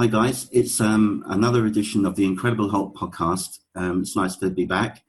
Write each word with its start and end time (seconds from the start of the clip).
Hi 0.00 0.06
guys, 0.06 0.48
it's 0.52 0.80
um, 0.80 1.24
another 1.26 1.66
edition 1.66 2.06
of 2.06 2.14
the 2.14 2.24
Incredible 2.24 2.70
Hulk 2.70 2.96
podcast. 2.96 3.58
Um, 3.74 4.02
it's 4.02 4.14
nice 4.14 4.36
to 4.36 4.48
be 4.48 4.64
back. 4.64 5.02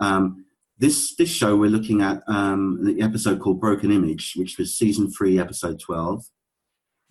Um, 0.00 0.46
this 0.78 1.14
this 1.16 1.28
show 1.28 1.54
we're 1.54 1.68
looking 1.68 2.00
at 2.00 2.22
um, 2.28 2.82
the 2.82 3.02
episode 3.02 3.40
called 3.40 3.60
Broken 3.60 3.92
Image, 3.92 4.32
which 4.36 4.56
was 4.56 4.74
season 4.74 5.12
three, 5.12 5.38
episode 5.38 5.78
twelve, 5.78 6.24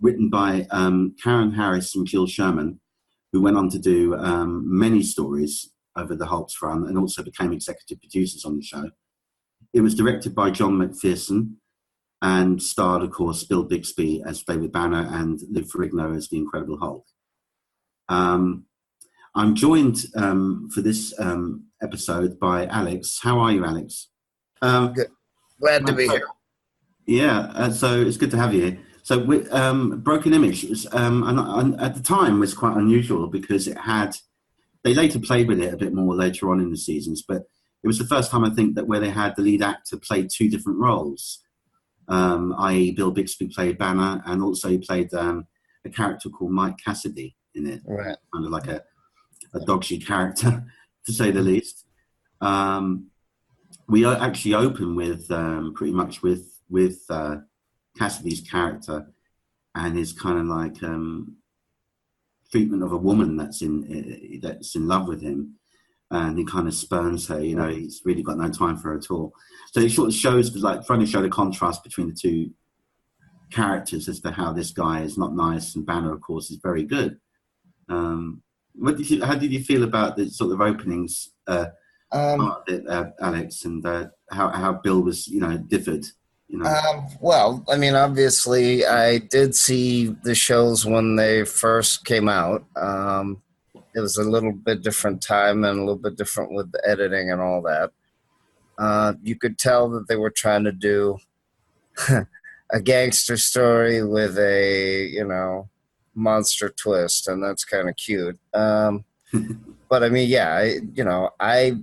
written 0.01 0.31
by 0.31 0.65
um, 0.71 1.13
Karen 1.23 1.51
Harris 1.51 1.95
and 1.95 2.07
Jill 2.07 2.25
Sherman, 2.25 2.79
who 3.31 3.39
went 3.39 3.55
on 3.55 3.69
to 3.69 3.77
do 3.77 4.15
um, 4.15 4.63
many 4.65 5.03
stories 5.03 5.69
over 5.95 6.15
the 6.15 6.25
Hulk's 6.25 6.59
run 6.59 6.87
and 6.87 6.97
also 6.97 7.21
became 7.21 7.53
executive 7.53 8.01
producers 8.01 8.45
on 8.45 8.55
the 8.55 8.63
show. 8.63 8.89
It 9.73 9.81
was 9.81 9.93
directed 9.93 10.33
by 10.33 10.49
John 10.49 10.79
McPherson 10.79 11.57
and 12.21 12.61
starred, 12.61 13.01
of 13.03 13.11
course, 13.11 13.43
Bill 13.43 13.63
Bixby 13.63 14.21
as 14.25 14.43
David 14.43 14.71
Banner 14.71 15.07
and 15.11 15.39
Lou 15.49 15.63
Ferrigno 15.63 16.15
as 16.15 16.29
the 16.29 16.37
Incredible 16.37 16.77
Hulk. 16.77 17.05
Um, 18.09 18.65
I'm 19.33 19.55
joined 19.55 20.05
um, 20.15 20.69
for 20.73 20.81
this 20.81 21.13
um, 21.17 21.65
episode 21.81 22.39
by 22.39 22.67
Alex. 22.67 23.19
How 23.21 23.39
are 23.39 23.51
you, 23.51 23.65
Alex? 23.65 24.09
Um, 24.61 24.93
good. 24.93 25.07
Glad 25.59 25.85
to 25.87 25.93
be 25.93 26.07
here. 26.07 26.27
Yeah, 27.05 27.51
uh, 27.55 27.71
so 27.71 28.01
it's 28.01 28.17
good 28.17 28.31
to 28.31 28.37
have 28.37 28.53
you. 28.53 28.77
So, 29.03 29.19
with, 29.23 29.51
um, 29.51 30.01
Broken 30.01 30.33
Image, 30.33 30.63
was, 30.65 30.87
um, 30.91 31.23
at 31.79 31.95
the 31.95 32.03
time 32.03 32.39
was 32.39 32.53
quite 32.53 32.77
unusual 32.77 33.27
because 33.27 33.67
it 33.67 33.77
had. 33.77 34.15
They 34.83 34.93
later 34.95 35.19
played 35.19 35.47
with 35.47 35.61
it 35.61 35.73
a 35.73 35.77
bit 35.77 35.93
more 35.93 36.15
later 36.15 36.51
on 36.51 36.59
in 36.59 36.71
the 36.71 36.77
seasons, 36.77 37.23
but 37.27 37.43
it 37.83 37.87
was 37.87 37.99
the 37.99 38.05
first 38.05 38.31
time 38.31 38.43
I 38.43 38.49
think 38.49 38.75
that 38.75 38.87
where 38.87 38.99
they 38.99 39.09
had 39.09 39.35
the 39.35 39.43
lead 39.43 39.61
actor 39.61 39.97
play 39.97 40.27
two 40.27 40.49
different 40.49 40.79
roles, 40.79 41.39
um, 42.11 42.53
i.e., 42.59 42.91
Bill 42.91 43.11
Bixby 43.11 43.47
played 43.47 43.77
Banner, 43.77 44.21
and 44.25 44.43
also 44.43 44.69
he 44.69 44.77
played 44.77 45.13
um, 45.13 45.47
a 45.85 45.89
character 45.89 46.29
called 46.29 46.51
Mike 46.51 46.77
Cassidy 46.83 47.35
in 47.55 47.67
it, 47.67 47.81
right. 47.85 48.17
kind 48.33 48.45
of 48.45 48.51
like 48.51 48.67
a, 48.67 48.83
a 49.53 49.81
shit 49.81 50.05
character, 50.05 50.63
to 51.05 51.13
say 51.13 51.31
the 51.31 51.41
least. 51.41 51.85
Um, 52.41 53.07
we 53.87 54.05
actually 54.05 54.55
open 54.55 54.95
with 54.95 55.31
um, 55.31 55.73
pretty 55.73 55.93
much 55.93 56.21
with 56.21 56.59
with 56.69 56.99
uh, 57.09 57.37
Cassidy's 57.97 58.41
character 58.41 59.07
and 59.75 59.97
his 59.97 60.13
kind 60.13 60.39
of 60.39 60.45
like 60.45 60.83
um, 60.83 61.37
treatment 62.51 62.83
of 62.83 62.91
a 62.91 62.97
woman 62.97 63.37
that's 63.37 63.61
in 63.61 63.83
uh, 63.83 64.47
that's 64.47 64.75
in 64.75 64.87
love 64.87 65.07
with 65.07 65.21
him, 65.21 65.55
and 66.11 66.37
he 66.37 66.45
kind 66.45 66.67
of 66.67 66.73
spurns 66.73 67.27
her. 67.27 67.43
You 67.43 67.55
know, 67.55 67.69
he's 67.69 68.01
really 68.05 68.21
got 68.21 68.37
no 68.37 68.49
time 68.49 68.77
for 68.77 68.89
her 68.89 68.97
at 68.97 69.09
all. 69.09 69.33
So 69.71 69.81
he 69.81 69.89
sort 69.89 70.09
of 70.09 70.13
shows 70.13 70.55
like 70.55 70.85
trying 70.85 70.99
to 70.99 71.05
show 71.05 71.21
the 71.21 71.29
contrast 71.29 71.83
between 71.83 72.07
the 72.07 72.13
two 72.13 72.51
characters 73.51 74.07
as 74.07 74.19
to 74.21 74.31
how 74.31 74.53
this 74.53 74.71
guy 74.71 75.01
is 75.01 75.17
not 75.17 75.35
nice 75.35 75.75
and 75.75 75.85
Banner, 75.85 76.13
of 76.13 76.21
course, 76.21 76.51
is 76.51 76.59
very 76.61 76.83
good. 76.83 77.17
Um, 77.89 78.43
what 78.73 78.97
did 78.97 79.09
you, 79.09 79.23
how 79.23 79.35
did 79.35 79.51
you 79.51 79.63
feel 79.63 79.83
about 79.83 80.15
the 80.15 80.29
sort 80.29 80.53
of 80.53 80.61
openings 80.61 81.31
uh, 81.47 81.67
um, 82.11 82.57
it, 82.67 82.87
uh, 82.87 83.11
Alex, 83.21 83.65
and 83.65 83.85
uh, 83.85 84.07
how 84.31 84.49
how 84.49 84.73
Bill 84.73 85.01
was 85.01 85.27
you 85.27 85.39
know 85.39 85.57
differed? 85.57 86.05
You 86.47 86.59
know? 86.59 86.65
Um, 86.65 87.07
well, 87.21 87.65
I 87.69 87.77
mean, 87.77 87.95
obviously, 87.95 88.85
I 88.85 89.19
did 89.19 89.55
see 89.55 90.15
the 90.23 90.35
shows 90.35 90.85
when 90.85 91.15
they 91.15 91.45
first 91.45 92.03
came 92.03 92.27
out. 92.27 92.65
Um, 92.75 93.41
it 93.93 93.99
was 93.99 94.17
a 94.17 94.23
little 94.23 94.51
bit 94.51 94.81
different 94.81 95.21
time 95.21 95.63
and 95.63 95.77
a 95.79 95.81
little 95.81 95.95
bit 95.97 96.15
different 96.15 96.53
with 96.53 96.71
the 96.71 96.81
editing 96.87 97.31
and 97.31 97.41
all 97.41 97.61
that. 97.61 97.91
Uh, 98.77 99.13
you 99.21 99.35
could 99.35 99.57
tell 99.57 99.89
that 99.89 100.07
they 100.07 100.15
were 100.15 100.31
trying 100.31 100.63
to 100.63 100.71
do 100.71 101.17
a 102.71 102.81
gangster 102.81 103.37
story 103.37 104.03
with 104.03 104.37
a 104.37 105.07
you 105.11 105.25
know 105.25 105.69
monster 106.15 106.69
twist, 106.69 107.27
and 107.27 107.43
that's 107.43 107.65
kind 107.65 107.89
of 107.89 107.95
cute. 107.95 108.39
Um, 108.53 109.03
but 109.89 110.03
I 110.03 110.09
mean, 110.09 110.29
yeah, 110.29 110.53
I, 110.53 110.79
you 110.93 111.03
know, 111.03 111.29
I 111.39 111.77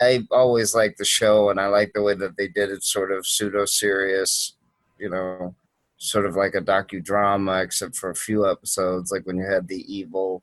I 0.00 0.26
always 0.30 0.74
liked 0.74 0.98
the 0.98 1.04
show, 1.04 1.50
and 1.50 1.60
I 1.60 1.66
like 1.66 1.92
the 1.94 2.02
way 2.02 2.14
that 2.14 2.36
they 2.36 2.48
did 2.48 2.70
it, 2.70 2.82
sort 2.84 3.12
of 3.12 3.26
pseudo 3.26 3.64
serious, 3.64 4.54
you 4.98 5.10
know, 5.10 5.54
sort 5.96 6.26
of 6.26 6.34
like 6.36 6.54
a 6.54 6.60
docudrama, 6.60 7.62
except 7.62 7.96
for 7.96 8.10
a 8.10 8.14
few 8.14 8.48
episodes, 8.48 9.12
like 9.12 9.26
when 9.26 9.36
you 9.36 9.46
had 9.48 9.68
the 9.68 9.84
evil 9.92 10.42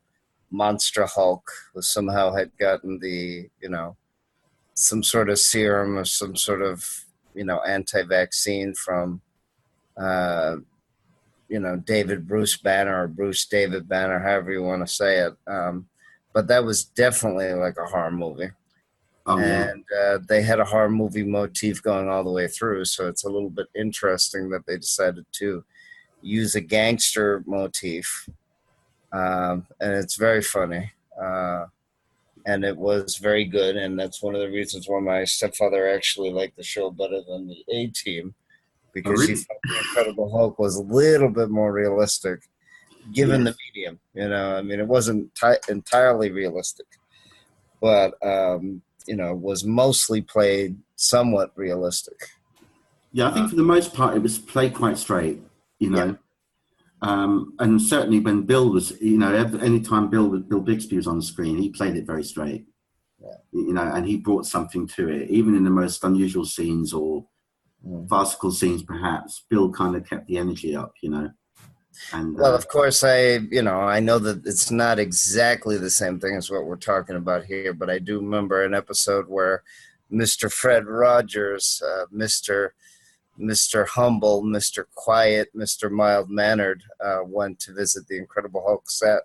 monster 0.52 1.06
Hulk, 1.06 1.50
who 1.74 1.82
somehow 1.82 2.34
had 2.34 2.52
gotten 2.58 3.00
the, 3.00 3.50
you 3.62 3.70
know, 3.70 3.96
some 4.74 5.04
sort 5.04 5.30
of 5.30 5.40
serum 5.40 5.98
or 5.98 6.06
some 6.06 6.36
sort 6.36 6.62
of, 6.62 7.06
you 7.34 7.44
know, 7.44 7.62
anti-vaccine 7.62 8.74
from 8.74 9.22
uh, 9.98 10.58
you 11.50 11.60
know 11.60 11.78
David 11.78 12.28
Bruce 12.28 12.58
Banner 12.58 13.04
or 13.04 13.08
Bruce 13.08 13.46
David 13.46 13.88
Banner, 13.88 14.20
however 14.20 14.52
you 14.52 14.64
want 14.64 14.86
to 14.86 14.94
say 14.94 15.20
it. 15.20 15.34
Um, 15.48 15.88
but 16.34 16.48
that 16.48 16.64
was 16.64 16.84
definitely 16.84 17.54
like 17.54 17.78
a 17.78 17.86
horror 17.86 18.12
movie, 18.12 18.52
oh, 19.26 19.40
and 19.40 19.84
uh, 20.00 20.20
they 20.28 20.42
had 20.42 20.60
a 20.60 20.66
horror 20.66 20.90
movie 20.90 21.24
motif 21.24 21.82
going 21.82 22.10
all 22.10 22.24
the 22.24 22.32
way 22.32 22.48
through. 22.48 22.86
So 22.86 23.08
it's 23.08 23.24
a 23.24 23.30
little 23.30 23.50
bit 23.50 23.68
interesting 23.76 24.50
that 24.50 24.66
they 24.66 24.78
decided 24.78 25.26
to 25.34 25.64
use 26.22 26.56
a 26.56 26.62
gangster 26.62 27.44
motif, 27.48 28.28
um, 29.12 29.66
and 29.80 29.94
it's 29.94 30.16
very 30.16 30.42
funny. 30.42 30.92
Uh, 31.22 31.66
and 32.46 32.64
it 32.64 32.78
was 32.78 33.18
very 33.18 33.44
good, 33.44 33.76
and 33.76 34.00
that's 34.00 34.24
one 34.24 34.34
of 34.34 34.42
the 34.42 34.50
reasons 34.50 34.88
why 34.88 35.00
my 35.02 35.26
stepfather 35.26 35.90
actually 35.90 36.32
liked 36.32 36.56
the 36.56 36.64
show 36.64 36.90
better 36.90 37.22
than 37.28 37.48
the 37.48 37.64
A 37.70 37.88
Team 37.88 38.34
because 38.94 39.20
oh, 39.20 39.22
really? 39.22 39.36
he 39.36 39.36
thought 39.36 39.58
the 39.64 39.78
Incredible 39.78 40.32
Hulk 40.32 40.58
was 40.58 40.78
a 40.78 40.82
little 40.82 41.30
bit 41.30 41.50
more 41.50 41.72
realistic, 41.72 42.50
given 43.14 43.44
the 43.44 43.56
medium. 43.68 44.00
You 44.14 44.30
know, 44.30 44.56
I 44.56 44.62
mean, 44.62 44.80
it 44.80 44.88
wasn't 44.88 45.34
t- 45.36 45.54
entirely 45.70 46.32
realistic, 46.32 46.88
but 47.82 48.14
um, 48.26 48.82
you 49.08 49.16
know, 49.16 49.36
was 49.36 49.64
mostly 49.64 50.22
played 50.22 50.78
somewhat 50.96 51.52
realistic. 51.56 52.18
Yeah, 53.12 53.30
I 53.30 53.34
think 53.34 53.50
for 53.50 53.56
the 53.56 53.64
most 53.64 53.94
part, 53.94 54.16
it 54.16 54.24
was 54.24 54.38
played 54.38 54.74
quite 54.74 54.98
straight. 54.98 55.42
You 55.80 55.92
know. 55.92 56.06
Yeah. 56.06 56.14
Um, 57.02 57.54
and 57.60 57.82
certainly 57.82 58.20
when 58.20 58.44
Bill 58.44 58.72
was, 58.72 59.00
you 59.00 59.18
know, 59.18 59.34
any 59.62 59.82
time 59.82 60.10
Bill 60.10 60.40
Bill 60.40 60.62
Bixby 60.62 60.96
was 60.96 61.08
on 61.08 61.18
the 61.18 61.24
screen, 61.24 61.58
he 61.58 61.70
played 61.70 61.96
it 61.96 62.08
very 62.08 62.24
straight. 62.24 62.66
Yeah. 63.20 63.38
You 63.52 63.74
know, 63.74 63.84
and 63.84 64.06
he 64.06 64.18
brought 64.18 64.46
something 64.46 64.88
to 64.90 65.10
it, 65.10 65.30
even 65.30 65.56
in 65.56 65.64
the 65.64 65.70
most 65.70 66.04
unusual 66.04 66.46
scenes 66.46 66.94
or 66.94 67.26
mm. 67.86 68.08
farcical 68.10 68.52
scenes, 68.52 68.84
perhaps, 68.84 69.46
Bill 69.50 69.72
kind 69.72 69.96
of 69.96 70.08
kept 70.08 70.28
the 70.28 70.38
energy 70.38 70.76
up, 70.76 70.94
you 71.02 71.10
know. 71.10 71.32
And, 72.14 72.36
well, 72.36 72.54
uh, 72.54 72.58
of 72.58 72.68
course, 72.68 73.04
I 73.04 73.40
you 73.52 73.62
know 73.62 73.80
I 73.80 74.00
know 74.00 74.20
that 74.20 74.46
it's 74.46 74.72
not 74.72 75.00
exactly 75.00 75.78
the 75.78 75.90
same 75.90 76.20
thing 76.20 76.36
as 76.36 76.50
what 76.50 76.66
we're 76.66 76.76
talking 76.78 77.16
about 77.16 77.46
here, 77.46 77.74
but 77.74 77.90
I 77.90 78.00
do 78.00 78.20
remember 78.20 78.64
an 78.64 78.74
episode 78.74 79.28
where 79.28 79.64
Mr. 80.12 80.52
Fred 80.52 80.86
Rogers, 80.86 81.82
uh, 81.86 82.06
Mr. 82.14 82.70
Mr. 83.40 83.88
Humble, 83.88 84.44
Mr. 84.44 84.86
Quiet, 84.96 85.50
Mr. 85.56 85.92
Mild 85.92 86.30
Mannered 86.30 86.84
uh, 87.04 87.20
went 87.24 87.60
to 87.60 87.74
visit 87.74 88.08
the 88.08 88.18
Incredible 88.18 88.64
Hulk 88.66 88.90
set. 88.90 89.22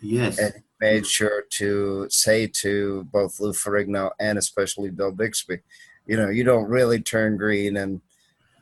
Yes. 0.00 0.38
And 0.38 0.54
made 0.80 1.06
sure 1.06 1.44
to 1.50 2.06
say 2.08 2.46
to 2.46 3.04
both 3.12 3.40
Lou 3.40 3.52
Ferrigno 3.52 4.10
and 4.20 4.38
especially 4.38 4.90
Bill 4.90 5.12
Bixby, 5.12 5.58
you 6.06 6.16
know, 6.16 6.28
you 6.28 6.44
don't 6.44 6.68
really 6.68 7.00
turn 7.00 7.36
green 7.36 7.76
and 7.76 8.00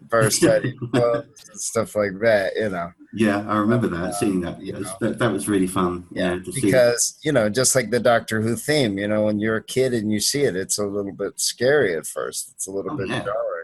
burst 0.02 0.44
out 0.44 0.62
and 0.92 1.24
stuff 1.54 1.94
like 1.94 2.18
that, 2.20 2.52
you 2.56 2.68
know. 2.68 2.92
Yeah, 3.12 3.44
I 3.48 3.56
remember 3.56 3.88
that, 3.88 4.04
uh, 4.04 4.12
seeing 4.12 4.40
that. 4.42 4.60
Yeah, 4.60 4.80
that, 5.00 5.18
that 5.18 5.32
was 5.32 5.48
really 5.48 5.66
fun. 5.66 6.06
Yeah, 6.10 6.38
because 6.54 7.18
you 7.22 7.32
know, 7.32 7.48
just 7.48 7.74
like 7.74 7.90
the 7.90 8.00
Doctor 8.00 8.42
Who 8.42 8.56
theme, 8.56 8.98
you 8.98 9.08
know, 9.08 9.24
when 9.24 9.38
you're 9.40 9.56
a 9.56 9.64
kid 9.64 9.94
and 9.94 10.12
you 10.12 10.20
see 10.20 10.42
it, 10.42 10.54
it's 10.54 10.78
a 10.78 10.84
little 10.84 11.12
bit 11.12 11.40
scary 11.40 11.96
at 11.96 12.06
first. 12.06 12.50
It's 12.54 12.66
a 12.66 12.70
little 12.70 12.92
oh, 12.92 12.96
bit 12.96 13.08
yeah. 13.08 13.24
jarring, 13.24 13.55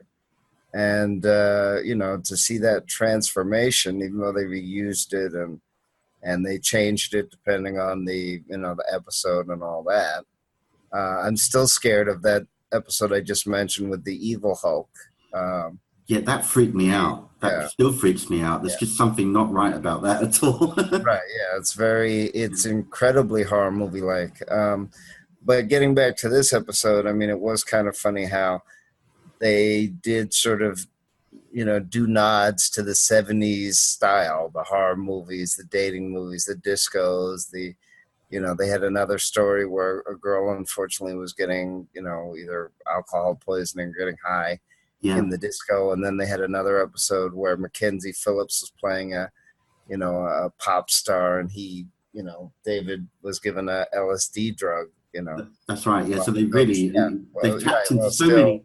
and 0.73 1.25
uh, 1.27 1.79
you 1.85 1.95
know, 1.95 2.21
to 2.25 2.37
see 2.37 2.59
that 2.59 2.87
transformation, 2.87 4.03
even 4.03 4.19
though 4.19 4.33
they 4.33 4.45
reused 4.45 5.13
it 5.13 5.33
and 5.33 5.61
and 6.23 6.47
they 6.47 6.59
changed 6.59 7.15
it 7.15 7.31
depending 7.31 7.79
on 7.79 8.05
the 8.05 8.43
you 8.49 8.57
know 8.57 8.75
the 8.75 8.87
episode 8.93 9.49
and 9.49 9.63
all 9.63 9.83
that. 9.85 10.25
Uh, 10.95 11.23
I'm 11.23 11.37
still 11.37 11.67
scared 11.67 12.09
of 12.09 12.23
that 12.23 12.47
episode 12.73 13.13
I 13.13 13.21
just 13.21 13.47
mentioned 13.47 13.91
with 13.91 14.05
the 14.05 14.17
evil 14.17 14.55
Hulk. 14.55 14.91
Um, 15.33 15.81
yeah, 16.07 16.21
that 16.21 16.45
freaked 16.45 16.75
me 16.75 16.91
out. 16.91 17.31
That 17.41 17.53
yeah. 17.53 17.69
still 17.69 17.93
freaks 17.93 18.29
me 18.29 18.43
out. 18.43 18.63
There's 18.63 18.75
yeah. 18.75 18.81
just 18.81 18.97
something 18.97 19.33
not 19.33 19.51
right 19.51 19.75
about 19.75 20.03
that 20.03 20.23
at 20.23 20.43
all. 20.43 20.75
right. 20.77 20.91
Yeah, 20.93 21.57
it's 21.57 21.73
very, 21.73 22.25
it's 22.27 22.67
incredibly 22.67 23.43
horror 23.43 23.71
movie 23.71 24.01
like. 24.01 24.43
Um, 24.51 24.91
but 25.45 25.69
getting 25.69 25.95
back 25.95 26.17
to 26.19 26.29
this 26.29 26.53
episode, 26.53 27.07
I 27.07 27.13
mean, 27.13 27.31
it 27.31 27.41
was 27.41 27.65
kind 27.65 27.89
of 27.89 27.97
funny 27.97 28.27
how 28.27 28.63
they 29.43 29.89
did 29.89 30.33
sort 30.33 30.63
of, 30.63 30.87
you 31.53 31.65
know, 31.65 31.79
do 31.79 32.07
nods 32.07 32.71
to 32.71 32.83
the 32.83 32.93
70s 32.93 33.75
style, 33.75 34.51
the 34.55 34.63
horror 34.63 34.97
movies, 34.97 35.55
the 35.55 35.65
dating 35.65 36.11
movies, 36.11 36.47
the 36.47 36.55
discos, 36.55 37.51
the, 37.51 37.75
you 38.31 38.41
know 38.41 38.55
they 38.59 38.67
had 38.67 38.83
another 38.83 39.19
story 39.19 39.67
where 39.67 39.99
a 40.11 40.17
girl 40.17 40.57
unfortunately 40.57 41.15
was 41.15 41.35
getting 41.35 41.87
you 41.93 42.01
know 42.01 42.35
either 42.35 42.73
alcohol 42.91 43.39
poisoning 43.45 43.89
or 43.89 43.99
getting 43.99 44.17
high 44.25 44.59
yeah. 45.03 45.19
in 45.19 45.29
the 45.29 45.37
disco 45.37 45.93
and 45.93 46.03
then 46.03 46.17
they 46.17 46.25
had 46.25 46.41
another 46.41 46.83
episode 46.83 47.35
where 47.35 47.59
mackenzie 47.59 48.11
phillips 48.11 48.63
was 48.63 48.73
playing 48.81 49.13
a 49.13 49.31
you 49.87 49.99
know 49.99 50.25
a 50.25 50.49
pop 50.59 50.89
star 50.89 51.41
and 51.41 51.53
he 51.53 51.87
you 52.13 52.23
know, 52.23 52.53
David 52.65 53.07
was 53.23 53.39
given 53.39 53.69
a 53.69 53.87
LSD 53.95 54.57
drug. 54.57 54.89
You 55.13 55.23
know, 55.23 55.47
That's 55.69 55.87
right. 55.87 56.07
Yeah. 56.07 56.23
So 56.23 56.31
they 56.31 56.45
really 56.45 56.89
Yeah, 56.89 57.11
well, 57.33 57.43
they've 57.43 57.63
tapped 57.63 57.91
into 57.91 58.03
well, 58.03 58.11
so 58.11 58.25
still, 58.25 58.37
many. 58.37 58.65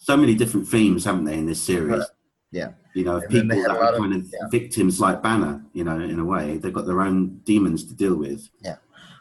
So 0.00 0.16
many 0.16 0.34
different 0.34 0.66
themes, 0.66 1.04
haven't 1.04 1.24
they, 1.24 1.34
in 1.34 1.46
this 1.46 1.60
series? 1.60 2.00
Right. 2.00 2.08
Yeah. 2.50 2.70
You 2.94 3.04
know, 3.04 3.16
of 3.18 3.24
And 3.24 3.32
then 3.32 3.48
they 3.48 3.54
people 3.56 3.74
that 3.74 3.94
are 3.94 3.98
kind 3.98 4.14
of 4.14 4.26
yeah. 4.32 4.48
victims 4.50 4.98
like 4.98 5.22
Banner. 5.22 5.62
You 5.72 5.84
know, 5.84 6.00
in 6.00 6.18
a 6.18 6.24
way, 6.24 6.56
they've 6.56 6.72
got 6.72 6.86
their 6.86 7.02
own 7.02 7.40
demons 7.44 7.84
to 7.84 7.94
deal 7.94 8.16
with. 8.16 8.48
Yeah. 8.60 8.76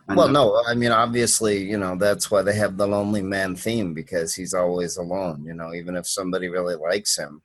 And, 0.08 0.18
Well, 0.18 0.30
uh, 0.30 0.32
no, 0.32 0.64
I 0.68 0.74
mean, 0.74 0.92
obviously, 0.92 1.64
you 1.64 1.78
know, 1.78 1.96
that's 1.96 2.32
why 2.32 2.42
they 2.42 2.56
have 2.56 2.78
the 2.78 2.88
lonely 2.88 3.22
man 3.22 3.56
theme 3.56 3.94
because 3.94 4.34
he's 4.34 4.56
always 4.56 4.98
alone. 4.98 5.44
You 5.46 5.54
know, 5.54 5.74
even 5.76 5.96
if 5.96 6.08
somebody 6.08 6.48
really 6.48 6.76
likes 6.76 7.16
him, 7.16 7.42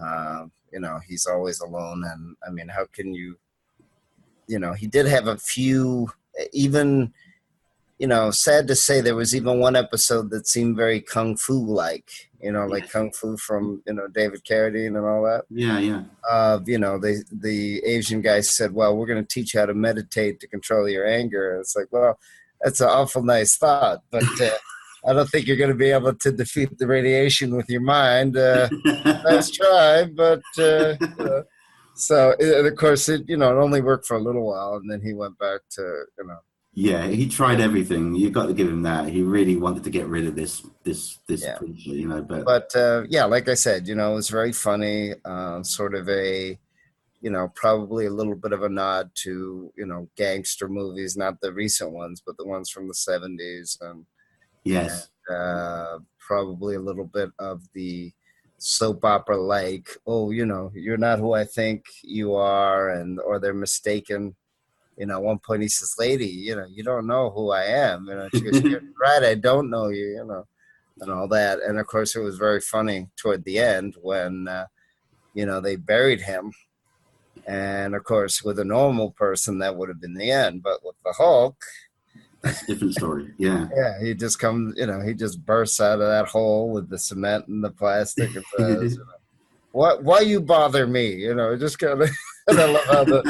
uh, 0.00 0.44
you 0.72 0.80
know, 0.80 1.00
he's 1.08 1.26
always 1.26 1.60
alone. 1.60 2.04
And 2.04 2.36
I 2.46 2.50
mean, 2.50 2.68
how 2.68 2.86
can 2.92 3.12
you, 3.12 3.36
you 4.46 4.58
know, 4.60 4.74
he 4.74 4.86
did 4.86 5.06
have 5.06 5.26
a 5.26 5.38
few, 5.38 6.08
even, 6.52 7.12
you 7.98 8.06
know, 8.06 8.30
sad 8.30 8.66
to 8.68 8.74
say, 8.74 9.00
there 9.00 9.14
was 9.14 9.34
even 9.34 9.60
one 9.60 9.76
episode 9.76 10.30
that 10.30 10.46
seemed 10.48 10.76
very 10.76 11.00
kung 11.00 11.36
fu 11.36 11.54
like, 11.64 12.10
you 12.40 12.50
know, 12.52 12.66
like 12.66 12.84
Yes. 12.84 12.92
kung 12.92 13.12
fu 13.12 13.36
from, 13.36 13.82
you 13.86 13.94
know, 13.94 14.08
David 14.08 14.42
Carradine 14.44 14.96
and 14.96 15.06
all 15.06 15.22
that 15.24 15.44
Yeah, 15.48 15.78
yeah. 15.78 16.02
uh, 16.28 16.58
you 16.66 16.78
know, 16.78 16.98
they, 16.98 17.16
the 17.30 17.82
Asian 17.84 18.20
guy 18.20 18.40
said, 18.40 18.72
well, 18.74 18.96
we're 18.96 19.06
going 19.06 19.22
to 19.24 19.28
teach 19.28 19.54
you 19.54 19.60
how 19.60 19.66
to 19.66 19.74
meditate 19.74 20.40
to 20.40 20.48
control 20.48 20.88
your 20.88 21.06
anger. 21.06 21.58
It's 21.60 21.76
like, 21.76 21.86
well, 21.92 22.18
that's 22.60 22.80
an 22.80 22.88
awful 22.88 23.22
nice 23.22 23.56
thought, 23.56 24.02
but 24.10 24.24
uh, 24.40 24.50
I 25.06 25.12
don't 25.12 25.28
think 25.28 25.46
you're 25.46 25.56
going 25.56 25.70
to 25.70 25.76
be 25.76 25.90
able 25.90 26.14
to 26.14 26.32
defeat 26.32 26.76
the 26.78 26.86
radiation 26.86 27.54
with 27.56 27.68
your 27.68 27.82
mind. 27.82 28.36
Uh, 28.36 28.68
nice 29.24 29.50
try, 29.50 30.04
but 30.04 30.42
uh, 30.58 30.94
know. 31.18 31.42
so 31.94 32.34
of 32.40 32.76
course, 32.76 33.08
it 33.10 33.28
you 33.28 33.36
know 33.36 33.50
it 33.54 33.62
only 33.62 33.82
worked 33.82 34.06
for 34.06 34.16
a 34.16 34.22
little 34.22 34.46
while, 34.46 34.74
and 34.76 34.90
then 34.90 35.02
he 35.02 35.12
went 35.12 35.38
back 35.38 35.60
to 35.72 35.82
you 36.18 36.26
know 36.26 36.38
yeah, 36.74 37.06
he 37.06 37.28
tried 37.28 37.60
everything. 37.60 38.16
You've 38.16 38.32
got 38.32 38.46
to 38.46 38.52
give 38.52 38.68
him 38.68 38.82
that. 38.82 39.08
He 39.08 39.22
really 39.22 39.56
wanted 39.56 39.84
to 39.84 39.90
get 39.90 40.06
rid 40.06 40.26
of 40.26 40.34
this 40.34 40.66
this 40.82 41.18
this 41.28 41.42
Yeah. 41.42 41.58
you 41.62 42.08
know. 42.08 42.20
But, 42.22 42.44
but 42.44 42.74
uh, 42.74 43.04
yeah, 43.08 43.24
like 43.26 43.48
I 43.48 43.54
said, 43.54 43.86
you 43.86 43.94
know, 43.94 44.12
it 44.12 44.16
was 44.16 44.28
very 44.28 44.52
funny, 44.52 45.14
uh, 45.24 45.62
sort 45.62 45.94
of 45.94 46.08
a, 46.08 46.58
you 47.20 47.30
know, 47.30 47.50
probably 47.54 48.06
a 48.06 48.10
little 48.10 48.34
bit 48.34 48.52
of 48.52 48.64
a 48.64 48.68
nod 48.68 49.10
to 49.22 49.72
you 49.76 49.86
know 49.86 50.08
gangster 50.16 50.68
movies, 50.68 51.16
not 51.16 51.40
the 51.40 51.52
recent 51.52 51.92
ones, 51.92 52.20
but 52.26 52.36
the 52.36 52.46
ones 52.46 52.70
from 52.70 52.88
the 52.88 52.94
'70s, 52.94 53.78
and 53.80 54.04
yes, 54.64 55.10
uh, 55.30 55.98
probably 56.18 56.74
a 56.74 56.80
little 56.80 57.06
bit 57.06 57.30
of 57.38 57.62
the 57.72 58.12
soap 58.58 59.04
opera 59.04 59.36
like, 59.36 59.90
oh, 60.06 60.30
you 60.30 60.46
know, 60.46 60.72
you're 60.74 60.96
not 60.96 61.18
who 61.20 61.34
I 61.34 61.44
think 61.44 61.84
you 62.02 62.34
are, 62.34 62.90
and 62.90 63.20
or 63.20 63.38
they're 63.38 63.54
mistaken. 63.54 64.34
You 64.96 65.06
know, 65.06 65.16
at 65.16 65.22
one 65.22 65.38
point 65.38 65.62
he 65.62 65.68
says, 65.68 65.94
"Lady, 65.98 66.26
you 66.26 66.56
know, 66.56 66.66
you 66.70 66.82
don't 66.82 67.06
know 67.06 67.30
who 67.30 67.50
I 67.50 67.64
am." 67.64 68.06
You 68.08 68.14
know, 68.14 68.28
she 68.32 68.40
goes, 68.40 68.62
"You're 68.62 68.82
right, 69.00 69.22
I 69.22 69.34
don't 69.34 69.70
know 69.70 69.88
you." 69.88 70.06
You 70.06 70.24
know, 70.24 70.46
and 71.00 71.10
all 71.10 71.28
that. 71.28 71.60
And 71.60 71.78
of 71.78 71.86
course, 71.86 72.14
it 72.16 72.20
was 72.20 72.38
very 72.38 72.60
funny 72.60 73.08
toward 73.16 73.44
the 73.44 73.58
end 73.58 73.96
when, 74.00 74.48
uh, 74.48 74.66
you 75.34 75.46
know, 75.46 75.60
they 75.60 75.76
buried 75.76 76.20
him. 76.20 76.52
And 77.46 77.94
of 77.94 78.04
course, 78.04 78.42
with 78.42 78.58
a 78.58 78.64
normal 78.64 79.10
person, 79.12 79.58
that 79.58 79.76
would 79.76 79.88
have 79.88 80.00
been 80.00 80.14
the 80.14 80.30
end. 80.30 80.62
But 80.62 80.84
with 80.84 80.96
the 81.04 81.12
Hulk, 81.12 81.56
that's 82.42 82.62
a 82.62 82.66
different 82.66 82.94
story. 82.94 83.32
Yeah. 83.38 83.68
yeah, 83.76 84.00
he 84.00 84.14
just 84.14 84.38
comes, 84.38 84.74
you 84.76 84.86
know, 84.86 85.00
he 85.00 85.14
just 85.14 85.44
bursts 85.44 85.80
out 85.80 86.00
of 86.00 86.08
that 86.08 86.26
hole 86.26 86.70
with 86.70 86.88
the 86.88 86.98
cement 86.98 87.48
and 87.48 87.62
the 87.62 87.70
plastic 87.70 88.34
and 88.34 88.44
says, 88.56 88.92
you 88.92 88.98
know, 88.98 89.04
"Why, 89.72 89.94
why 89.94 90.20
you 90.20 90.40
bother 90.40 90.86
me?" 90.86 91.14
You 91.14 91.34
know, 91.34 91.56
just 91.56 91.78
kind 91.78 92.02
of. 92.02 92.10
And 92.46 92.58
I 92.58 92.64
love 92.66 92.84
how 92.84 93.04
the, 93.04 93.22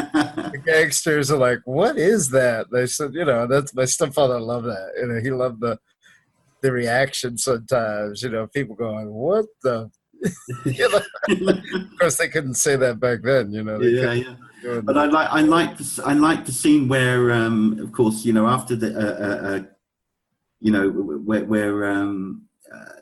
the 0.53 0.59
gangsters 0.59 1.31
are 1.31 1.39
like, 1.39 1.61
"What 1.65 1.97
is 1.97 2.31
that?" 2.31 2.67
They 2.71 2.87
said, 2.87 3.15
"You 3.15 3.25
know, 3.25 3.47
that's 3.47 3.75
my 3.75 3.85
stepfather. 3.85 4.41
Loved 4.41 4.67
that. 4.67 4.93
You 4.97 5.07
know, 5.07 5.21
he 5.21 5.31
loved 5.31 5.61
the 5.61 5.79
the 6.63 6.73
reaction 6.73 7.39
sometimes. 7.39 8.23
You 8.23 8.31
know, 8.31 8.47
people 8.49 8.75
going, 8.75 9.13
"What 9.13 9.47
the." 9.63 9.91
you 10.65 10.89
know, 10.89 11.01
of 11.75 11.99
course, 11.99 12.17
they 12.17 12.29
couldn't 12.29 12.55
say 12.55 12.77
that 12.77 12.99
back 12.99 13.21
then. 13.23 13.53
You 13.53 13.63
know, 13.63 13.81
yeah, 13.81 14.13
yeah. 14.13 14.81
But 14.83 14.97
I 14.97 15.05
like 15.05 15.29
I 15.31 15.41
like 15.43 15.77
the, 15.77 16.03
I 16.05 16.15
like 16.15 16.47
the 16.47 16.53
scene 16.53 16.89
where, 16.89 17.31
um, 17.33 17.79
of 17.79 17.93
course, 17.93 18.25
you 18.25 18.33
know, 18.33 18.47
after 18.47 18.75
the, 18.75 18.97
uh, 18.97 19.27
uh, 19.27 19.49
uh, 19.49 19.63
you 20.61 20.73
know, 20.73 20.89
where, 20.89 21.45
where 21.45 21.91
um, 21.91 22.47
uh, 22.75 23.01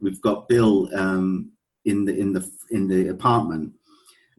we've 0.00 0.20
got 0.22 0.48
Bill 0.48 0.88
um, 0.94 1.52
in 1.84 2.06
the 2.06 2.16
in 2.16 2.32
the 2.32 2.50
in 2.70 2.88
the 2.88 3.08
apartment, 3.08 3.74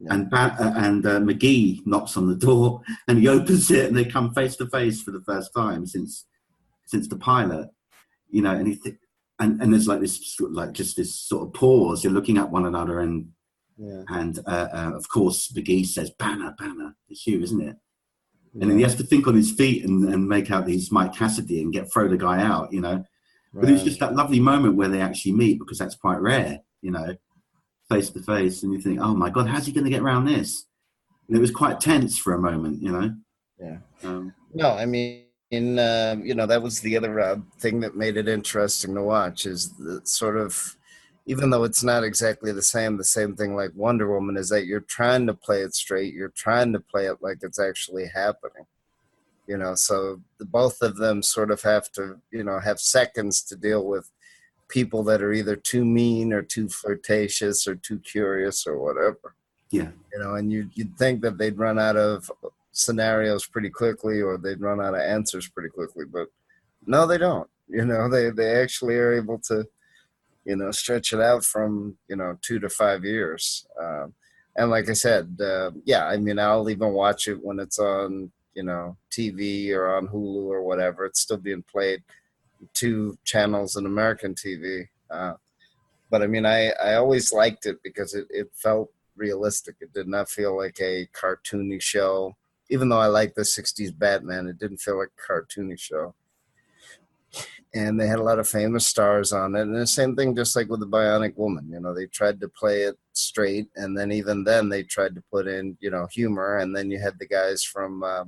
Yeah. 0.02 0.14
and 0.14 0.34
uh, 0.34 0.72
and 0.76 1.06
uh, 1.06 1.20
McGee 1.20 1.86
knocks 1.86 2.16
on 2.16 2.26
the 2.26 2.34
door, 2.34 2.82
and 3.08 3.18
he 3.18 3.28
opens 3.28 3.70
it, 3.70 3.86
and 3.86 3.96
they 3.96 4.04
come 4.04 4.34
face 4.34 4.56
to 4.56 4.66
face 4.66 5.02
for 5.02 5.12
the 5.12 5.22
first 5.22 5.52
time 5.54 5.86
since 5.86 6.26
since 6.86 7.08
the 7.08 7.16
pilot, 7.16 7.68
you 8.30 8.42
know, 8.42 8.52
and 8.52 8.66
he 8.66 8.76
th- 8.76 8.96
and 9.38 9.60
and 9.62 9.72
there's 9.72 9.88
like 9.88 10.00
this 10.00 10.36
like 10.40 10.72
just 10.72 10.96
this 10.96 11.14
sort 11.14 11.46
of 11.46 11.54
pause. 11.54 12.02
You're 12.02 12.12
looking 12.12 12.38
at 12.38 12.50
one 12.50 12.66
another, 12.66 13.00
and 13.00 13.28
yeah. 13.78 14.02
and 14.08 14.38
uh, 14.46 14.68
uh, 14.72 14.92
of 14.94 15.08
course, 15.08 15.52
McGee 15.52 15.86
says, 15.86 16.10
Banner, 16.10 16.54
Banner. 16.58 16.96
It's 17.08 17.26
you, 17.26 17.40
isn't 17.40 17.60
it? 17.60 17.76
And 18.60 18.70
then 18.70 18.76
he 18.76 18.82
has 18.82 18.96
to 18.96 19.02
think 19.02 19.26
on 19.26 19.34
his 19.34 19.50
feet 19.50 19.84
and, 19.84 20.12
and 20.12 20.28
make 20.28 20.50
out 20.50 20.66
that 20.66 20.70
he's 20.70 20.92
Mike 20.92 21.14
Cassidy 21.14 21.62
and 21.62 21.72
get 21.72 21.90
throw 21.90 22.06
the 22.06 22.18
guy 22.18 22.42
out, 22.42 22.70
you 22.70 22.82
know. 22.82 23.02
But 23.54 23.68
it 23.68 23.72
was 23.72 23.82
just 23.82 24.00
that 24.00 24.14
lovely 24.14 24.40
moment 24.40 24.76
where 24.76 24.88
they 24.88 25.00
actually 25.00 25.32
meet 25.32 25.58
because 25.58 25.78
that's 25.78 25.94
quite 25.94 26.20
rare, 26.20 26.60
you 26.80 26.90
know, 26.90 27.16
face 27.92 28.10
to 28.10 28.22
face. 28.22 28.62
And 28.62 28.72
you 28.72 28.80
think, 28.80 29.00
oh 29.00 29.14
my 29.14 29.30
God, 29.30 29.46
how's 29.46 29.66
he 29.66 29.72
going 29.72 29.84
to 29.84 29.90
get 29.90 30.02
around 30.02 30.24
this? 30.24 30.66
And 31.28 31.36
it 31.36 31.40
was 31.40 31.50
quite 31.50 31.80
tense 31.80 32.18
for 32.18 32.34
a 32.34 32.38
moment, 32.38 32.82
you 32.82 32.92
know. 32.92 33.14
Yeah. 33.60 33.78
Um, 34.04 34.34
No, 34.52 34.70
I 34.70 34.86
mean, 34.86 35.24
in, 35.50 35.78
uh, 35.78 36.16
you 36.22 36.34
know, 36.34 36.46
that 36.46 36.62
was 36.62 36.80
the 36.80 36.96
other 36.96 37.20
uh, 37.20 37.36
thing 37.58 37.80
that 37.80 37.96
made 37.96 38.16
it 38.16 38.28
interesting 38.28 38.94
to 38.94 39.02
watch 39.02 39.46
is 39.46 39.70
the 39.74 40.00
sort 40.04 40.36
of, 40.36 40.76
even 41.26 41.50
though 41.50 41.62
it's 41.64 41.84
not 41.84 42.02
exactly 42.02 42.52
the 42.52 42.62
same, 42.62 42.96
the 42.96 43.04
same 43.04 43.36
thing 43.36 43.54
like 43.54 43.70
Wonder 43.74 44.12
Woman 44.12 44.36
is 44.36 44.48
that 44.48 44.66
you're 44.66 44.80
trying 44.80 45.26
to 45.26 45.34
play 45.34 45.60
it 45.60 45.74
straight. 45.74 46.14
You're 46.14 46.30
trying 46.30 46.72
to 46.72 46.80
play 46.80 47.06
it 47.06 47.18
like 47.20 47.38
it's 47.42 47.60
actually 47.60 48.06
happening. 48.12 48.66
You 49.46 49.58
know, 49.58 49.74
so 49.74 50.20
the, 50.38 50.44
both 50.44 50.82
of 50.82 50.96
them 50.96 51.22
sort 51.22 51.50
of 51.50 51.62
have 51.62 51.92
to, 51.92 52.20
you 52.30 52.44
know, 52.44 52.58
have 52.58 52.80
seconds 52.80 53.42
to 53.42 53.56
deal 53.56 53.86
with 53.86 54.10
people 54.72 55.02
that 55.04 55.22
are 55.22 55.32
either 55.32 55.54
too 55.54 55.84
mean 55.84 56.32
or 56.32 56.40
too 56.42 56.68
flirtatious 56.68 57.68
or 57.68 57.74
too 57.74 57.98
curious 57.98 58.66
or 58.66 58.78
whatever 58.78 59.34
yeah. 59.72 59.88
you 60.12 60.20
know, 60.20 60.34
and 60.34 60.52
you 60.52 60.68
you'd 60.74 60.96
think 60.96 61.22
that 61.22 61.38
they'd 61.38 61.58
run 61.58 61.78
out 61.78 61.96
of 61.96 62.30
scenarios 62.72 63.46
pretty 63.46 63.70
quickly 63.70 64.20
or 64.20 64.36
they'd 64.36 64.60
run 64.60 64.80
out 64.80 64.94
of 64.94 65.00
answers 65.00 65.48
pretty 65.48 65.70
quickly, 65.70 66.04
but 66.04 66.28
no, 66.86 67.06
they 67.06 67.18
don't. 67.18 67.48
You 67.68 67.86
know, 67.86 68.08
they 68.08 68.30
they 68.30 68.60
actually 68.60 68.96
are 68.96 69.14
able 69.14 69.38
to, 69.46 69.64
you 70.44 70.56
know, 70.56 70.70
stretch 70.70 71.12
it 71.12 71.20
out 71.20 71.44
from 71.44 71.96
you 72.08 72.16
know 72.16 72.38
two 72.42 72.58
to 72.60 72.68
five 72.68 73.04
years. 73.04 73.66
Um, 73.80 74.14
and 74.56 74.70
like 74.70 74.90
I 74.90 74.92
said, 74.92 75.38
uh, 75.40 75.70
yeah, 75.86 76.06
I 76.06 76.18
mean, 76.18 76.38
I'll 76.38 76.68
even 76.68 76.92
watch 76.92 77.26
it 77.26 77.42
when 77.42 77.58
it's 77.58 77.78
on, 77.78 78.30
you 78.52 78.62
know, 78.62 78.98
TV 79.10 79.70
or 79.74 79.96
on 79.96 80.06
Hulu 80.08 80.44
or 80.44 80.62
whatever. 80.62 81.06
It's 81.06 81.20
still 81.20 81.38
being 81.38 81.62
played 81.62 82.02
two 82.74 83.16
channels 83.24 83.76
in 83.76 83.86
American 83.86 84.34
TV. 84.34 84.88
Uh, 85.10 85.34
but 86.10 86.22
I 86.22 86.26
mean, 86.26 86.46
I, 86.46 86.70
I 86.72 86.94
always 86.94 87.32
liked 87.32 87.66
it 87.66 87.78
because 87.82 88.14
it, 88.14 88.26
it 88.30 88.50
felt 88.54 88.90
realistic. 89.16 89.76
It 89.80 89.92
did 89.92 90.08
not 90.08 90.28
feel 90.28 90.56
like 90.56 90.78
a 90.80 91.08
cartoony 91.14 91.80
show. 91.80 92.36
Even 92.70 92.88
though 92.88 92.98
I 92.98 93.06
like 93.06 93.34
the 93.34 93.42
60s 93.42 93.96
Batman, 93.96 94.46
it 94.46 94.58
didn't 94.58 94.80
feel 94.80 94.98
like 94.98 95.10
a 95.18 95.32
cartoony 95.32 95.78
show. 95.78 96.14
And 97.74 97.98
they 97.98 98.06
had 98.06 98.18
a 98.18 98.22
lot 98.22 98.38
of 98.38 98.48
famous 98.48 98.86
stars 98.86 99.32
on 99.32 99.54
it. 99.54 99.62
And 99.62 99.74
the 99.74 99.86
same 99.86 100.14
thing, 100.14 100.36
just 100.36 100.54
like 100.54 100.68
with 100.68 100.80
the 100.80 100.86
Bionic 100.86 101.36
Woman. 101.38 101.70
You 101.72 101.80
know, 101.80 101.94
they 101.94 102.06
tried 102.06 102.40
to 102.40 102.48
play 102.48 102.82
it 102.82 102.98
straight. 103.14 103.68
And 103.76 103.96
then 103.96 104.12
even 104.12 104.44
then, 104.44 104.68
they 104.68 104.82
tried 104.82 105.14
to 105.14 105.22
put 105.30 105.46
in, 105.46 105.78
you 105.80 105.90
know, 105.90 106.06
humor. 106.12 106.58
And 106.58 106.76
then 106.76 106.90
you 106.90 107.00
had 107.00 107.18
the 107.18 107.26
guys 107.26 107.64
from 107.64 108.02
uh, 108.02 108.24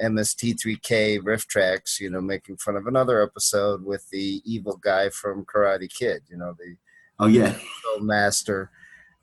MST3K 0.00 1.20
RiffTrax, 1.20 2.00
you 2.00 2.10
know, 2.10 2.20
making 2.20 2.56
fun 2.58 2.76
of 2.76 2.86
another 2.86 3.22
episode 3.22 3.84
with 3.84 4.08
the 4.10 4.40
evil 4.44 4.76
guy 4.76 5.08
from 5.08 5.44
Karate 5.44 5.92
Kid, 5.92 6.22
you 6.28 6.36
know, 6.36 6.54
the 6.58 6.76
Oh, 7.18 7.26
yeah. 7.26 7.56
master. 8.00 8.70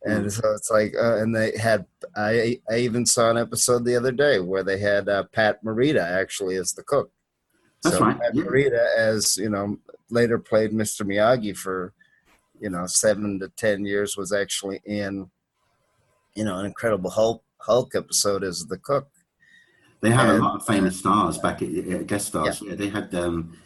And 0.05 0.31
so 0.31 0.53
it's 0.53 0.71
like, 0.71 0.93
uh, 0.95 1.17
and 1.17 1.35
they 1.35 1.57
had, 1.57 1.85
I, 2.15 2.61
I 2.69 2.77
even 2.77 3.05
saw 3.05 3.29
an 3.29 3.37
episode 3.37 3.83
the 3.83 3.97
other 3.97 4.13
day 4.13 4.39
where 4.39 4.63
they 4.63 4.79
had 4.79 5.09
uh, 5.09 5.23
Pat 5.33 5.61
Morita 5.65 5.99
actually 6.01 6.55
as 6.55 6.71
the 6.71 6.83
cook. 6.83 7.11
That's 7.83 7.97
so 7.97 8.05
right, 8.05 8.17
Pat 8.17 8.33
yeah. 8.33 8.43
Morita, 8.43 8.95
as 8.97 9.35
you 9.35 9.49
know, 9.49 9.77
later 10.09 10.39
played 10.39 10.71
Mr. 10.71 11.05
Miyagi 11.05 11.55
for, 11.57 11.93
you 12.61 12.69
know, 12.69 12.85
seven 12.85 13.39
to 13.39 13.49
ten 13.57 13.85
years, 13.85 14.15
was 14.15 14.31
actually 14.31 14.81
in, 14.85 15.29
you 16.35 16.45
know, 16.45 16.57
an 16.57 16.65
Incredible 16.65 17.09
Hulk 17.09 17.43
Hulk 17.57 17.93
episode 17.95 18.43
as 18.45 18.65
the 18.65 18.77
cook. 18.77 19.09
They 20.01 20.11
had 20.11 20.29
a 20.29 20.37
lot 20.37 20.55
of 20.55 20.65
famous 20.65 20.97
stars 20.97 21.37
back 21.37 21.61
at 21.61 21.69
uh, 21.69 22.03
guest 22.03 22.27
stars. 22.27 22.61
Yeah, 22.61 22.75
they 22.75 22.87
had 22.89 23.13
um, 23.15 23.57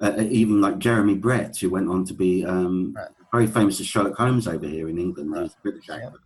uh, 0.00 0.14
even 0.18 0.60
like 0.60 0.78
Jeremy 0.78 1.14
Brett, 1.14 1.56
who 1.56 1.70
went 1.70 1.88
on 1.88 2.04
to 2.06 2.14
be 2.14 2.44
um, 2.44 2.94
Right. 2.96 3.08
very 3.32 3.46
famous 3.46 3.80
as 3.80 3.86
Sherlock 3.86 4.16
Holmes 4.16 4.46
over 4.46 4.66
here 4.66 4.88
in 4.88 4.98
England. 4.98 5.36
A 5.36 5.50
British 5.62 5.88
actor. 5.90 6.18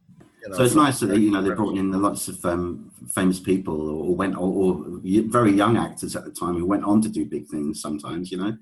You 0.42 0.50
know, 0.50 0.56
So 0.56 0.64
it's 0.64 0.74
nice 0.74 1.00
that 1.00 1.06
they, 1.06 1.16
you 1.16 1.30
know 1.30 1.40
they 1.40 1.54
brought 1.54 1.78
in 1.78 1.90
lots 1.90 2.28
of 2.28 2.44
um, 2.44 2.90
famous 3.08 3.40
people 3.40 3.88
or 3.88 4.14
went 4.14 4.36
or, 4.36 4.40
or 4.40 4.84
very 5.02 5.52
young 5.52 5.78
actors 5.78 6.14
at 6.16 6.24
the 6.24 6.30
time 6.30 6.54
who 6.58 6.66
went 6.66 6.84
on 6.84 7.00
to 7.00 7.08
do 7.08 7.24
big 7.24 7.46
things. 7.46 7.80
Sometimes, 7.80 8.30
you 8.30 8.38
know. 8.38 8.56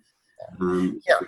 Um, 0.60 1.00
Yeah, 1.06 1.18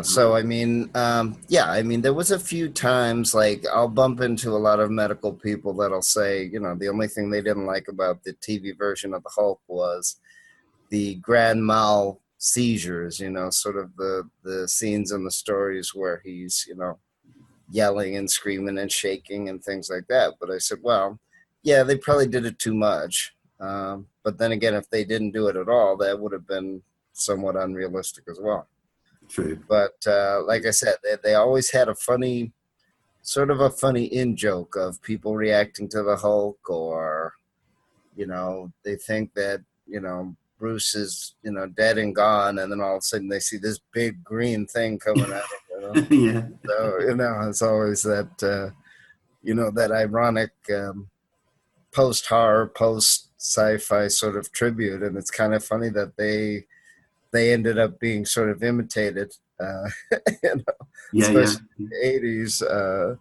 so 0.00 0.34
I 0.34 0.42
mean, 0.42 0.90
um, 0.94 1.38
yeah, 1.48 1.70
I 1.70 1.82
mean, 1.82 2.00
there 2.00 2.14
was 2.14 2.30
a 2.30 2.38
few 2.38 2.70
times 2.70 3.34
like 3.34 3.66
I'll 3.70 3.86
bump 3.86 4.22
into 4.22 4.48
a 4.50 4.56
lot 4.56 4.80
of 4.80 4.90
medical 4.90 5.30
people 5.30 5.74
that'll 5.74 6.00
say, 6.00 6.44
you 6.44 6.58
know, 6.58 6.74
the 6.74 6.88
only 6.88 7.06
thing 7.06 7.28
they 7.28 7.42
didn't 7.42 7.66
like 7.66 7.88
about 7.88 8.24
the 8.24 8.32
TV 8.34 8.76
version 8.76 9.12
of 9.12 9.22
the 9.22 9.28
Hulk 9.28 9.60
was 9.68 10.16
the 10.88 11.16
grand 11.16 11.66
mal 11.66 12.22
seizures, 12.38 13.20
you 13.20 13.28
know, 13.28 13.50
sort 13.50 13.76
of 13.76 13.94
the 13.96 14.26
the 14.42 14.66
scenes 14.66 15.12
in 15.12 15.22
the 15.22 15.30
stories 15.30 15.94
where 15.94 16.22
he's, 16.24 16.64
you 16.66 16.76
know, 16.76 16.98
yelling 17.70 18.16
and 18.16 18.30
screaming 18.30 18.78
and 18.78 18.90
shaking 18.90 19.50
and 19.50 19.62
things 19.62 19.90
like 19.90 20.06
that. 20.08 20.32
But 20.40 20.50
I 20.50 20.56
said, 20.56 20.78
well, 20.82 21.20
yeah, 21.62 21.82
they 21.82 21.98
probably 21.98 22.28
did 22.28 22.46
it 22.46 22.58
too 22.58 22.74
much. 22.74 23.34
Um, 23.60 24.06
but 24.22 24.38
then 24.38 24.52
again, 24.52 24.74
if 24.74 24.88
they 24.88 25.04
didn't 25.04 25.32
do 25.32 25.48
it 25.48 25.56
at 25.56 25.68
all, 25.68 25.94
that 25.98 26.18
would 26.18 26.32
have 26.32 26.46
been 26.46 26.82
somewhat 27.12 27.56
unrealistic 27.56 28.24
as 28.30 28.38
well 28.40 28.66
true. 29.28 29.58
but 29.68 29.94
uh, 30.06 30.42
like 30.44 30.66
I 30.66 30.70
said, 30.70 30.96
they, 31.02 31.16
they 31.22 31.34
always 31.34 31.70
had 31.70 31.88
a 31.88 31.94
funny, 31.94 32.52
sort 33.22 33.50
of 33.50 33.60
a 33.60 33.70
funny 33.70 34.04
in 34.04 34.36
joke 34.36 34.76
of 34.76 35.02
people 35.02 35.36
reacting 35.36 35.88
to 35.90 36.02
the 36.02 36.16
Hulk, 36.16 36.58
or 36.68 37.34
you 38.16 38.26
know, 38.26 38.72
they 38.84 38.96
think 38.96 39.34
that 39.34 39.60
you 39.86 40.00
know 40.00 40.34
Bruce 40.58 40.94
is 40.94 41.34
you 41.42 41.52
know 41.52 41.66
dead 41.66 41.98
and 41.98 42.14
gone, 42.14 42.58
and 42.58 42.70
then 42.70 42.80
all 42.80 42.96
of 42.96 42.98
a 42.98 43.02
sudden 43.02 43.28
they 43.28 43.40
see 43.40 43.58
this 43.58 43.80
big 43.92 44.22
green 44.24 44.66
thing 44.66 44.98
coming 44.98 45.32
out. 45.32 45.42
You 45.70 45.80
know? 45.80 46.06
yeah. 46.10 46.46
so 46.66 47.00
you 47.00 47.16
know, 47.16 47.40
it's 47.48 47.62
always 47.62 48.02
that 48.02 48.42
uh, 48.42 48.70
you 49.42 49.54
know 49.54 49.70
that 49.72 49.92
ironic 49.92 50.52
um, 50.74 51.08
post 51.92 52.26
horror, 52.26 52.66
post 52.66 53.30
sci-fi 53.38 54.08
sort 54.08 54.36
of 54.36 54.50
tribute, 54.52 55.02
and 55.02 55.16
it's 55.16 55.30
kind 55.30 55.54
of 55.54 55.64
funny 55.64 55.90
that 55.90 56.16
they 56.16 56.64
they 57.34 57.52
ended 57.52 57.78
up 57.78 57.98
being 58.00 58.24
sort 58.24 58.48
of 58.48 58.62
imitated. 58.62 59.30
Uh, 59.60 59.88
you 60.42 60.54
know, 60.56 60.74
Yeah, 61.12 61.30
yeah. 61.30 61.40
Especially- 61.40 61.66
80s 62.04 62.62
uh 62.62 63.16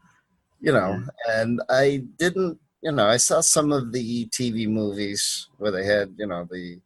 you 0.65 0.71
know 0.71 1.03
and 1.37 1.61
i 1.69 1.85
didn't 2.17 2.57
you 2.81 2.91
know 2.91 3.05
i 3.05 3.17
saw 3.17 3.41
some 3.41 3.69
of 3.73 3.91
the 3.91 4.25
tv 4.27 4.67
movies 4.67 5.49
where 5.57 5.71
they 5.75 5.85
had 5.85 6.07
you 6.17 6.25
know 6.25 6.47
the 6.49 6.79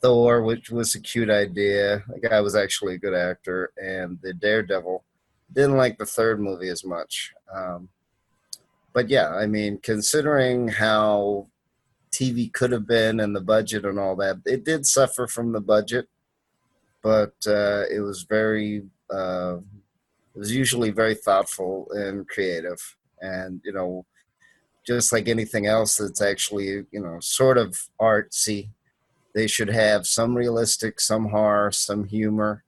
thor 0.00 0.42
which 0.42 0.70
was 0.70 0.94
a 0.94 1.00
cute 1.00 1.28
idea 1.30 2.02
the 2.08 2.28
guy 2.28 2.40
was 2.40 2.56
actually 2.56 2.94
a 2.94 2.98
good 3.04 3.14
actor 3.30 3.70
and 3.82 4.18
the 4.22 4.32
daredevil 4.32 5.04
didn't 5.52 5.76
like 5.76 5.98
the 5.98 6.06
third 6.16 6.40
movie 6.40 6.70
as 6.70 6.82
much 6.84 7.34
um 7.54 7.88
but 8.94 9.08
yeah 9.10 9.28
i 9.42 9.46
mean 9.46 9.78
considering 9.92 10.68
how 10.68 11.46
tv 12.10 12.50
could 12.52 12.72
have 12.72 12.86
been 12.86 13.20
and 13.20 13.36
the 13.36 13.40
budget 13.54 13.84
and 13.84 13.98
all 13.98 14.16
that 14.16 14.36
it 14.46 14.64
did 14.64 14.86
suffer 14.86 15.26
from 15.26 15.52
the 15.52 15.60
budget 15.60 16.08
but 17.02 17.34
uh 17.46 17.84
it 17.90 18.00
was 18.00 18.22
very 18.22 18.82
uh 19.12 19.56
it 20.34 20.38
was 20.38 20.54
usually 20.54 20.90
very 20.90 21.14
thoughtful 21.14 21.88
and 21.92 22.28
creative 22.28 22.78
and 23.20 23.60
you 23.64 23.72
know 23.72 24.04
just 24.86 25.12
like 25.12 25.28
anything 25.28 25.66
else 25.66 25.96
that's 25.96 26.22
actually 26.22 26.66
you 26.90 27.00
know 27.00 27.18
sort 27.20 27.58
of 27.58 27.76
artsy 28.00 28.70
they 29.34 29.46
should 29.46 29.68
have 29.68 30.06
some 30.06 30.34
realistic 30.34 31.00
some 31.00 31.28
horror 31.28 31.70
some 31.70 32.04
humor 32.04 32.64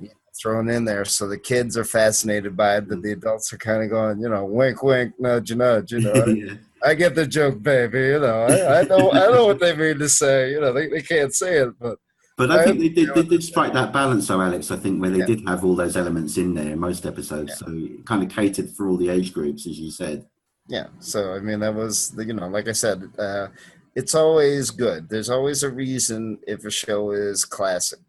yeah. 0.00 0.08
thrown 0.40 0.68
in 0.68 0.84
there 0.84 1.04
so 1.04 1.28
the 1.28 1.38
kids 1.38 1.76
are 1.76 1.84
fascinated 1.84 2.56
by 2.56 2.78
it 2.78 2.88
but 2.88 3.02
the 3.02 3.12
adults 3.12 3.52
are 3.52 3.58
kind 3.58 3.82
of 3.82 3.90
going 3.90 4.20
you 4.20 4.28
know 4.28 4.44
wink 4.44 4.82
wink 4.82 5.14
nudge 5.18 5.54
nudge 5.54 5.92
you 5.92 6.00
know 6.00 6.26
yeah. 6.26 6.54
i 6.84 6.94
get 6.94 7.14
the 7.14 7.26
joke 7.26 7.62
baby 7.62 7.98
you 7.98 8.20
know 8.20 8.42
i, 8.42 8.80
I 8.80 8.82
know 8.82 9.12
i 9.12 9.30
know 9.30 9.46
what 9.46 9.60
they 9.60 9.74
mean 9.76 9.98
to 9.98 10.08
say 10.08 10.50
you 10.50 10.60
know 10.60 10.72
they, 10.72 10.88
they 10.88 11.02
can't 11.02 11.34
say 11.34 11.58
it 11.58 11.78
but 11.78 11.98
But 12.36 12.50
I 12.50 12.64
think 12.64 12.80
they 12.80 12.88
did, 12.90 13.14
they 13.14 13.22
did 13.22 13.42
strike 13.42 13.72
that 13.72 13.92
balance, 13.94 14.28
though, 14.28 14.42
Alex. 14.42 14.70
I 14.70 14.76
think 14.76 15.00
where 15.00 15.10
they 15.10 15.20
Yeah. 15.20 15.26
did 15.26 15.48
have 15.48 15.64
all 15.64 15.74
those 15.74 15.96
elements 15.96 16.36
in 16.36 16.52
there 16.54 16.72
in 16.72 16.78
most 16.78 17.06
episodes, 17.06 17.56
so 17.56 17.66
it 17.68 18.04
kind 18.04 18.22
of 18.22 18.28
catered 18.28 18.70
for 18.70 18.88
all 18.88 18.98
the 18.98 19.08
age 19.08 19.32
groups, 19.32 19.66
as 19.66 19.78
you 19.80 19.90
said. 19.90 20.26
Yeah. 20.68 20.88
So 21.00 21.32
I 21.34 21.40
mean, 21.40 21.60
that 21.60 21.74
was 21.74 22.10
the, 22.10 22.26
you 22.26 22.34
know, 22.34 22.48
like 22.48 22.68
I 22.68 22.72
said, 22.72 23.10
uh, 23.18 23.48
it's 23.94 24.14
always 24.14 24.70
good. 24.70 25.08
There's 25.08 25.30
always 25.30 25.62
a 25.62 25.70
reason 25.70 26.38
if 26.46 26.66
a 26.66 26.70
show 26.70 27.12
is 27.12 27.46
classic, 27.46 28.00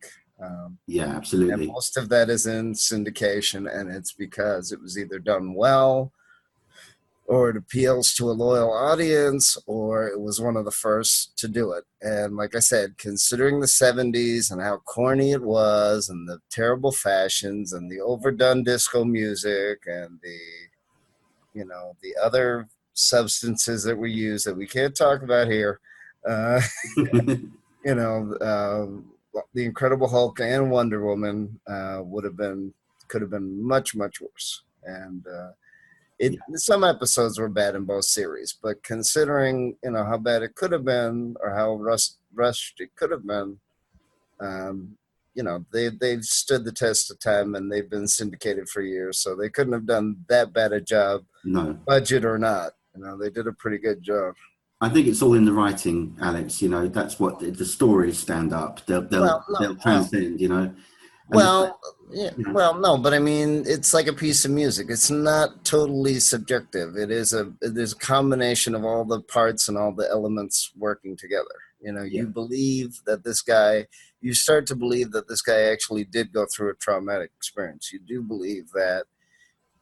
um, 0.44 0.78
Yeah, 0.88 1.06
absolutely. 1.16 1.54
and 1.66 1.68
most 1.68 1.96
of 1.96 2.10
that 2.10 2.30
is 2.30 2.48
in 2.48 2.74
syndication, 2.74 3.74
and 3.74 3.90
it's 3.90 4.12
because 4.12 4.74
it 4.74 4.82
was 4.82 4.98
either 4.98 5.20
done 5.20 5.54
well, 5.54 6.12
or 7.28 7.50
it 7.50 7.58
appeals 7.58 8.14
to 8.14 8.30
a 8.30 8.32
loyal 8.32 8.72
audience, 8.74 9.58
or 9.66 10.08
it 10.08 10.20
was 10.20 10.40
one 10.40 10.56
of 10.56 10.66
the 10.66 10.72
first 10.72 11.38
to 11.38 11.48
do 11.48 11.74
it. 11.74 11.84
And 12.02 12.38
like 12.38 12.56
I 12.56 12.60
said, 12.60 12.98
considering 12.98 13.60
the 13.60 13.68
'70s 13.68 14.52
and 14.52 14.62
how 14.62 14.78
corny 14.78 15.32
it 15.32 15.44
was, 15.44 16.10
and 16.10 16.28
the 16.28 16.40
terrible 16.50 16.92
fashions, 16.92 17.74
and 17.74 17.92
the 17.92 18.00
overdone 18.00 18.64
disco 18.64 19.04
music, 19.04 19.84
and 19.86 20.20
the 20.24 20.40
you 21.54 21.66
know 21.66 21.96
the 22.02 22.16
other 22.24 22.68
substances 22.94 23.84
that 23.84 23.98
were 23.98 24.08
used 24.08 24.46
that 24.46 24.56
we 24.56 24.68
can't 24.68 24.96
talk 24.96 25.22
about 25.22 25.48
here 25.48 25.80
uh, 26.28 26.62
you 26.98 27.96
know 27.96 28.34
uh, 28.42 28.86
the 29.54 29.66
incredible 29.66 30.08
hulk 30.08 30.40
and 30.40 30.72
wonder 30.72 31.04
woman 31.04 31.60
uh, 31.68 32.02
would 32.04 32.24
have 32.24 32.38
been 32.38 32.74
could 33.08 33.22
have 33.22 33.32
been 33.32 33.62
much 33.66 33.96
much 33.96 34.22
worse 34.22 34.64
and 34.84 35.26
it 36.20 36.38
some 36.56 36.84
episodes 36.84 37.40
were 37.40 37.50
bad 37.50 37.76
in 37.76 37.84
both 37.84 38.06
series 38.06 38.58
but 38.62 38.82
considering 38.84 39.76
you 39.84 39.92
know 39.92 40.04
how 40.04 40.18
bad 40.18 40.42
it 40.42 40.56
could 40.56 40.72
have 40.72 40.86
been 40.86 41.36
or 41.42 41.54
how 41.54 41.76
rust, 41.76 42.18
rushed 42.34 42.80
it 42.80 42.96
could 42.96 43.12
have 43.12 43.26
been 43.26 43.60
um, 44.40 44.98
you 45.36 45.44
know 45.44 45.64
they 45.72 45.90
they've 45.90 46.24
stood 46.24 46.66
the 46.66 46.72
test 46.72 47.12
of 47.12 47.20
time 47.20 47.56
and 47.56 47.72
they've 47.72 47.90
been 47.90 48.08
syndicated 48.08 48.68
for 48.68 48.82
years 48.82 49.20
so 49.20 49.36
they 49.36 49.50
couldn't 49.50 49.74
have 49.74 49.86
done 49.86 50.18
that 50.28 50.54
bad 50.54 50.74
a 50.74 50.82
job 50.82 51.24
no, 51.46 51.74
budget 51.86 52.26
or 52.26 52.38
not 52.38 52.72
you 52.96 53.04
know 53.04 53.18
they 53.18 53.30
did 53.30 53.48
a 53.48 53.54
pretty 53.54 53.78
good 53.78 54.02
job 54.02 54.34
I 54.80 54.90
think 54.90 55.08
it's 55.08 55.24
all 55.24 55.34
in 55.34 55.44
the 55.44 55.54
writing, 55.54 56.16
Alex. 56.22 56.62
You 56.62 56.70
know, 56.70 56.88
that's 56.88 57.20
what 57.20 57.40
the, 57.40 57.50
the 57.50 57.66
stories 57.66 58.20
stand 58.20 58.54
up. 58.54 58.86
They'll 58.86 59.02
they'll, 59.02 59.22
Well, 59.22 59.46
no, 59.50 59.60
they'll 59.60 59.76
transcend. 59.76 60.40
You 60.40 60.50
know. 60.50 60.76
Well 61.30 61.80
yeah, 62.10 62.32
Yeah. 62.38 62.52
well 62.54 62.80
no 62.80 62.98
but 62.98 63.14
i 63.14 63.20
mean 63.20 63.64
it's 63.68 63.94
like 63.94 64.08
a 64.08 64.14
piece 64.14 64.46
of 64.46 64.52
music. 64.52 64.88
It's 64.90 65.10
not 65.10 65.66
totally 65.66 66.20
subjective. 66.20 66.96
It 66.96 67.12
is 67.12 67.34
a 67.34 67.52
it 67.62 67.78
is 67.78 67.94
a 67.94 67.98
combination 67.98 68.76
of 68.76 68.86
all 68.86 69.04
the 69.04 69.22
parts 69.22 69.68
and 69.68 69.78
all 69.78 69.92
the 69.92 70.10
elements 70.10 70.72
working 70.78 71.18
together. 71.18 71.46
You 71.82 71.92
know 71.92 72.04
you 72.04 72.28
believe 72.28 73.02
that 73.06 73.24
this 73.24 73.42
guy 73.42 73.88
you 74.22 74.34
start 74.34 74.66
to 74.68 74.76
believe 74.76 75.12
that 75.12 75.28
this 75.28 75.42
guy 75.42 75.64
actually 75.64 76.04
did 76.06 76.34
go 76.34 76.46
through 76.46 76.72
a 76.72 76.76
traumatic 76.76 77.32
experience. 77.38 77.92
You 77.92 78.00
do 78.00 78.22
believe 78.22 78.72
that 78.72 79.06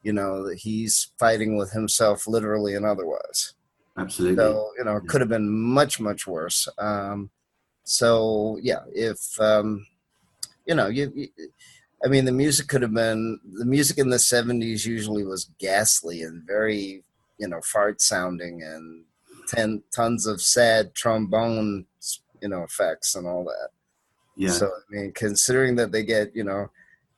you 0.02 0.12
know 0.12 0.46
that 0.48 0.58
he's 0.58 1.12
fighting 1.18 1.56
with 1.56 1.70
himself 1.72 2.26
literally 2.26 2.74
and 2.74 2.84
otherwise. 2.84 3.54
Absolutely. 3.96 4.36
So 4.36 4.72
you 4.78 4.84
know, 4.84 4.96
it 4.96 5.06
could 5.06 5.20
have 5.20 5.30
been 5.30 5.48
much 5.48 6.00
much 6.00 6.26
worse. 6.26 6.68
Um, 6.78 7.30
so 7.84 8.58
yeah, 8.60 8.80
if 8.92 9.18
um, 9.40 9.86
you 10.66 10.74
know, 10.74 10.88
you, 10.88 11.12
you, 11.14 11.28
I 12.04 12.08
mean, 12.08 12.24
the 12.24 12.32
music 12.32 12.68
could 12.68 12.82
have 12.82 12.92
been 12.92 13.40
the 13.54 13.64
music 13.64 13.98
in 13.98 14.10
the 14.10 14.16
'70s 14.16 14.84
usually 14.84 15.24
was 15.24 15.50
ghastly 15.58 16.22
and 16.22 16.42
very 16.46 17.04
you 17.38 17.48
know 17.48 17.60
fart 17.62 18.00
sounding 18.00 18.62
and 18.62 19.04
ten 19.48 19.82
tons 19.94 20.26
of 20.26 20.42
sad 20.42 20.94
trombone 20.94 21.86
you 22.42 22.48
know 22.48 22.62
effects 22.62 23.14
and 23.14 23.26
all 23.26 23.44
that. 23.44 23.68
yeah. 24.36 24.50
So 24.50 24.66
I 24.66 24.94
mean, 24.94 25.12
considering 25.12 25.76
that 25.76 25.92
they 25.92 26.04
get 26.04 26.34
you 26.34 26.44
know 26.44 26.70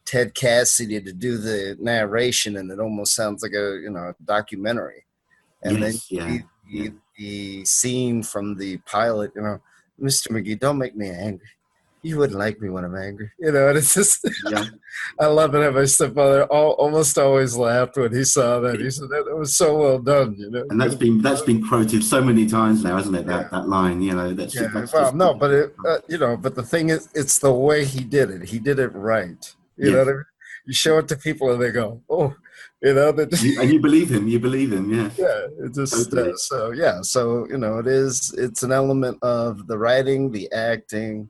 Ted 0.05 0.35
Cassidy 0.35 1.01
to 1.01 1.13
do 1.13 1.39
the 1.39 1.77
narration 1.81 2.57
and 2.57 2.71
it 2.71 2.79
almost 2.81 3.15
sounds 3.15 3.43
like 3.43 3.53
a 3.53 3.81
you 3.83 3.91
know 3.91 4.15
documentary, 4.25 5.05
and 5.63 5.83
then 5.83 5.93
yes. 5.93 6.11
Yeah. 6.11 6.27
the, 6.27 6.43
the, 6.71 6.93
the 7.17 7.65
scene 7.65 8.23
from 8.23 8.57
the 8.57 8.77
pilot, 8.79 9.33
you 9.35 9.43
know, 9.43 9.61
Mr. 10.01 10.29
McGee, 10.29 10.59
don't 10.59 10.79
make 10.79 10.95
me 10.95 11.09
angry. 11.09 11.47
You 12.09 12.17
wouldn't 12.19 12.39
like 12.39 12.59
me 12.61 12.71
when 12.71 12.85
I'm 12.87 12.97
angry. 12.97 13.31
You 13.39 13.53
know, 13.53 13.69
and 13.69 13.77
it's 13.79 13.93
just, 13.95 14.27
Yeah. 14.51 14.65
I 15.21 15.27
love 15.27 15.55
it 15.55 15.63
how 15.63 15.71
my 15.79 15.85
stepfather 15.85 16.45
all, 16.45 16.73
almost 16.73 17.19
always 17.19 17.55
laughed 17.57 17.97
when 17.99 18.15
he 18.15 18.25
saw 18.25 18.61
that. 18.61 18.81
He 18.81 18.91
said, 18.91 19.09
that, 19.11 19.25
that 19.27 19.37
was 19.37 19.57
so 19.57 19.77
well 19.77 19.99
done, 19.99 20.35
you 20.39 20.51
know. 20.51 20.65
And 20.71 20.81
that's 20.81 20.95
been 20.95 21.21
that's 21.21 21.43
been 21.43 21.61
quoted 21.67 22.03
so 22.03 22.23
many 22.23 22.47
times 22.47 22.83
now, 22.83 22.97
hasn't 22.97 23.17
it? 23.17 23.27
That 23.27 23.43
Yeah. 23.43 23.49
that 23.61 23.69
line. 23.69 24.01
You 24.01 24.15
know. 24.15 24.33
That's, 24.33 24.55
yeah, 24.55 24.69
that's 24.73 24.93
well, 24.95 25.05
just- 25.05 25.17
no, 25.17 25.35
but 25.35 25.51
it, 25.51 25.75
uh, 25.87 25.99
you 26.09 26.19
know, 26.19 26.37
but 26.37 26.55
the 26.55 26.63
thing 26.63 26.89
is, 26.89 27.09
it's 27.15 27.39
the 27.39 27.53
way 27.53 27.85
he 27.85 28.01
did 28.05 28.31
it. 28.31 28.43
He 28.49 28.59
did 28.59 28.79
it 28.79 28.93
right. 28.95 29.43
You 29.77 29.91
know 29.93 29.99
what 29.99 30.09
I 30.09 30.13
mean? 30.13 30.25
You 30.67 30.73
show 30.75 30.99
it 30.99 31.09
to 31.09 31.17
people 31.17 31.53
and 31.53 31.61
they 31.63 31.71
go, 31.71 32.03
oh, 32.11 32.35
you 32.83 32.95
know, 32.95 33.13
You- 33.43 33.61
and 33.61 33.71
you 33.73 33.81
believe 33.81 34.11
him. 34.11 34.29
You 34.29 34.39
believe 34.41 34.73
him. 34.73 34.87
Yeah. 34.93 35.11
yeah 35.19 35.41
it 35.65 35.75
just 35.75 36.11
Totally. 36.11 36.33
uh, 36.33 36.37
so 36.37 36.71
yeah 36.85 36.97
so 37.03 37.47
you 37.53 37.59
know 37.59 37.79
it 37.83 37.87
is 37.89 38.35
it's 38.39 38.63
an 38.63 38.73
element 38.73 39.17
of 39.23 39.67
the 39.67 39.77
writing 39.85 40.31
the 40.31 40.51
acting 40.53 41.29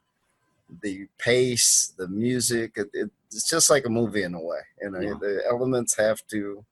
the 0.83 1.07
pace 1.19 1.93
the 1.99 2.09
music 2.09 2.73
it, 2.77 2.89
it, 2.93 3.11
it's 3.31 3.49
just 3.49 3.71
like 3.71 3.87
a 3.87 3.91
movie 3.91 4.23
in 4.23 4.35
a 4.35 4.41
way 4.41 4.61
you 4.83 4.91
know 4.91 5.01
Yeah. 5.01 5.15
the 5.21 5.43
elements 5.49 5.97
have 5.97 6.21
to 6.31 6.65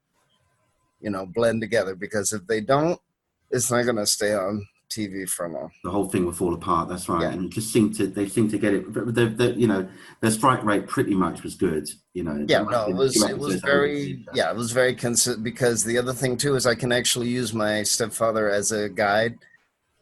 you 1.00 1.10
know, 1.10 1.26
blend 1.26 1.60
together 1.60 1.94
because 1.94 2.32
if 2.32 2.46
they 2.46 2.60
don't, 2.60 2.98
it's 3.50 3.70
not 3.70 3.82
going 3.84 3.96
to 3.96 4.06
stay 4.06 4.32
on 4.34 4.66
TV 4.90 5.28
for 5.28 5.48
long. 5.48 5.70
The 5.84 5.90
whole 5.90 6.08
thing 6.08 6.24
will 6.24 6.32
fall 6.32 6.54
apart. 6.54 6.88
That's 6.88 7.08
right. 7.08 7.22
Yeah. 7.22 7.32
And 7.32 7.52
just 7.52 7.72
seem 7.72 7.92
to 7.94 8.06
they 8.06 8.28
seem 8.28 8.48
to 8.50 8.58
get 8.58 8.72
it. 8.72 8.92
but 8.92 9.14
They, 9.14 9.26
they, 9.26 9.52
you 9.52 9.66
know, 9.66 9.86
their 10.20 10.30
strike 10.30 10.64
rate 10.64 10.86
pretty 10.86 11.14
much 11.14 11.42
was 11.42 11.54
good. 11.54 11.88
You 12.14 12.24
know. 12.24 12.44
Yeah, 12.48 12.62
no, 12.62 12.86
it 12.88 12.94
was 12.96 13.14
it 13.16 13.20
was 13.20 13.24
episodes 13.24 13.30
I 13.30 13.34
wouldn't 13.34 13.62
very 13.62 14.24
yeah, 14.32 14.50
it 14.50 14.56
was 14.56 14.72
very 14.72 14.94
consistent 14.94 15.44
because 15.44 15.84
the 15.84 15.98
other 15.98 16.14
thing 16.14 16.36
too 16.36 16.54
is 16.54 16.66
I 16.66 16.74
can 16.74 16.92
actually 16.92 17.28
use 17.28 17.52
my 17.52 17.82
stepfather 17.82 18.48
as 18.48 18.72
a 18.72 18.88
guide, 18.88 19.36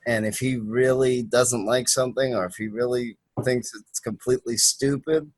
and 0.06 0.24
if 0.24 0.38
he 0.38 0.56
really 0.56 1.22
doesn't 1.22 1.66
like 1.66 1.88
something 1.88 2.34
or 2.36 2.44
if 2.46 2.54
he 2.54 2.68
really 2.68 3.16
thinks 3.43 3.73
it's 3.75 4.00
completely 4.00 4.57
stupid, 4.57 5.31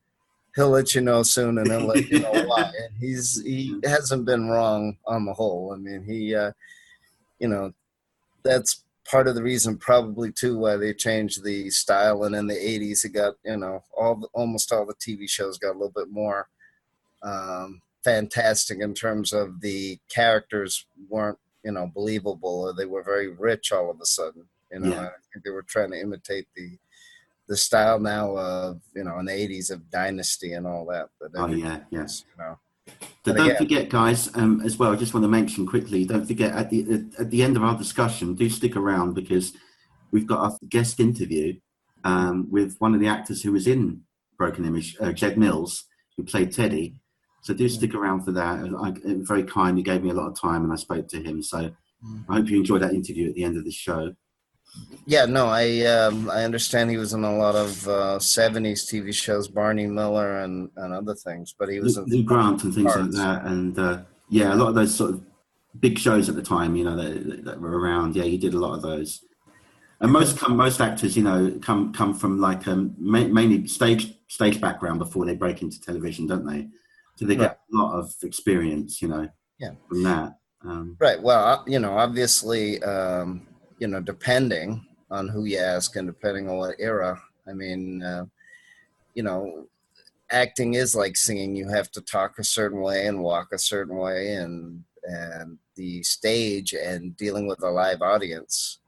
he'll 0.55 0.71
let 0.71 0.95
you 0.95 1.00
know 1.00 1.23
soon 1.23 1.59
and 1.59 1.69
he'll 1.71 1.87
let 1.87 2.09
you 2.09 2.21
know 2.21 2.33
why. 2.47 2.62
And 2.62 2.97
he's 2.99 3.43
he 3.43 3.79
hasn't 3.85 4.25
been 4.26 4.49
wrong 4.49 4.97
on 5.07 5.25
the 5.25 5.33
whole. 5.33 5.73
I 5.73 5.76
mean, 5.76 6.03
he, 6.05 6.35
uh, 6.35 6.53
you 7.38 7.49
know, 7.49 7.73
that's 8.43 8.83
part 9.09 9.29
of 9.29 9.35
the 9.35 9.43
reason 9.43 9.76
probably 9.76 10.33
too 10.33 10.59
why 10.59 10.76
they 10.76 10.93
changed 10.93 11.45
the 11.45 11.71
style. 11.71 12.25
And 12.25 12.35
in 12.35 12.47
the 12.47 12.55
'80s, 12.55 13.05
it 13.05 13.11
got 13.11 13.35
you 13.45 13.57
know 13.57 13.83
all 13.97 14.17
the, 14.17 14.29
almost 14.33 14.73
all 14.73 14.87
the 14.87 14.95
TV 14.95 15.29
shows 15.29 15.59
got 15.59 15.71
a 15.71 15.79
little 15.79 15.93
bit 15.95 16.11
more 16.11 16.49
um, 17.23 17.81
fantastic 18.05 18.81
in 18.81 18.95
terms 18.95 19.33
of 19.33 19.61
the 19.61 19.99
characters 20.09 20.87
weren't 21.09 21.38
you 21.65 21.73
know 21.73 21.91
believable 21.95 22.62
or 22.62 22.73
they 22.73 22.87
were 22.87 23.03
very 23.03 23.29
rich 23.29 23.73
all 23.73 23.91
of 23.91 24.00
a 24.00 24.07
sudden. 24.07 24.45
You 24.73 24.81
know, 24.81 24.91
Yeah. 24.91 25.00
I 25.07 25.19
think 25.33 25.45
they 25.45 25.50
were 25.50 25.62
trying 25.62 25.93
to 25.93 26.00
imitate 26.00 26.49
the 26.57 26.76
the 27.49 27.57
style 27.57 27.99
now 27.99 28.37
of 28.37 28.81
you 28.95 29.05
know 29.05 29.19
in 29.19 29.26
the 29.26 29.33
'80s 29.33 29.71
of 29.71 29.91
Dynasty 29.91 30.53
and 30.53 30.67
all 30.67 30.87
that. 30.87 31.09
But 31.21 31.31
Oh 31.37 31.47
yeah, 31.47 31.81
yes. 31.91 32.25
you 32.37 32.45
know, 32.45 32.59
So 33.25 33.33
don't 33.33 33.47
again- 33.47 33.57
forget, 33.57 33.88
guys, 33.88 34.35
um, 34.37 34.61
as 34.65 34.79
well. 34.79 34.93
I 34.93 34.97
just 34.97 35.15
want 35.15 35.25
to 35.25 35.29
mention 35.29 35.67
quickly. 35.67 36.05
Don't 36.05 36.26
forget 36.26 36.53
at 36.55 36.71
the 36.71 37.07
at, 37.19 37.31
the 37.31 37.43
end 37.43 37.57
of 37.57 37.62
our 37.62 37.76
discussion, 37.76 38.35
do 38.35 38.49
stick 38.50 38.76
around 38.76 39.15
because 39.15 39.53
we've 40.11 40.26
got 40.26 40.53
a 40.53 40.67
guest 40.67 41.00
interview 41.00 41.55
um, 42.05 42.49
with 42.50 42.76
one 42.79 42.95
of 42.95 43.00
the 43.00 43.09
actors 43.09 43.43
who 43.43 43.53
was 43.53 43.67
in 43.67 44.03
Broken 44.38 44.65
Image, 44.65 44.97
uh, 45.00 45.12
Jed 45.12 45.38
Mills, 45.38 45.85
who 46.17 46.25
played 46.25 46.53
Teddy. 46.53 46.97
So 47.43 47.55
do 47.55 47.69
stick 47.69 47.95
around 47.95 48.25
for 48.25 48.33
that. 48.33 48.59
I, 48.59 48.88
I, 48.88 48.93
very 49.23 49.45
kind. 49.45 49.76
He 49.76 49.85
gave 49.85 50.03
me 50.03 50.11
a 50.11 50.15
lot 50.15 50.26
of 50.29 50.38
time, 50.38 50.65
and 50.65 50.73
I 50.73 50.76
spoke 50.76 51.07
to 51.09 51.23
him. 51.23 51.43
So 51.43 51.71
I 52.29 52.35
hope 52.35 52.49
you 52.49 52.59
enjoy 52.59 52.79
that 52.79 52.93
interview 52.93 53.29
at 53.29 53.35
the 53.35 53.45
end 53.45 53.57
of 53.57 53.65
the 53.65 53.71
show. 53.71 54.15
Yeah, 55.09 55.25
no, 55.25 55.47
I 55.47 55.83
um, 55.83 56.28
I 56.30 56.42
understand 56.45 56.90
he 56.90 56.97
was 56.97 57.12
in 57.12 57.23
a 57.23 57.37
lot 57.37 57.54
of 57.54 57.87
uh, 57.87 58.18
'70s 58.18 58.85
TV 58.90 59.14
shows, 59.14 59.47
Barney 59.47 59.87
Miller 59.87 60.40
and, 60.40 60.68
and 60.76 60.92
other 60.92 61.14
things, 61.14 61.54
but 61.56 61.68
he 61.68 61.78
was 61.78 61.97
Lou, 61.97 62.04
in 62.04 62.11
Lou 62.11 62.23
Grant 62.25 62.64
and 62.64 62.75
things 62.75 62.97
like 62.97 63.11
that, 63.12 63.45
and 63.45 63.78
uh, 63.78 64.02
yeah, 64.28 64.52
a 64.52 64.56
lot 64.56 64.68
of 64.68 64.75
those 64.75 64.92
sort 64.95 65.11
of 65.11 65.23
big 65.78 65.99
shows 65.99 66.28
at 66.28 66.35
the 66.35 66.42
time, 66.42 66.75
you 66.75 66.85
know, 66.85 66.97
that, 66.97 67.45
that 67.45 67.61
were 67.61 67.78
around. 67.78 68.16
Yeah, 68.16 68.25
he 68.25 68.37
did 68.37 68.54
a 68.54 68.59
lot 68.59 68.75
of 68.75 68.83
those. 68.83 69.23
And 70.00 70.11
most 70.12 70.38
come, 70.38 70.56
most 70.56 70.80
actors, 70.80 71.16
you 71.16 71.23
know, 71.23 71.56
come 71.62 71.92
come 71.92 72.12
from 72.12 72.40
like 72.40 72.66
um, 72.66 72.95
ma- 72.99 73.28
mainly 73.28 73.66
stage 73.68 74.12
stage 74.28 74.61
background 74.61 74.99
before 74.99 75.25
they 75.25 75.37
break 75.37 75.62
into 75.62 75.80
television, 75.80 76.26
don't 76.26 76.47
they? 76.47 76.68
So 77.14 77.25
they 77.25 77.37
get 77.37 77.61
a 77.73 77.76
lot 77.76 77.99
of 77.99 78.12
experience, 78.23 79.00
you 79.00 79.09
know, 79.09 79.28
Yeah. 79.59 79.71
from 79.88 80.02
that. 80.02 80.37
Um, 80.62 80.97
right. 80.99 81.23
Well, 81.23 81.45
uh, 81.45 81.62
you 81.67 81.78
know, 81.78 81.97
obviously, 81.97 82.82
um, 82.82 83.47
you 83.78 83.86
know, 83.86 84.00
depending 84.00 84.86
on 85.10 85.28
who 85.28 85.45
you 85.45 85.58
ask 85.58 85.97
and 85.97 86.06
depending 86.06 86.49
on 86.49 86.56
what 86.58 86.76
era. 86.78 87.21
I 87.49 87.52
mean, 87.52 88.02
uh, 88.02 88.26
you 89.15 89.23
know, 89.23 89.67
acting 90.30 90.75
is 90.75 90.97
like 90.97 91.17
singing. 91.17 91.54
You 91.54 91.69
have 91.69 91.91
to 91.93 92.00
talk 92.00 92.39
a 92.39 92.45
certain 92.45 92.80
way 92.80 93.06
and 93.06 93.23
walk 93.23 93.49
a 93.52 93.58
certain 93.58 93.97
way, 93.97 94.34
and 94.34 94.82
and 95.04 95.58
the 95.76 96.02
stage 96.02 96.73
and 96.73 97.17
dealing 97.17 97.47
with 97.47 97.62
a 97.62 97.71
live 97.71 98.02
audience 98.02 98.80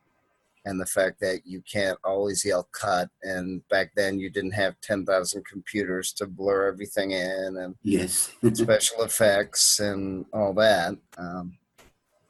and 0.64 0.80
the 0.80 0.86
fact 0.86 1.20
that 1.20 1.40
you 1.44 1.62
can't 1.70 1.98
always 2.04 2.44
yell 2.44 2.68
cut 2.72 3.08
and 3.22 3.66
back 3.68 3.90
then 3.94 4.18
you 4.18 4.28
didn't 4.28 4.52
have 4.52 4.80
10,000 4.80 5.44
computers 5.46 6.12
to 6.12 6.26
blur 6.26 6.66
everything 6.66 7.12
in 7.12 7.56
and 7.58 7.74
yes, 7.82 8.32
special 8.52 9.02
effects 9.02 9.80
and 9.80 10.26
all 10.32 10.52
that 10.52 10.96
um, 11.16 11.56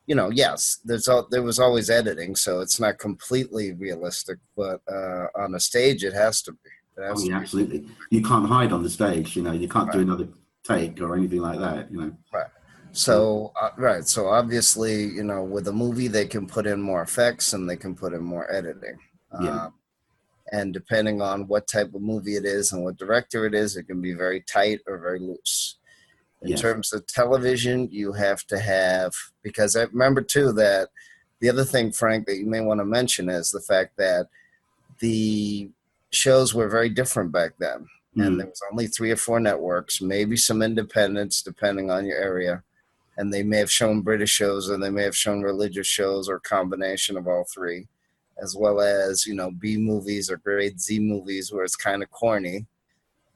you 0.09 0.14
know 0.14 0.31
yes 0.31 0.79
there's 0.85 1.07
all, 1.07 1.29
there 1.31 1.42
was 1.42 1.59
always 1.59 1.88
editing 1.90 2.35
so 2.35 2.61
it's 2.61 2.81
not 2.81 2.99
completely 2.99 3.66
realistic 3.75 4.38
but 4.57 4.81
uh, 4.90 5.27
on 5.37 5.55
a 5.55 5.61
stage 5.61 6.03
it 6.03 6.14
has 6.25 6.42
to 6.42 6.53
be 6.53 6.71
It 6.99 7.05
has 7.09 7.18
oh, 7.18 7.25
to 7.25 7.31
yeah, 7.31 7.38
be. 7.38 7.42
absolutely. 7.42 7.88
You 8.11 8.23
can't 8.23 8.47
hide 8.47 8.73
on 8.73 8.83
the 8.83 8.90
stage, 8.90 9.37
you 9.37 9.42
know. 9.42 9.53
You 9.53 9.68
can't 9.68 9.92
do 9.92 10.01
another 10.01 10.29
take 10.64 11.01
or 11.01 11.14
anything 11.14 11.40
like 11.40 11.61
that, 11.61 11.90
you 11.92 11.99
know. 12.01 12.12
Right. 12.33 12.51
So 12.92 13.53
uh, 13.61 13.71
right, 13.77 14.07
so 14.07 14.29
obviously, 14.29 15.05
you 15.05 15.23
know, 15.23 15.44
with 15.44 15.68
a 15.68 15.73
movie, 15.73 16.09
they 16.09 16.27
can 16.27 16.47
put 16.47 16.66
in 16.66 16.81
more 16.81 17.03
effects 17.03 17.53
and 17.53 17.68
they 17.68 17.77
can 17.77 17.94
put 17.94 18.12
in 18.14 18.23
more 18.23 18.51
editing. 18.53 18.99
Yeah. 19.40 19.66
Um, 19.66 19.75
and 20.51 20.73
depending 20.73 21.21
on 21.21 21.47
what 21.47 21.68
type 21.68 21.94
of 21.94 22.01
movie 22.01 22.37
it 22.37 22.47
is 22.47 22.73
and 22.73 22.83
what 22.83 22.97
director 22.97 23.47
it 23.47 23.55
is, 23.55 23.77
it 23.77 23.85
can 23.85 24.01
be 24.01 24.14
very 24.14 24.40
tight 24.40 24.81
or 24.88 24.99
very 24.99 25.21
loose. 25.21 25.79
In 26.42 26.51
Yes. 26.51 26.61
terms 26.61 26.92
of 26.92 27.07
television, 27.07 27.88
you 27.90 28.12
have 28.12 28.46
to 28.46 28.59
have 28.59 29.12
because 29.42 29.74
I 29.77 29.85
remember 29.85 30.20
too 30.22 30.53
that 30.53 30.90
the 31.40 31.48
other 31.48 31.64
thing, 31.64 31.90
Frank, 31.92 32.27
that 32.27 32.37
you 32.38 32.46
may 32.46 32.61
want 32.61 32.81
to 32.81 32.85
mention 32.85 33.29
is 33.29 33.51
the 33.51 33.61
fact 33.61 33.96
that 33.96 34.29
the 35.01 35.70
shows 36.11 36.55
were 36.55 36.68
very 36.68 36.88
different 36.88 37.33
back 37.33 37.53
then 37.59 37.87
and 38.16 38.35
Mm. 38.35 38.38
there 38.38 38.46
was 38.46 38.62
only 38.72 38.87
three 38.88 39.11
or 39.12 39.16
four 39.16 39.38
networks, 39.38 40.01
maybe 40.01 40.37
some 40.37 40.61
independents 40.62 41.42
depending 41.42 41.90
on 41.90 42.05
your 42.07 42.18
area. 42.18 42.62
And 43.16 43.33
they 43.33 43.42
may 43.42 43.59
have 43.59 43.70
shown 43.70 44.01
British 44.03 44.31
shows, 44.31 44.70
or 44.70 44.77
they 44.79 44.90
may 44.90 45.03
have 45.05 45.16
shown 45.16 45.42
religious 45.42 45.87
shows, 45.87 46.29
or 46.29 46.37
a 46.37 46.40
combination 46.40 47.16
of 47.16 47.27
all 47.29 47.44
three, 47.44 47.87
as 48.40 48.55
well 48.57 48.81
as 48.81 49.27
you 49.27 49.35
know 49.35 49.51
B 49.51 49.77
movies 49.77 50.31
or 50.31 50.37
grade 50.37 50.81
Z 50.81 50.98
movies 51.01 51.53
where 51.53 51.64
it's 51.64 51.77
kind 51.77 52.03
of 52.03 52.11
corny, 52.11 52.66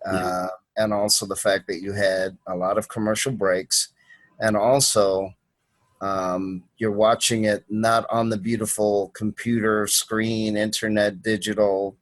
uh, 0.07 0.49
and 0.77 0.93
also 0.93 1.27
the 1.27 1.37
fact 1.37 1.67
that 1.67 1.81
you 1.81 1.93
had 1.93 2.37
a 2.47 2.57
lot 2.57 2.79
of 2.79 2.89
commercial 2.89 3.33
breaks, 3.33 3.89
and 4.41 4.57
also 4.57 5.35
um, 6.01 6.65
you're 6.79 6.91
watching 6.91 7.45
it 7.45 7.65
not 7.69 8.07
on 8.11 8.29
the 8.29 8.37
beautiful 8.37 9.11
computer 9.15 9.87
screen, 9.87 10.57
internet, 10.57 11.23
digital 11.23 11.97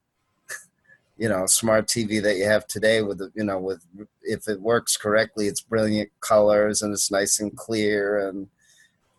you 1.19 1.29
know 1.29 1.45
smart 1.47 1.87
tv 1.87 2.23
that 2.23 2.37
you 2.37 2.45
have 2.45 2.67
today 2.67 3.03
with 3.03 3.21
you 3.35 3.45
know 3.45 3.59
with 3.59 3.85
if 4.23 4.49
it 4.49 4.59
works 4.61 4.97
correctly 4.97 5.49
it's 5.49 5.61
brilliant 5.61 6.09
colors 6.21 6.81
and 6.81 6.95
it's 6.95 7.11
nice 7.11 7.41
and 7.41 7.55
clear 7.57 8.27
and 8.29 8.49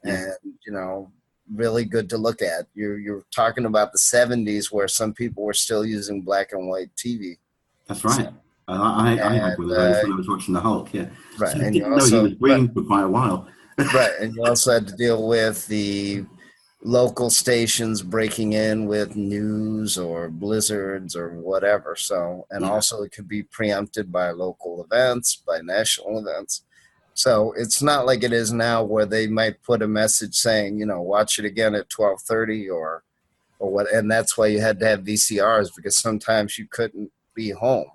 and 0.04 0.34
you 0.66 0.74
know 0.74 1.12
really 1.54 1.86
good 1.86 2.10
to 2.10 2.18
look 2.18 2.42
at. 2.42 2.68
You're 2.74 2.98
you're 2.98 3.26
talking 3.32 3.66
about 3.66 3.92
the 3.92 3.98
70s 3.98 4.72
where 4.72 4.88
some 4.88 5.14
people 5.14 5.44
were 5.44 5.54
still 5.54 5.86
using 5.86 6.22
black 6.22 6.52
and 6.54 6.68
white 6.68 6.96
tv 6.96 7.38
That's 7.88 8.04
right. 8.04 8.30
I, 8.72 9.16
I, 9.18 9.30
I 9.30 9.34
had 9.34 9.58
one 9.58 9.70
of 9.72 9.76
those 9.76 9.98
And, 9.98 10.04
when 10.04 10.12
I 10.12 10.16
uh, 10.16 10.18
was 10.18 10.28
watching 10.30 10.54
the 10.54 10.60
Hulk. 10.62 10.94
Yeah. 10.94 11.08
right 11.38 11.52
So 11.54 11.60
and 11.60 11.76
you 11.76 11.82
didn't 11.84 11.98
know 11.98 12.06
he 12.06 12.20
was 12.20 12.34
green 12.36 12.74
for 12.74 12.84
quite 12.84 13.04
a 13.04 13.10
while. 13.10 13.48
right 13.94 14.12
and 14.20 14.36
you 14.36 14.44
also 14.46 14.74
had 14.74 14.88
to 14.88 14.96
deal 14.96 15.28
with 15.28 15.66
the 15.68 16.26
local 16.84 17.30
stations 17.30 18.02
breaking 18.02 18.54
in 18.54 18.86
with 18.86 19.16
news 19.16 19.98
or 19.98 20.30
blizzards 20.30 21.16
or 21.16 21.30
whatever 21.40 21.96
so 21.96 22.46
and 22.52 22.66
Yeah. 22.66 22.72
also 22.72 23.04
it 23.04 23.12
could 23.12 23.28
be 23.28 23.44
preempted 23.44 24.12
by 24.12 24.32
local 24.32 24.84
events 24.84 25.36
by 25.48 25.62
national 25.62 26.20
events 26.20 26.64
so 27.14 27.54
it's 27.58 27.82
not 27.84 28.06
like 28.06 28.24
it 28.24 28.34
is 28.34 28.52
now 28.52 28.84
where 28.84 29.06
they 29.06 29.28
might 29.28 29.62
put 29.64 29.82
a 29.84 29.88
message 29.88 30.34
saying 30.36 30.80
you 30.80 30.86
know 30.86 31.02
watch 31.02 31.38
it 31.40 31.46
again 31.46 31.76
at 31.76 31.88
12:30 31.90 32.70
or 32.74 33.04
or 33.60 33.72
what 33.72 33.92
and 33.92 34.10
that's 34.10 34.38
why 34.38 34.48
you 34.48 34.60
had 34.60 34.80
to 34.80 34.88
have 34.88 35.02
VCRs 35.04 35.70
because 35.76 35.98
sometimes 35.98 36.58
you 36.58 36.66
couldn't 36.70 37.12
be 37.36 37.52
home 37.52 37.86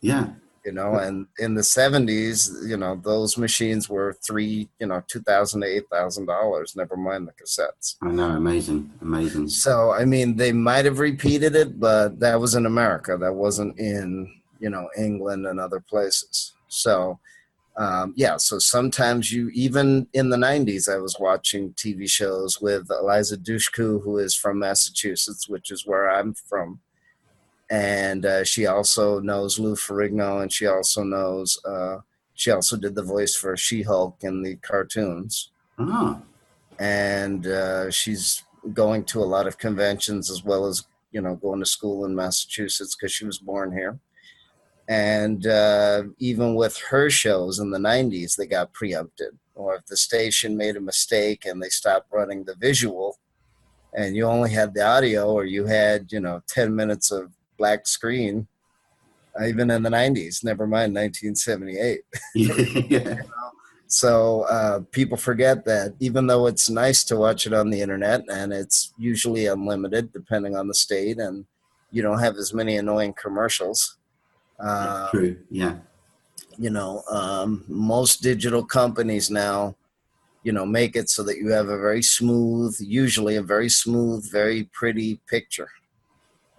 Yeah. 0.00 0.28
you 0.64 0.72
know 0.72 0.94
and 0.96 1.26
in 1.38 1.54
the 1.54 1.62
70s 1.62 2.68
you 2.68 2.76
know 2.76 2.94
those 3.02 3.38
machines 3.38 3.88
were 3.88 4.12
three 4.26 4.68
you 4.78 4.86
know 4.86 5.02
2000 5.08 5.60
to 5.62 5.66
8000 5.66 6.26
dollars 6.26 6.76
never 6.76 6.96
mind 6.96 7.26
the 7.28 7.32
cassettes 7.32 7.96
I 8.02 8.10
know. 8.10 8.30
Amazing. 8.30 8.90
Amazing. 9.00 9.48
so 9.48 9.92
i 9.92 10.04
mean 10.04 10.36
they 10.36 10.52
might 10.52 10.84
have 10.84 10.98
repeated 10.98 11.54
it 11.56 11.80
but 11.80 12.18
that 12.20 12.38
was 12.40 12.54
in 12.54 12.66
america 12.66 13.16
that 13.16 13.34
wasn't 13.34 13.78
in 13.78 14.30
you 14.58 14.70
know 14.70 14.88
england 14.98 15.46
and 15.46 15.58
other 15.58 15.80
places 15.80 16.52
so 16.68 17.18
um, 17.76 18.12
yeah 18.16 18.36
so 18.36 18.58
sometimes 18.58 19.32
you 19.32 19.48
even 19.54 20.06
in 20.12 20.28
the 20.28 20.36
90s 20.36 20.92
i 20.92 20.98
was 20.98 21.16
watching 21.18 21.72
tv 21.74 22.08
shows 22.08 22.60
with 22.60 22.90
eliza 22.90 23.36
dushku 23.38 24.02
who 24.02 24.18
is 24.18 24.34
from 24.36 24.58
massachusetts 24.58 25.48
which 25.48 25.70
is 25.70 25.86
where 25.86 26.10
i'm 26.10 26.34
from 26.34 26.80
and 27.70 28.26
uh, 28.26 28.44
she 28.44 28.66
also 28.66 29.20
knows 29.20 29.58
Lou 29.58 29.76
Ferrigno, 29.76 30.42
and 30.42 30.52
she 30.52 30.66
also 30.66 31.02
knows 31.04 31.58
uh, 31.64 31.98
she 32.34 32.50
also 32.50 32.76
did 32.76 32.94
the 32.94 33.02
voice 33.02 33.36
for 33.36 33.56
She-Hulk 33.56 34.16
in 34.22 34.42
the 34.42 34.56
cartoons, 34.56 35.50
Ah. 35.78 36.20
and 36.78 37.46
uh, 37.46 37.90
she's 37.90 38.42
going 38.74 39.04
to 39.04 39.22
a 39.22 39.24
lot 39.36 39.46
of 39.46 39.56
conventions 39.58 40.30
as 40.30 40.42
well 40.44 40.66
as 40.66 40.84
you 41.12 41.20
know 41.20 41.34
going 41.36 41.60
to 41.60 41.66
school 41.66 42.04
in 42.04 42.14
Massachusetts 42.14 42.94
because 42.96 43.12
she 43.12 43.24
was 43.24 43.38
born 43.38 43.72
here. 43.72 43.98
And 44.88 45.46
uh, 45.46 46.02
even 46.18 46.56
with 46.56 46.76
her 46.90 47.08
shows 47.10 47.58
in 47.60 47.70
the 47.70 47.78
'90s, 47.78 48.36
they 48.36 48.46
got 48.46 48.72
preempted. 48.72 49.38
or 49.54 49.76
if 49.76 49.84
the 49.86 49.96
station 49.96 50.56
made 50.56 50.76
a 50.76 50.80
mistake 50.80 51.44
and 51.46 51.62
they 51.62 51.68
stopped 51.68 52.08
running 52.12 52.44
the 52.44 52.54
visual 52.56 53.18
and 53.92 54.16
you 54.16 54.24
only 54.24 54.50
had 54.50 54.72
the 54.72 54.82
audio 54.96 55.22
or 55.32 55.44
you 55.44 55.66
had, 55.66 56.10
you 56.12 56.20
know, 56.20 56.40
10 56.48 56.74
minutes 56.74 57.10
of 57.10 57.30
black 57.60 57.86
screen, 57.86 58.48
uh, 59.38 59.44
even 59.44 59.70
in 59.70 59.82
the 59.82 59.90
90s, 59.90 60.42
never 60.42 60.66
mind 60.66 60.94
1978. 60.94 62.00
yeah. 62.90 63.20
So 63.86 64.42
uh, 64.42 64.80
people 64.92 65.16
forget 65.16 65.64
that 65.64 65.94
even 66.00 66.26
though 66.26 66.46
it's 66.46 66.70
nice 66.70 67.04
to 67.04 67.16
watch 67.16 67.46
it 67.46 67.52
on 67.52 67.70
the 67.70 67.80
internet 67.80 68.22
and 68.30 68.52
it's 68.52 68.94
usually 68.96 69.46
unlimited 69.46 70.12
depending 70.12 70.56
on 70.56 70.68
the 70.68 70.74
state 70.74 71.18
and 71.18 71.44
you 71.90 72.00
don't 72.00 72.20
have 72.20 72.36
as 72.36 72.54
many 72.54 72.76
annoying 72.76 73.14
commercials. 73.20 73.98
Uh, 74.60 75.10
true. 75.10 75.36
Yeah. 75.50 75.78
You 76.56 76.70
know, 76.70 77.02
um, 77.10 77.64
most 77.66 78.22
digital 78.22 78.64
companies 78.64 79.28
now, 79.28 79.74
you 80.44 80.52
know, 80.52 80.64
make 80.64 80.94
it 80.94 81.10
so 81.10 81.24
that 81.24 81.38
you 81.38 81.48
have 81.50 81.68
a 81.68 81.78
very 81.78 82.02
smooth, 82.02 82.76
usually 82.78 83.36
a 83.36 83.42
very 83.42 83.68
smooth, 83.68 84.30
very 84.30 84.70
pretty 84.72 85.20
picture. 85.28 85.68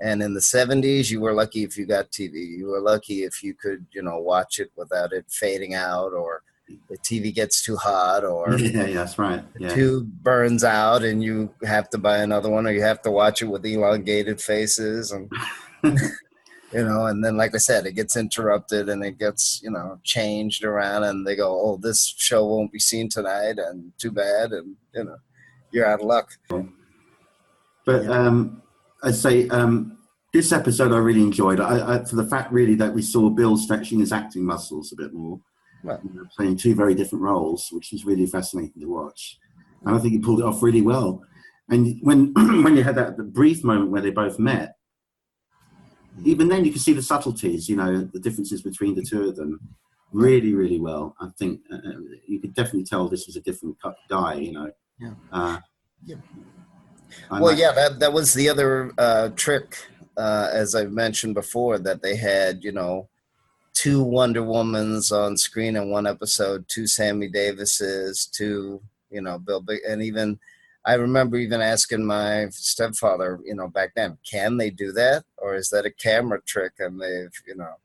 And 0.01 0.23
in 0.23 0.33
the 0.33 0.39
70s, 0.39 1.11
you 1.11 1.21
were 1.21 1.33
lucky 1.33 1.63
if 1.63 1.77
you 1.77 1.85
got 1.85 2.11
TV. 2.11 2.57
You 2.57 2.67
were 2.67 2.81
lucky 2.81 3.23
if 3.23 3.43
you 3.43 3.53
could, 3.53 3.85
you 3.91 4.01
know, 4.01 4.17
watch 4.17 4.57
it 4.57 4.71
without 4.75 5.13
it 5.13 5.25
fading 5.29 5.75
out 5.75 6.11
or 6.13 6.41
the 6.89 6.97
TV 6.97 7.33
gets 7.33 7.63
too 7.63 7.75
hot 7.75 8.23
or 8.23 8.53
yeah, 8.57 8.85
yeah 8.85 8.93
that's 8.93 9.19
right. 9.19 9.43
Yeah. 9.59 9.67
The 9.67 9.75
tube 9.75 10.11
burns 10.23 10.63
out 10.63 11.03
and 11.03 11.23
you 11.23 11.53
have 11.63 11.89
to 11.91 11.99
buy 11.99 12.17
another 12.17 12.49
one 12.49 12.65
or 12.65 12.71
you 12.71 12.81
have 12.81 13.03
to 13.03 13.11
watch 13.11 13.43
it 13.43 13.45
with 13.45 13.63
elongated 13.63 14.41
faces 14.41 15.11
and 15.11 15.31
you 15.83 16.83
know, 16.83 17.05
and 17.05 17.23
then 17.23 17.37
like 17.37 17.53
I 17.53 17.59
said, 17.59 17.85
it 17.85 17.93
gets 17.93 18.17
interrupted 18.17 18.89
and 18.89 19.03
it 19.03 19.19
gets, 19.19 19.61
you 19.63 19.69
know, 19.69 19.99
changed 20.03 20.63
around 20.63 21.03
and 21.03 21.27
they 21.27 21.35
go, 21.35 21.59
Oh, 21.61 21.77
this 21.77 22.15
show 22.17 22.45
won't 22.45 22.71
be 22.71 22.79
seen 22.79 23.07
tonight 23.07 23.59
and 23.59 23.91
too 23.99 24.11
bad 24.11 24.51
and 24.51 24.75
you 24.95 25.03
know, 25.03 25.17
you're 25.71 25.85
out 25.85 25.99
of 25.99 26.07
luck. 26.07 26.31
But 27.85 28.03
yeah. 28.03 28.09
um 28.09 28.63
I'd 29.03 29.15
say 29.15 29.47
um 29.49 29.97
this 30.33 30.51
episode 30.51 30.93
I 30.93 30.97
really 30.97 31.21
enjoyed. 31.21 31.59
I, 31.59 31.95
I, 31.95 32.05
for 32.05 32.15
the 32.15 32.25
fact 32.25 32.53
really 32.53 32.75
that 32.75 32.93
we 32.93 33.01
saw 33.01 33.29
Bill 33.29 33.57
stretching 33.57 33.99
his 33.99 34.13
acting 34.13 34.45
muscles 34.45 34.93
a 34.93 34.95
bit 34.95 35.13
more 35.13 35.41
right. 35.83 35.99
you 36.03 36.13
know, 36.13 36.25
playing 36.35 36.57
two 36.57 36.75
very 36.75 36.95
different 36.95 37.23
roles, 37.23 37.69
which 37.71 37.91
was 37.91 38.05
really 38.05 38.25
fascinating 38.25 38.81
to 38.81 38.87
watch. 38.87 39.37
And 39.85 39.95
I 39.95 39.99
think 39.99 40.13
he 40.13 40.19
pulled 40.19 40.39
it 40.39 40.45
off 40.45 40.61
really 40.61 40.81
well. 40.81 41.23
And 41.69 41.97
when 42.01 42.33
when 42.63 42.75
you 42.75 42.83
had 42.83 42.95
that 42.95 43.17
brief 43.33 43.63
moment 43.63 43.91
where 43.91 44.01
they 44.01 44.11
both 44.11 44.39
met, 44.39 44.75
even 46.23 46.49
then 46.49 46.65
you 46.65 46.71
could 46.71 46.81
see 46.81 46.93
the 46.93 47.01
subtleties, 47.01 47.69
you 47.69 47.75
know, 47.75 48.09
the 48.13 48.19
differences 48.19 48.61
between 48.61 48.95
the 48.95 49.03
two 49.03 49.29
of 49.29 49.35
them, 49.35 49.59
really, 50.11 50.53
really 50.53 50.79
well. 50.79 51.15
I 51.19 51.29
think 51.39 51.61
uh, 51.71 51.77
uh 51.77 51.99
you 52.27 52.39
could 52.39 52.53
definitely 52.53 52.83
tell 52.83 53.07
this 53.07 53.27
was 53.27 53.37
a 53.37 53.41
different 53.41 53.77
guy, 54.09 54.35
you 54.35 54.51
know. 54.51 54.71
Yeah. 54.99 55.13
Uh, 55.31 55.57
yeah. 56.05 56.17
Well, 57.29 57.57
yeah, 57.57 57.71
that 57.73 57.99
that 57.99 58.13
was 58.13 58.33
the 58.33 58.49
other 58.49 58.91
uh, 58.97 59.29
trick, 59.35 59.77
uh, 60.17 60.49
as 60.51 60.75
I've 60.75 60.91
mentioned 60.91 61.33
before, 61.33 61.77
that 61.79 62.01
they 62.01 62.15
had, 62.15 62.63
you 62.63 62.71
know, 62.71 63.09
two 63.73 64.03
Wonder 64.03 64.41
Womans 64.41 65.11
on 65.11 65.37
screen 65.37 65.75
in 65.75 65.89
one 65.89 66.07
episode, 66.07 66.67
two 66.67 66.87
Sammy 66.87 67.27
Davises, 67.27 68.25
two, 68.25 68.81
you 69.09 69.21
know, 69.21 69.39
Bill 69.39 69.61
Big, 69.61 69.79
and 69.87 70.01
even 70.01 70.39
I 70.83 70.95
remember 70.95 71.37
even 71.37 71.61
asking 71.61 72.05
my 72.05 72.47
stepfather, 72.49 73.39
you 73.45 73.53
know, 73.53 73.67
back 73.67 73.93
then, 73.95 74.17
can 74.29 74.57
they 74.57 74.71
do 74.71 74.91
that, 74.93 75.23
or 75.37 75.55
is 75.55 75.69
that 75.69 75.85
a 75.85 75.91
camera 75.91 76.41
trick 76.45 76.73
and 76.79 76.99
they've, 76.99 77.33
you 77.47 77.55
know, 77.55 77.75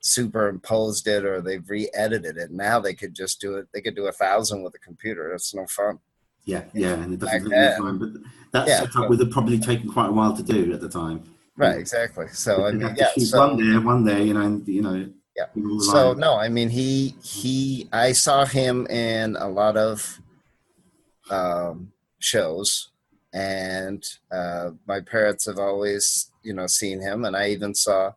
superimposed 0.00 1.06
it 1.06 1.24
or 1.24 1.40
they've 1.40 1.68
re-edited 1.68 2.36
it? 2.36 2.50
Now 2.50 2.80
they 2.80 2.94
could 2.94 3.14
just 3.14 3.40
do 3.40 3.56
it. 3.56 3.68
They 3.72 3.80
could 3.80 3.96
do 3.96 4.08
a 4.08 4.12
thousand 4.12 4.62
with 4.62 4.74
a 4.74 4.78
computer. 4.78 5.32
It's 5.32 5.54
no 5.54 5.66
fun. 5.66 6.00
Yeah, 6.48 6.64
yeah, 6.72 6.94
and 6.94 7.12
it 7.12 7.20
doesn't 7.20 7.50
take 7.50 7.76
time, 7.76 7.98
but 7.98 8.08
that 8.52 8.66
yeah, 8.66 8.80
setup 8.80 9.10
would 9.10 9.20
have 9.20 9.30
probably 9.30 9.58
taken 9.58 9.92
quite 9.92 10.08
a 10.08 10.12
while 10.12 10.34
to 10.34 10.42
do 10.42 10.72
at 10.72 10.80
the 10.80 10.88
time. 10.88 11.22
Right, 11.58 11.76
exactly. 11.76 12.28
So 12.28 12.64
I 12.64 12.72
mean, 12.72 12.94
yeah, 12.96 13.10
so, 13.18 13.38
one 13.38 13.56
there, 13.58 13.80
one 13.82 14.02
there, 14.02 14.20
you 14.20 14.32
know, 14.32 14.40
and, 14.40 14.66
you 14.66 14.80
know. 14.80 15.10
Yeah. 15.36 15.44
So 15.80 16.14
no, 16.14 16.38
I 16.38 16.48
mean, 16.48 16.70
he 16.70 17.14
he. 17.22 17.86
I 17.92 18.12
saw 18.12 18.46
him 18.46 18.86
in 18.86 19.36
a 19.36 19.46
lot 19.46 19.76
of 19.76 20.18
um, 21.30 21.92
shows, 22.18 22.92
and 23.34 24.02
uh, 24.32 24.70
my 24.86 25.00
parents 25.00 25.44
have 25.44 25.58
always, 25.58 26.30
you 26.42 26.54
know, 26.54 26.66
seen 26.66 27.02
him, 27.02 27.26
and 27.26 27.36
I 27.36 27.50
even 27.50 27.74
saw 27.74 28.12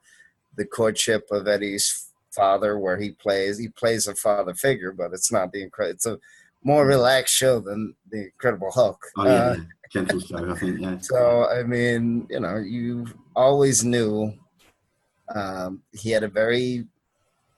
the 0.56 0.64
courtship 0.64 1.28
of 1.32 1.50
Eddie's 1.50 2.14
father, 2.30 2.80
where 2.80 2.98
he 2.98 3.12
plays. 3.12 3.58
He 3.58 3.68
plays 3.68 4.08
a 4.08 4.16
father 4.16 4.54
figure, 4.54 4.94
but 4.94 5.12
it's 5.12 5.34
not 5.34 5.52
the 5.52 5.64
incredible. 5.64 5.96
It's 5.96 6.06
a 6.06 6.18
more 6.64 6.86
relaxed 6.86 7.36
show 7.36 7.60
than 7.60 7.96
the 8.12 8.26
Incredible 8.26 8.72
Hulk. 8.72 9.00
Oh 9.18 9.26
yeah, 9.26 9.32
uh, 9.32 9.56
gentle 9.92 10.20
show, 10.20 10.52
I 10.52 10.56
think. 10.56 10.80
Yeah. 10.80 10.98
So 11.02 11.48
I 11.50 11.64
mean, 11.64 12.28
you 12.30 12.40
know, 12.40 12.58
you 12.58 13.08
always 13.36 13.84
knew 13.84 14.34
um, 15.34 15.82
he 15.94 16.12
had 16.12 16.24
a 16.24 16.28
very 16.28 16.86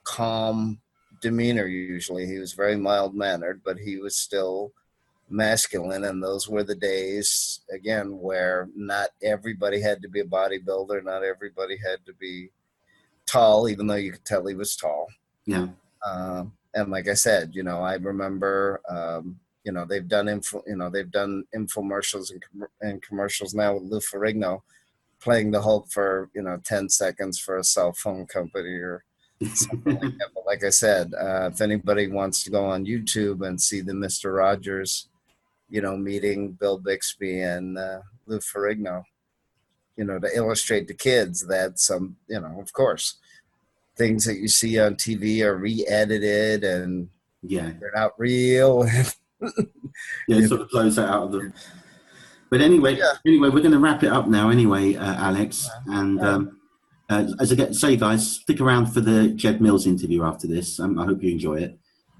calm 0.04 0.80
demeanor. 1.20 1.66
Usually, 1.66 2.26
he 2.26 2.38
was 2.38 2.52
very 2.52 2.76
mild 2.76 3.14
mannered, 3.14 3.62
but 3.64 3.78
he 3.78 3.98
was 3.98 4.16
still 4.16 4.72
masculine. 5.28 6.04
And 6.04 6.22
those 6.22 6.48
were 6.48 6.64
the 6.64 6.74
days 6.74 7.60
again 7.72 8.18
where 8.18 8.68
not 8.76 9.08
everybody 9.22 9.80
had 9.80 10.02
to 10.02 10.08
be 10.08 10.20
a 10.20 10.24
bodybuilder, 10.24 11.04
not 11.04 11.24
everybody 11.24 11.76
had 11.76 12.04
to 12.06 12.12
be 12.14 12.50
tall, 13.26 13.68
even 13.68 13.86
though 13.86 13.94
you 13.94 14.12
could 14.12 14.24
tell 14.24 14.46
he 14.46 14.54
was 14.54 14.76
tall. 14.76 15.08
Yeah. 15.46 15.68
Um, 16.06 16.52
and 16.74 16.90
like 16.90 17.08
I 17.08 17.14
said, 17.14 17.54
you 17.54 17.62
know, 17.62 17.80
I 17.80 17.94
remember, 17.94 18.80
um, 18.88 19.38
you 19.64 19.72
know, 19.72 19.84
they've 19.84 20.06
done 20.06 20.28
info, 20.28 20.62
you 20.66 20.76
know, 20.76 20.90
they've 20.90 21.10
done 21.10 21.44
infomercials 21.56 22.30
and, 22.32 22.42
com- 22.42 22.68
and 22.80 23.02
commercials 23.02 23.54
now 23.54 23.74
with 23.74 23.84
Lou 23.84 24.00
Ferrigno 24.00 24.60
playing 25.24 25.50
the 25.50 25.62
Hulk 25.62 25.90
for 25.90 26.28
you 26.34 26.42
know 26.42 26.60
ten 26.64 26.88
seconds 26.88 27.38
for 27.38 27.56
a 27.56 27.64
cell 27.64 27.92
phone 27.92 28.26
company 28.26 28.74
or 28.74 29.04
something 29.54 29.94
like 29.94 30.18
that. 30.18 30.28
But 30.34 30.46
like 30.46 30.62
I 30.62 30.70
said, 30.70 31.12
uh, 31.14 31.50
if 31.52 31.60
anybody 31.60 32.08
wants 32.08 32.44
to 32.44 32.50
go 32.50 32.66
on 32.66 32.84
YouTube 32.84 33.46
and 33.46 33.60
see 33.60 33.80
the 33.80 33.94
Mister 33.94 34.32
Rogers, 34.34 35.08
you 35.70 35.80
know, 35.80 35.96
meeting 35.96 36.52
Bill 36.52 36.78
Bixby 36.78 37.40
and 37.40 37.78
uh, 37.78 38.00
Lou 38.26 38.38
Ferrigno, 38.38 39.02
you 39.96 40.04
know, 40.04 40.18
to 40.18 40.28
illustrate 40.36 40.86
to 40.88 40.94
kids 40.94 41.46
that 41.46 41.78
some, 41.78 42.16
you 42.28 42.40
know, 42.40 42.60
of 42.60 42.72
course, 42.72 43.16
things 43.96 44.24
that 44.24 44.38
you 44.38 44.48
see 44.48 44.78
on 44.78 44.94
TV 44.94 45.42
are 45.42 45.56
re-edited 45.56 46.64
and 46.64 47.08
yeah, 47.42 47.70
they're 47.78 47.92
not 47.94 48.12
real. 48.18 48.84
yeah, 50.28 50.38
it 50.38 50.48
sort 50.48 50.62
of 50.62 50.70
blows 50.70 50.96
that 50.96 51.08
out 51.08 51.24
of 51.24 51.32
the. 51.32 51.52
But 52.50 52.60
anyway, 52.60 52.96
yeah. 52.96 53.14
anyway, 53.26 53.48
we're 53.48 53.60
going 53.60 53.72
to 53.72 53.78
wrap 53.78 54.02
it 54.02 54.12
up 54.12 54.28
now. 54.28 54.48
Anyway, 54.48 54.96
uh, 54.96 55.14
Alex, 55.14 55.68
and 55.86 56.20
um, 56.20 56.60
uh, 57.10 57.26
as 57.40 57.52
I 57.52 57.54
get 57.54 57.68
to 57.68 57.74
say, 57.74 57.96
guys, 57.96 58.32
stick 58.40 58.60
around 58.60 58.86
for 58.86 59.00
the 59.00 59.28
Jed 59.28 59.60
Mills 59.60 59.86
interview 59.86 60.24
after 60.24 60.46
this. 60.46 60.80
Um, 60.80 60.98
I 60.98 61.04
hope 61.04 61.22
you 61.22 61.30
enjoy 61.30 61.56
it. 61.56 61.78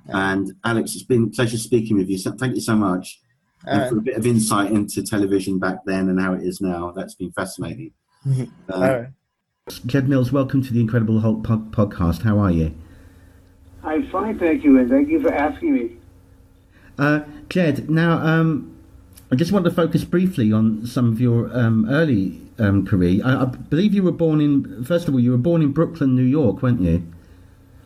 Yeah. 0.09 0.33
And 0.33 0.53
Alex, 0.65 0.95
it's 0.95 1.05
been 1.05 1.25
a 1.25 1.29
pleasure 1.29 1.57
speaking 1.57 1.97
with 1.97 2.11
you. 2.11 2.19
So 2.19 2.33
thank 2.33 2.55
you 2.55 2.61
so 2.61 2.77
much. 2.77 3.21
right. 3.67 3.89
for 3.89 3.99
a 3.99 4.03
bit 4.03 4.17
of 4.17 4.27
insight 4.27 4.73
into 4.73 5.03
television 5.03 5.59
back 5.59 5.79
then 5.87 6.11
and 6.11 6.21
how 6.21 6.35
it 6.35 6.43
is 6.43 6.61
now. 6.61 6.93
That's 6.95 7.15
been 7.15 7.33
fascinating. 7.33 7.93
uh, 8.69 9.05
Jed 9.87 10.11
Mills, 10.11 10.31
welcome 10.31 10.63
to 10.63 10.75
the 10.75 10.81
Incredible 10.81 11.21
Hulk 11.21 11.43
podcast. 11.43 12.21
How 12.21 12.39
are 12.39 12.51
you? 12.51 12.75
I'm 13.83 14.07
fine, 14.09 14.39
thank 14.39 14.63
you, 14.63 14.79
and 14.79 14.91
thank 14.91 15.09
you 15.09 15.23
for 15.23 15.33
asking 15.33 15.73
me. 15.73 15.97
Uh, 16.99 17.21
Jed, 17.49 17.89
now 17.89 18.19
um, 18.19 18.77
I 19.33 19.37
just 19.37 19.53
want 19.53 19.65
to 19.65 19.71
focus 19.71 20.05
briefly 20.05 20.53
on 20.53 20.87
some 20.87 21.11
of 21.11 21.19
your 21.19 21.51
um, 21.57 21.89
early 21.89 22.43
um, 22.59 22.85
career. 22.85 23.23
I, 23.25 23.41
I, 23.41 23.45
believe 23.47 23.95
you 23.95 24.03
were 24.03 24.13
born 24.13 24.43
in, 24.43 24.85
first 24.85 25.09
of 25.09 25.15
all, 25.15 25.21
you 25.21 25.31
were 25.31 25.39
born 25.39 25.63
in 25.63 25.73
Brooklyn, 25.73 26.15
New 26.15 26.25
York, 26.25 26.61
weren't 26.61 26.83
you? 26.83 27.03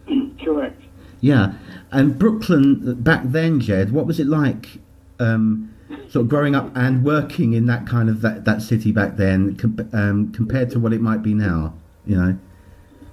Correct. 0.44 0.82
Yeah, 1.20 1.52
and 1.92 2.18
Brooklyn 2.18 3.00
back 3.00 3.22
then, 3.24 3.60
Jed, 3.60 3.92
what 3.92 4.04
was 4.04 4.18
it 4.18 4.26
like? 4.26 4.80
Um, 5.20 5.72
sort 6.08 6.24
of 6.24 6.28
growing 6.28 6.54
up 6.54 6.70
and 6.76 7.04
working 7.04 7.52
in 7.52 7.66
that 7.66 7.86
kind 7.86 8.08
of 8.08 8.20
that, 8.20 8.44
that 8.44 8.62
city 8.62 8.92
back 8.92 9.16
then 9.16 9.56
com- 9.56 9.90
um, 9.92 10.32
compared 10.32 10.70
to 10.70 10.78
what 10.78 10.92
it 10.92 11.00
might 11.00 11.22
be 11.22 11.34
now 11.34 11.74
you 12.08 12.16
know? 12.16 12.38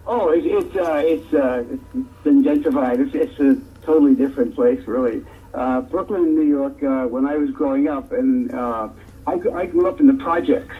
Oh 0.08 0.30
it, 0.30 0.46
it's 0.46 0.76
uh, 0.76 1.02
it's 1.06 1.34
uh, 1.34 1.64
it's 1.70 2.24
been 2.24 2.44
gentrified. 2.44 3.00
It's, 3.00 3.14
it's 3.14 3.40
a 3.40 3.86
totally 3.86 4.16
different 4.16 4.56
place 4.56 4.82
really. 4.88 5.24
Uh, 5.54 5.80
brooklyn 5.80 6.36
new 6.36 6.46
york 6.46 6.84
uh, 6.84 7.08
when 7.08 7.26
i 7.26 7.38
was 7.38 7.50
growing 7.52 7.88
up 7.88 8.12
and 8.12 8.54
uh, 8.54 8.90
I, 9.26 9.34
I 9.54 9.66
grew 9.68 9.88
up 9.88 10.02
in 10.02 10.08
the 10.08 10.22
projects 10.22 10.76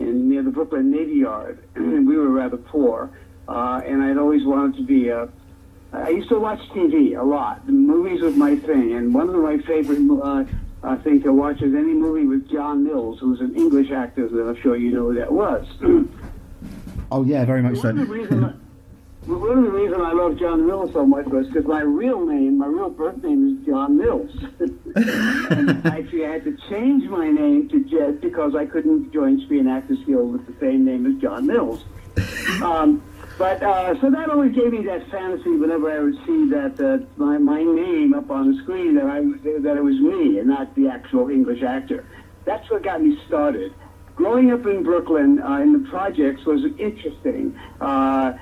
in 0.00 0.28
near 0.28 0.42
the 0.42 0.50
brooklyn 0.50 0.90
navy 0.90 1.14
yard. 1.14 1.64
And 1.76 2.06
we 2.06 2.16
were 2.16 2.28
rather 2.28 2.58
poor 2.58 3.10
uh, 3.48 3.80
and 3.86 4.02
i'd 4.02 4.18
always 4.18 4.44
wanted 4.44 4.76
to 4.76 4.82
be 4.82 5.08
a 5.08 5.28
I 5.90 6.10
used 6.10 6.28
to 6.28 6.38
watch 6.38 6.60
TV 6.74 7.18
a 7.18 7.24
lot. 7.24 7.64
The 7.64 7.72
movies 7.72 8.20
was 8.20 8.36
my 8.36 8.56
thing, 8.56 8.92
and 8.92 9.14
one 9.14 9.30
of 9.30 9.36
my 9.36 9.56
favorite 9.56 10.06
uh, 10.22 10.44
I 10.82 10.96
think 10.96 11.24
to 11.24 11.32
watch 11.32 11.60
any 11.62 11.72
movie 11.72 12.26
with 12.26 12.50
John 12.50 12.84
Mills, 12.84 13.18
who's 13.20 13.40
an 13.40 13.56
English 13.56 13.90
actor 13.90 14.28
that 14.28 14.48
I'm 14.48 14.60
sure 14.60 14.76
you 14.76 14.92
know 14.92 15.10
who 15.10 15.14
that 15.14 15.32
was. 15.32 15.66
oh 17.10 17.24
yeah, 17.24 17.44
very 17.44 17.62
much 17.62 17.82
one 17.82 17.96
so. 17.96 18.02
Of 18.02 18.10
reason, 18.10 18.60
one 19.26 19.58
of 19.58 19.64
the 19.64 19.70
reasons 19.70 20.00
I 20.00 20.12
love 20.12 20.38
John 20.38 20.66
Mills 20.66 20.92
so 20.92 21.04
much 21.04 21.26
was 21.26 21.48
because 21.48 21.66
my 21.66 21.80
real 21.80 22.24
name, 22.24 22.58
my 22.58 22.66
real 22.66 22.90
birth 22.90 23.22
name 23.24 23.58
is 23.58 23.66
John 23.66 23.98
Mills. 23.98 24.30
and 24.94 25.84
actually, 25.86 26.24
I 26.24 26.32
had 26.34 26.44
to 26.44 26.56
change 26.70 27.08
my 27.08 27.28
name 27.28 27.68
to 27.70 27.84
Jed 27.84 28.20
because 28.20 28.54
I 28.54 28.64
couldn't 28.64 29.12
join 29.12 29.40
Screen 29.44 29.66
Actors 29.66 29.98
Guild 30.06 30.32
with 30.32 30.46
the 30.46 30.54
same 30.60 30.84
name 30.84 31.06
as 31.06 31.20
John 31.20 31.46
Mills. 31.46 31.84
Um, 32.62 33.02
but 33.38 33.62
uh, 33.62 33.98
so 34.00 34.10
that 34.10 34.28
always 34.28 34.54
gave 34.54 34.72
me 34.72 34.84
that 34.84 35.08
fantasy 35.10 35.50
whenever 35.50 35.90
I 35.90 36.00
would 36.00 36.16
see 36.26 36.50
that 36.50 36.80
uh, 36.80 37.06
my 37.16 37.38
my 37.38 37.62
name 37.62 38.12
up 38.12 38.30
on 38.30 38.52
the 38.52 38.62
screen 38.62 38.96
that 38.96 39.06
I 39.06 39.20
that 39.60 39.76
it 39.76 39.82
was 39.82 39.98
me 40.00 40.40
and 40.40 40.48
not 40.48 40.74
the 40.74 40.88
actual 40.88 41.30
English 41.30 41.62
actor. 41.62 42.04
That's 42.44 42.68
what 42.70 42.82
got 42.82 43.00
me 43.02 43.18
started. 43.26 43.72
Growing 44.16 44.50
up 44.50 44.66
in 44.66 44.82
Brooklyn 44.82 45.40
uh, 45.40 45.58
in 45.58 45.72
the 45.72 45.88
projects 45.88 46.44
was 46.44 46.64
interesting. 46.78 47.56
Uh, 47.80 48.32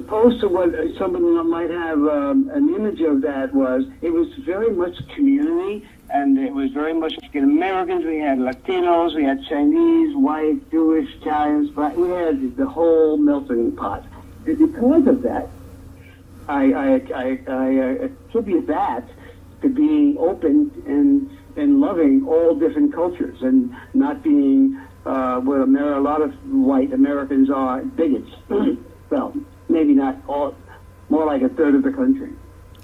opposed 0.00 0.40
to 0.40 0.48
what 0.48 0.70
someone 0.98 1.50
might 1.50 1.70
have 1.70 1.98
um, 1.98 2.50
an 2.52 2.74
image 2.74 3.00
of 3.00 3.22
that 3.22 3.54
was, 3.54 3.84
it 4.02 4.10
was 4.10 4.28
very 4.38 4.72
much 4.72 4.96
community, 5.14 5.86
and 6.10 6.38
it 6.38 6.52
was 6.52 6.70
very 6.72 6.94
much 6.94 7.14
Americans. 7.34 8.04
We 8.04 8.18
had 8.18 8.38
Latinos, 8.38 9.14
we 9.14 9.24
had 9.24 9.44
Chinese, 9.48 10.16
white, 10.16 10.70
Jewish, 10.70 11.08
Italians, 11.16 11.70
but 11.70 11.96
we 11.96 12.08
had 12.08 12.56
the 12.56 12.66
whole 12.66 13.16
melting 13.16 13.76
pot. 13.76 14.04
And 14.46 14.58
because 14.58 15.06
of 15.06 15.22
that, 15.22 15.48
I, 16.48 16.72
I, 16.72 16.88
I, 17.14 17.38
I 17.46 17.68
attribute 18.06 18.66
that 18.66 19.08
to 19.62 19.68
being 19.68 20.16
open 20.18 20.70
and 20.86 21.30
and 21.56 21.80
loving 21.80 22.26
all 22.26 22.54
different 22.54 22.94
cultures 22.94 23.42
and 23.42 23.74
not 23.92 24.22
being 24.22 24.80
uh, 25.04 25.40
Amer- 25.40 25.94
a 25.94 26.00
lot 26.00 26.22
of 26.22 26.32
white 26.50 26.92
Americans 26.92 27.50
are 27.50 27.82
bigots. 27.82 28.30
well, 29.10 29.34
maybe 29.70 29.94
not 29.94 30.16
all, 30.28 30.54
more 31.08 31.26
like 31.26 31.42
a 31.42 31.48
third 31.48 31.74
of 31.74 31.82
the 31.82 31.92
country. 31.92 32.32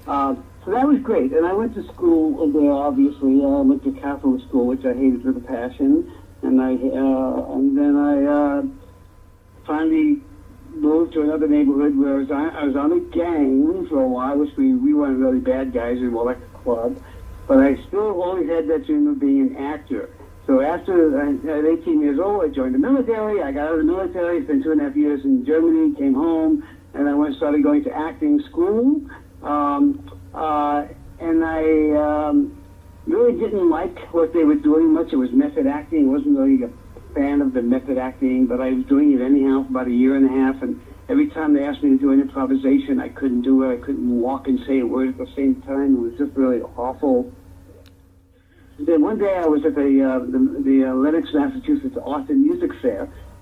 Uh, 0.07 0.35
so 0.65 0.71
that 0.71 0.87
was 0.87 0.99
great. 0.99 1.31
And 1.31 1.45
I 1.45 1.53
went 1.53 1.75
to 1.75 1.83
school 1.93 2.51
there, 2.51 2.71
obviously. 2.71 3.41
Uh, 3.43 3.59
I 3.59 3.61
went 3.61 3.83
to 3.83 3.91
Catholic 3.93 4.41
school, 4.47 4.67
which 4.67 4.85
I 4.85 4.93
hated 4.93 5.23
with 5.23 5.37
a 5.37 5.47
passion. 5.47 6.11
And 6.41 6.61
I 6.61 6.73
uh, 6.73 7.55
and 7.55 7.77
then 7.77 7.95
I 7.95 8.25
uh, 8.25 8.63
finally 9.65 10.21
moved 10.73 11.13
to 11.13 11.21
another 11.21 11.47
neighborhood 11.47 11.97
where 11.97 12.15
I 12.15 12.17
was, 12.17 12.31
on, 12.31 12.49
I 12.51 12.63
was 12.65 12.75
on 12.75 12.91
a 12.91 12.99
gang 12.99 13.87
for 13.87 14.01
a 14.01 14.07
while, 14.07 14.37
which 14.37 14.55
we, 14.55 14.75
we 14.75 14.93
weren't 14.93 15.17
really 15.17 15.39
bad 15.39 15.73
guys. 15.73 15.99
We 15.99 16.09
were 16.09 16.23
like 16.23 16.37
a 16.37 16.57
club. 16.59 17.01
But 17.47 17.59
I 17.59 17.81
still 17.87 18.21
always 18.21 18.49
had 18.49 18.67
that 18.67 18.85
dream 18.85 19.07
of 19.07 19.19
being 19.19 19.55
an 19.55 19.57
actor. 19.57 20.09
So 20.45 20.61
after 20.61 21.19
I 21.21 21.31
at 21.31 21.65
18 21.65 22.01
years 22.01 22.19
old, 22.19 22.43
I 22.43 22.47
joined 22.49 22.75
the 22.75 22.79
military. 22.79 23.41
I 23.41 23.51
got 23.51 23.67
out 23.67 23.73
of 23.73 23.77
the 23.79 23.83
military, 23.91 24.43
spent 24.43 24.63
two 24.63 24.71
and 24.71 24.81
a 24.81 24.85
half 24.85 24.95
years 24.95 25.23
in 25.25 25.45
Germany, 25.45 25.95
came 25.95 26.13
home, 26.13 26.63
and 26.97 27.07
I 27.07 27.13
went 27.13 27.35
started 27.35 27.63
going 27.63 27.83
to 27.83 27.91
acting 27.91 28.41
school. 28.49 29.01
Um, 29.43 30.09
uh, 30.33 30.87
and 31.19 31.45
I 31.45 32.29
um, 32.29 32.57
really 33.05 33.39
didn't 33.39 33.69
like 33.69 34.13
what 34.13 34.33
they 34.33 34.43
were 34.43 34.55
doing 34.55 34.93
much. 34.93 35.13
It 35.13 35.17
was 35.17 35.29
method 35.31 35.67
acting. 35.67 36.09
I 36.09 36.11
wasn't 36.11 36.37
really 36.37 36.63
a 36.63 36.69
fan 37.13 37.41
of 37.41 37.53
the 37.53 37.61
method 37.61 37.97
acting, 37.97 38.47
but 38.47 38.61
I 38.61 38.71
was 38.71 38.85
doing 38.85 39.13
it 39.13 39.21
anyhow 39.23 39.63
for 39.63 39.69
about 39.69 39.87
a 39.87 39.93
year 39.93 40.15
and 40.15 40.25
a 40.25 40.33
half. 40.33 40.61
And 40.61 40.81
every 41.09 41.29
time 41.29 41.53
they 41.53 41.63
asked 41.63 41.83
me 41.83 41.91
to 41.91 41.97
do 41.97 42.11
an 42.11 42.21
improvisation, 42.21 42.99
I 42.99 43.09
couldn't 43.09 43.43
do 43.43 43.63
it. 43.63 43.73
I 43.73 43.85
couldn't 43.85 44.09
walk 44.09 44.47
and 44.47 44.59
say 44.67 44.79
a 44.79 44.85
word 44.85 45.09
at 45.09 45.17
the 45.17 45.27
same 45.35 45.61
time. 45.61 45.95
It 45.95 45.99
was 45.99 46.13
just 46.17 46.35
really 46.35 46.61
awful. 46.61 47.31
Then 48.79 49.01
one 49.01 49.17
day 49.17 49.33
I 49.35 49.45
was 49.45 49.65
at 49.65 49.73
the 49.73 49.89
uh, 50.05 50.19
the, 50.25 50.61
the 50.61 50.91
uh, 50.91 50.93
Lenox, 50.93 51.29
Massachusetts 51.33 51.97
Austin 52.05 52.43
Music 52.43 52.69
Fair, 52.79 53.09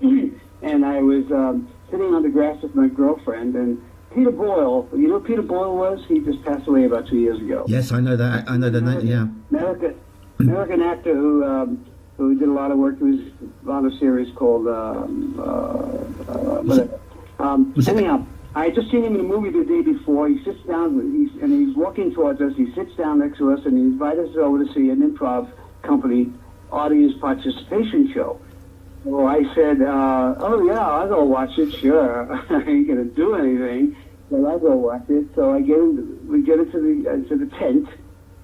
and 0.62 0.84
I 0.84 1.00
was 1.02 1.24
um, 1.30 1.68
sitting 1.90 2.14
on 2.14 2.22
the 2.22 2.28
grass 2.28 2.60
with 2.62 2.74
my 2.74 2.88
girlfriend, 2.88 3.54
and 3.54 3.82
Peter 4.14 4.30
Boyle. 4.30 4.88
You 4.92 5.08
know 5.08 5.18
who 5.20 5.26
Peter 5.26 5.42
Boyle 5.42 5.76
was? 5.76 6.04
He 6.08 6.20
just 6.20 6.42
passed 6.44 6.66
away 6.66 6.84
about 6.84 7.06
two 7.08 7.18
years 7.18 7.40
ago. 7.40 7.64
Yes, 7.68 7.92
I 7.92 8.00
know 8.00 8.16
that. 8.16 8.48
I 8.48 8.56
know 8.56 8.70
the 8.70 8.80
name. 8.80 9.06
Yeah. 9.06 9.26
American 9.50 9.98
American 10.38 10.82
actor 10.82 11.14
who 11.14 11.44
um, 11.44 11.86
who 12.16 12.38
did 12.38 12.48
a 12.48 12.52
lot 12.52 12.70
of 12.70 12.78
work. 12.78 12.98
He 12.98 13.04
was 13.04 13.20
on 13.68 13.86
a 13.86 13.98
series 13.98 14.34
called 14.34 14.68
um, 14.68 15.38
uh, 15.38 16.32
uh. 16.32 16.88
Um, 17.38 17.74
was 17.74 17.86
it- 17.88 17.96
anyhow, 17.96 18.26
I 18.54 18.64
had 18.66 18.74
just 18.74 18.90
seen 18.90 19.04
him 19.04 19.14
in 19.14 19.20
a 19.20 19.24
movie 19.24 19.50
the 19.50 19.64
day 19.64 19.82
before. 19.82 20.28
He 20.28 20.42
sits 20.42 20.62
down 20.66 20.98
he's, 21.12 21.42
and 21.42 21.52
he's 21.52 21.76
walking 21.76 22.14
towards 22.14 22.40
us. 22.40 22.54
He 22.56 22.72
sits 22.72 22.94
down 22.96 23.18
next 23.18 23.36
to 23.38 23.52
us 23.52 23.60
and 23.66 23.76
he 23.76 23.82
invites 23.84 24.18
us 24.18 24.34
over 24.36 24.64
to 24.64 24.72
see 24.72 24.88
an 24.88 25.02
improv 25.02 25.50
company 25.82 26.32
audience 26.72 27.12
participation 27.20 28.10
show. 28.14 28.40
So 29.06 29.24
I 29.24 29.42
said, 29.54 29.80
uh, 29.82 30.34
"Oh 30.40 30.66
yeah, 30.66 30.84
I'll 30.84 31.08
go 31.08 31.24
watch 31.24 31.56
it. 31.58 31.72
Sure, 31.80 32.26
I 32.50 32.68
ain't 32.68 32.88
gonna 32.88 33.04
do 33.04 33.34
anything, 33.36 33.94
but 34.28 34.44
I'll 34.44 34.58
go 34.58 34.74
watch 34.74 35.08
it." 35.08 35.26
So 35.36 35.52
I 35.54 35.60
get 35.60 35.78
him, 35.78 36.18
we 36.28 36.42
get 36.42 36.58
into 36.58 36.80
the 36.80 37.12
into 37.14 37.36
the 37.38 37.46
tent, 37.56 37.86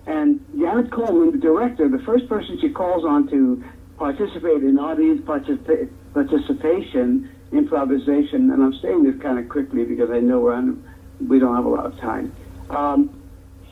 and 0.07 0.38
Janet 0.57 0.92
Coleman, 0.92 1.33
the 1.33 1.38
director, 1.38 1.88
the 1.88 2.03
first 2.07 2.29
person 2.29 2.59
she 2.61 2.68
calls 2.68 3.05
on 3.05 3.29
to 3.31 3.64
participate 3.98 4.62
in 4.62 4.79
audience 4.79 5.20
participa- 5.27 5.90
participation, 6.14 7.29
improvisation, 7.51 8.53
and 8.53 8.62
I'm 8.62 8.75
saying 8.75 9.03
this 9.03 9.20
kind 9.20 9.40
of 9.40 9.48
quickly 9.48 9.85
because 9.85 10.11
I 10.11 10.20
know 10.20 10.38
we're 10.38 10.55
on, 10.55 10.81
we 11.29 11.40
don't 11.40 11.57
have 11.57 11.64
a 11.64 11.68
lot 11.68 11.87
of 11.87 11.98
time. 11.98 12.33
Um, 12.70 13.11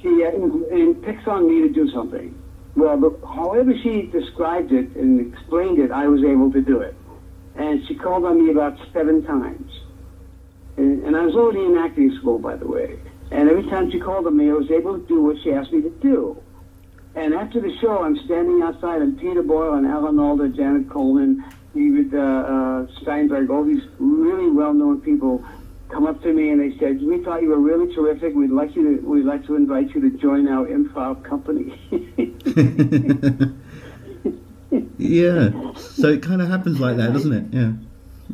she 0.03 0.25
uh, 0.27 1.07
picks 1.07 1.29
on 1.29 1.47
me 1.47 1.69
to 1.69 1.73
do 1.73 1.89
something. 1.93 2.35
Well, 2.77 2.97
but 2.97 3.27
however 3.27 3.73
she 3.83 4.03
described 4.03 4.73
it 4.73 4.95
and 4.97 5.33
explained 5.33 5.79
it, 5.79 5.91
I 5.91 6.07
was 6.07 6.23
able 6.23 6.53
to 6.53 6.61
do 6.61 6.81
it. 6.81 6.95
And 7.57 7.87
she 7.87 7.95
called 7.95 8.25
on 8.25 8.45
me 8.45 8.53
about 8.53 8.79
seven 8.93 9.25
times. 9.25 9.71
And, 10.77 11.05
and 11.05 11.17
I 11.17 11.23
was 11.27 11.35
already 11.35 11.65
in 11.65 11.77
acting 11.77 12.17
school, 12.21 12.39
by 12.39 12.57
the 12.57 12.67
way. 12.67 12.99
And 13.33 13.49
every 13.51 13.65
time 13.65 13.91
she 13.91 14.01
called 14.01 14.27
on 14.27 14.37
me, 14.37 14.51
I 14.51 14.55
was 14.55 14.71
able 14.71 14.99
to 14.99 15.07
do 15.07 15.23
what 15.23 15.37
she 15.43 15.53
asked 15.53 15.73
me 15.73 15.83
to 15.83 15.91
do. 15.91 16.41
And 17.15 17.35
after 17.35 17.61
the 17.61 17.77
show, 17.81 18.03
I'm 18.03 18.17
standing 18.25 18.63
outside, 18.63 19.03
and 19.03 19.19
Peter 19.19 19.43
Boyle 19.43 19.75
and 19.75 19.87
Alan 19.87 20.19
Alda, 20.19 20.49
Janet 20.51 20.89
Coleman, 20.89 21.45
David 21.75 22.15
uh, 22.15 22.19
uh, 22.19 22.87
Steinberg, 23.03 23.51
all 23.51 23.65
these 23.65 23.83
really 23.99 24.51
well-known 24.51 25.01
people 25.01 25.45
come 25.91 26.07
up 26.07 26.23
to 26.23 26.33
me 26.33 26.51
and 26.51 26.61
they 26.61 26.79
said, 26.79 27.03
"We 27.03 27.23
thought 27.23 27.43
you 27.43 27.49
were 27.49 27.59
really 27.59 27.95
terrific. 27.95 28.35
We'd 28.35 28.51
like 28.51 28.75
you 28.77 28.97
to. 28.97 29.07
We'd 29.07 29.25
like 29.25 29.47
to 29.47 29.57
invite 29.57 29.95
you 29.95 30.01
to 30.03 30.11
join 30.19 30.49
our 30.49 30.67
improv 30.67 31.23
company." 31.25 31.75
yeah. 34.99 35.51
So 35.75 36.09
it 36.09 36.23
kind 36.23 36.43
of 36.43 36.49
happens 36.49 36.81
like 36.81 36.97
that, 36.97 37.13
doesn't 37.13 37.33
it? 37.33 37.45
Yeah. 37.53 37.73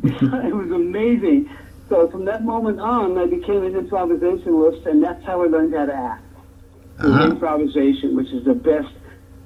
it 0.49 0.55
was 0.55 0.71
amazing. 0.71 1.51
So 1.89 2.09
from 2.11 2.25
that 2.25 2.45
moment 2.45 2.81
on, 2.81 3.17
I 3.17 3.27
became 3.27 3.65
an 3.65 3.75
improvisationalist, 3.75 4.87
and 4.87 5.03
that's 5.03 5.25
how 5.25 5.43
I 5.43 5.47
learned 5.47 5.75
how 5.75 5.87
to 5.87 5.95
act. 5.95 6.25
Ah. 6.99 7.27
Improvisation, 7.27 8.17
which 8.17 8.29
is 8.29 8.45
the 8.45 8.55
best, 8.55 8.93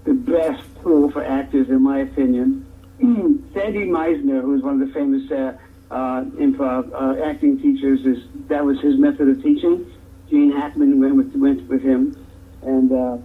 the 0.05 0.15
best 0.15 0.65
tool 0.83 1.11
for 1.11 1.23
actors, 1.23 1.69
in 1.69 1.83
my 1.83 1.99
opinion. 1.99 2.67
Sandy 3.01 3.87
Meisner, 3.87 4.41
who 4.41 4.53
was 4.53 4.63
one 4.63 4.81
of 4.81 4.89
the 4.89 4.95
famous 4.95 5.31
uh, 5.31 5.57
uh, 5.91 6.25
improv 6.39 6.93
uh, 6.93 7.25
acting 7.25 7.61
teachers, 7.61 8.01
is 8.07 8.25
that 8.49 8.65
was 8.65 8.81
his 8.81 8.99
method 8.99 9.29
of 9.29 9.43
teaching. 9.43 9.91
Gene 10.29 10.53
Hackman 10.53 11.01
went 11.01 11.17
with 11.17 11.35
went 11.35 11.69
with 11.69 11.83
him, 11.83 12.17
and 12.63 12.93
uh, 12.93 13.17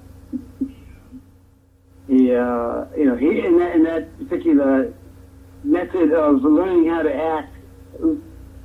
he, 2.07 2.33
uh, 2.33 2.85
you 2.97 3.05
know, 3.05 3.15
he 3.17 3.45
in 3.45 3.57
that, 3.59 3.75
in 3.75 3.83
that 3.83 4.17
particular 4.17 4.93
method 5.63 6.13
of 6.13 6.43
learning 6.43 6.89
how 6.89 7.01
to 7.01 7.13
act 7.13 7.55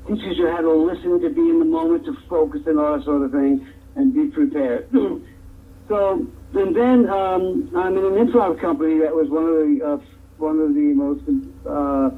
teaches 0.07 0.39
you 0.39 0.49
how 0.49 0.61
to 0.61 0.73
listen, 0.73 1.21
to 1.21 1.31
be 1.31 1.41
in 1.41 1.59
the 1.59 1.65
moment, 1.65 2.05
to 2.05 2.17
focus, 2.29 2.63
and 2.67 2.79
all 2.79 2.97
that 2.97 3.05
sort 3.05 3.23
of 3.23 3.33
thing, 3.33 3.67
and 3.97 4.15
be 4.15 4.27
prepared. 4.27 4.89
so, 5.89 6.27
and 6.55 6.77
then 6.77 7.09
um, 7.09 7.71
I'm 7.77 7.97
in 7.97 8.05
an 8.05 8.27
improv 8.27 8.61
company 8.61 8.99
that 9.01 9.15
was 9.15 9.29
one 9.29 9.45
of 9.45 9.55
the 9.55 9.81
uh, 9.85 9.99
one 10.39 10.59
of 10.59 10.75
the 10.75 10.95
most 10.95 11.23
uh, 11.67 12.11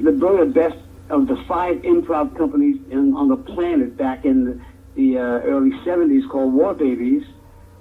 the 0.00 0.52
best 0.54 0.76
of 1.10 1.26
the 1.28 1.36
five 1.46 1.76
improv 1.78 2.36
companies 2.36 2.80
in, 2.90 3.14
on 3.14 3.28
the 3.28 3.36
planet 3.36 3.96
back 3.96 4.24
in 4.24 4.44
the, 4.44 4.60
the 4.94 5.18
uh, 5.18 5.22
early 5.22 5.70
70s 5.84 6.28
called 6.30 6.52
War 6.52 6.74
Babies. 6.74 7.24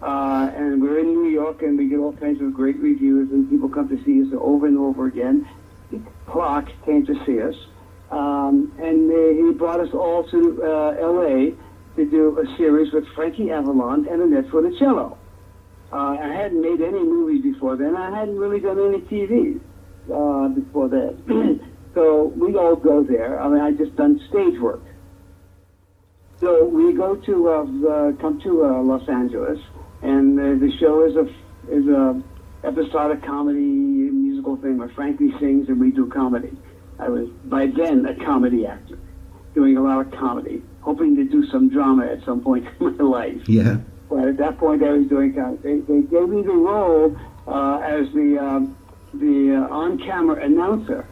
Uh, 0.02 0.52
and 0.56 0.82
we're 0.82 1.00
in 1.00 1.06
New 1.06 1.30
York, 1.30 1.62
and 1.62 1.78
we 1.78 1.88
get 1.88 1.98
all 1.98 2.12
kinds 2.14 2.42
of 2.42 2.54
great 2.54 2.78
reviews, 2.78 3.32
and 3.32 3.50
people 3.50 3.70
come 3.70 3.88
to 3.88 4.04
see 4.04 4.22
us 4.22 4.28
over 4.38 4.68
and 4.68 4.78
over 4.78 5.08
again. 5.08 5.48
Clark 6.28 6.66
came 6.86 7.06
to 7.06 7.14
see 7.26 7.42
us, 7.42 7.56
um, 8.12 8.74
and 8.80 9.10
uh, 9.10 9.46
he 9.46 9.58
brought 9.58 9.80
us 9.80 9.94
all 9.94 10.28
to 10.30 10.62
uh, 10.62 11.02
L.A. 11.02 11.54
to 11.96 12.10
do 12.10 12.38
a 12.38 12.58
series 12.58 12.92
with 12.92 13.08
Frankie 13.16 13.50
Avalon 13.50 14.06
and 14.10 14.22
Annette 14.22 14.52
Funicello. 14.52 15.18
Uh, 15.94 15.96
I 15.96 16.34
hadn't 16.34 16.62
made 16.62 16.82
any 16.82 17.04
movies 17.04 17.44
before 17.44 17.78
then. 17.78 17.96
I 17.96 18.10
hadn't 18.10 18.38
really 18.38 18.60
done 18.60 18.80
any 18.80 19.00
TV 19.02 19.62
uh, 20.12 20.50
before 20.50 20.90
that. 20.90 21.62
so 21.94 22.34
we 22.36 22.56
all 22.56 22.76
go 22.76 23.04
there. 23.04 23.42
I 23.42 23.48
mean, 23.48 23.62
I 23.62 23.72
just 23.72 23.96
done 23.96 24.20
stage 24.30 24.60
work. 24.60 24.82
So 26.40 26.66
we 26.66 26.94
go 26.94 27.16
to 27.16 27.50
uh, 27.50 27.62
uh, 27.62 28.12
come 28.14 28.42
to 28.42 28.66
uh, 28.66 28.82
Los 28.82 29.08
Angeles, 29.08 29.60
and 30.02 30.40
uh, 30.40 30.44
the 30.66 30.72
show 30.80 31.06
is 31.06 31.16
a 31.16 31.26
is 31.72 31.88
a 31.88 32.22
episodic 32.66 33.24
comedy 33.24 33.60
musical 33.60 34.58
thing 34.58 34.78
where 34.78 34.90
Frankie 34.90 35.32
sings 35.40 35.70
and 35.70 35.80
we 35.80 35.92
do 35.92 36.08
comedy. 36.08 36.52
I 37.00 37.10
was 37.10 37.30
by 37.46 37.68
then 37.68 38.06
a 38.06 38.16
comedy 38.26 38.66
actor, 38.66 39.00
doing 39.54 39.78
a 39.78 39.82
lot 39.82 40.06
of 40.06 40.12
comedy, 40.20 40.62
hoping 40.82 41.16
to 41.16 41.24
do 41.24 41.46
some 41.48 41.70
drama 41.70 42.08
at 42.08 42.24
some 42.26 42.42
point 42.42 42.68
in 42.80 42.98
my 42.98 43.04
life. 43.04 43.48
Yeah. 43.48 43.78
But 44.10 44.28
at 44.28 44.38
that 44.38 44.58
point, 44.58 44.84
I 44.84 44.92
was 44.92 45.08
doing 45.08 45.34
comedy. 45.34 45.62
They, 45.64 45.80
they 45.80 46.02
gave 46.02 46.30
me 46.30 46.42
the 46.42 46.52
role 46.52 47.16
uh, 47.48 47.78
as 47.80 48.12
the 48.14 48.38
um, 48.38 48.78
the 49.14 49.56
uh, 49.56 49.74
on-camera 49.74 50.44
announcer. 50.44 51.08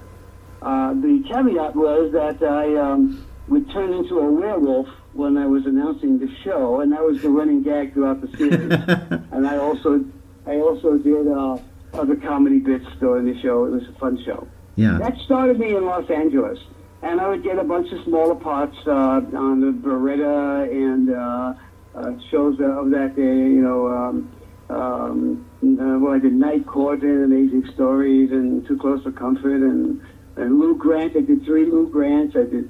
Uh, 0.62 0.94
the 0.94 1.24
caveat 1.28 1.76
was 1.76 2.12
that 2.14 2.44
I 2.44 2.76
um, 2.76 3.26
would 3.48 3.70
turn 3.72 3.94
into 3.94 4.20
a 4.20 4.32
werewolf 4.32 4.88
when 5.14 5.38
I 5.38 5.46
was 5.46 5.66
announcing 5.66 6.20
the 6.20 6.30
show, 6.44 6.82
and 6.82 6.92
that 6.92 7.04
was 7.04 7.22
the 7.22 7.30
running 7.30 7.64
gag 7.64 7.94
throughout 7.94 8.22
the 8.22 8.38
series. 8.38 8.72
and 9.32 9.48
I 9.48 9.58
also 9.58 10.06
I 10.46 10.56
also 10.58 10.98
did 10.98 11.28
uh, 11.28 11.58
other 11.94 12.16
comedy 12.16 12.60
bits 12.60 12.86
during 13.00 13.26
the 13.26 13.40
show. 13.42 13.66
It 13.66 13.72
was 13.72 13.88
a 13.88 13.94
fun 13.94 14.24
show. 14.24 14.48
Yeah. 14.76 14.98
That 15.00 15.18
started 15.26 15.60
me 15.60 15.76
in 15.76 15.86
Los 15.86 16.10
Angeles, 16.10 16.60
and 17.02 17.20
I 17.20 17.28
would 17.28 17.44
get 17.44 17.58
a 17.58 17.64
bunch 17.64 17.92
of 17.92 18.04
smaller 18.06 18.36
parts 18.36 18.78
uh, 18.88 19.22
on 19.34 19.62
the 19.62 19.72
Baretta 19.72 20.72
and 20.72 21.10
uh, 21.10 21.54
uh, 21.96 22.12
shows 22.30 22.60
of 22.62 22.92
that 22.92 23.16
day. 23.16 23.22
You 23.22 23.62
know, 23.62 23.88
um, 23.88 24.32
um, 24.70 25.46
uh, 25.62 26.00
well, 26.00 26.14
I 26.14 26.20
did 26.20 26.34
Night 26.34 26.66
Court 26.66 27.02
and 27.02 27.26
Amazing 27.26 27.70
Stories 27.74 28.32
and 28.32 28.66
Too 28.68 28.78
Close 28.78 29.04
for 29.04 29.12
Comfort 29.12 29.62
and, 29.62 30.02
and 30.36 30.60
Lou 30.60 30.76
Grant. 30.78 31.16
I 31.16 31.22
did 31.22 31.44
three 31.46 31.66
Lou 31.66 31.90
Grants. 31.90 32.36
I 32.36 32.44
did 32.44 32.70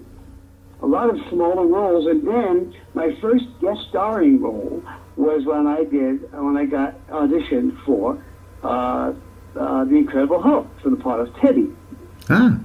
a 0.81 0.87
lot 0.87 1.09
of 1.09 1.17
smaller 1.29 1.65
roles, 1.65 2.07
and 2.07 2.27
then 2.27 2.75
my 2.93 3.15
first 3.21 3.45
guest 3.59 3.81
starring 3.89 4.41
role 4.41 4.83
was 5.15 5.45
when 5.45 5.67
I 5.67 5.83
did 5.83 6.31
when 6.33 6.57
I 6.57 6.65
got 6.65 6.95
auditioned 7.07 7.83
for 7.85 8.23
uh, 8.63 9.13
uh, 9.55 9.83
the 9.85 9.95
Incredible 9.95 10.41
Hulk 10.41 10.67
for 10.81 10.89
the 10.89 10.95
part 10.95 11.19
of 11.19 11.35
Teddy. 11.37 11.67
Ah. 12.29 12.57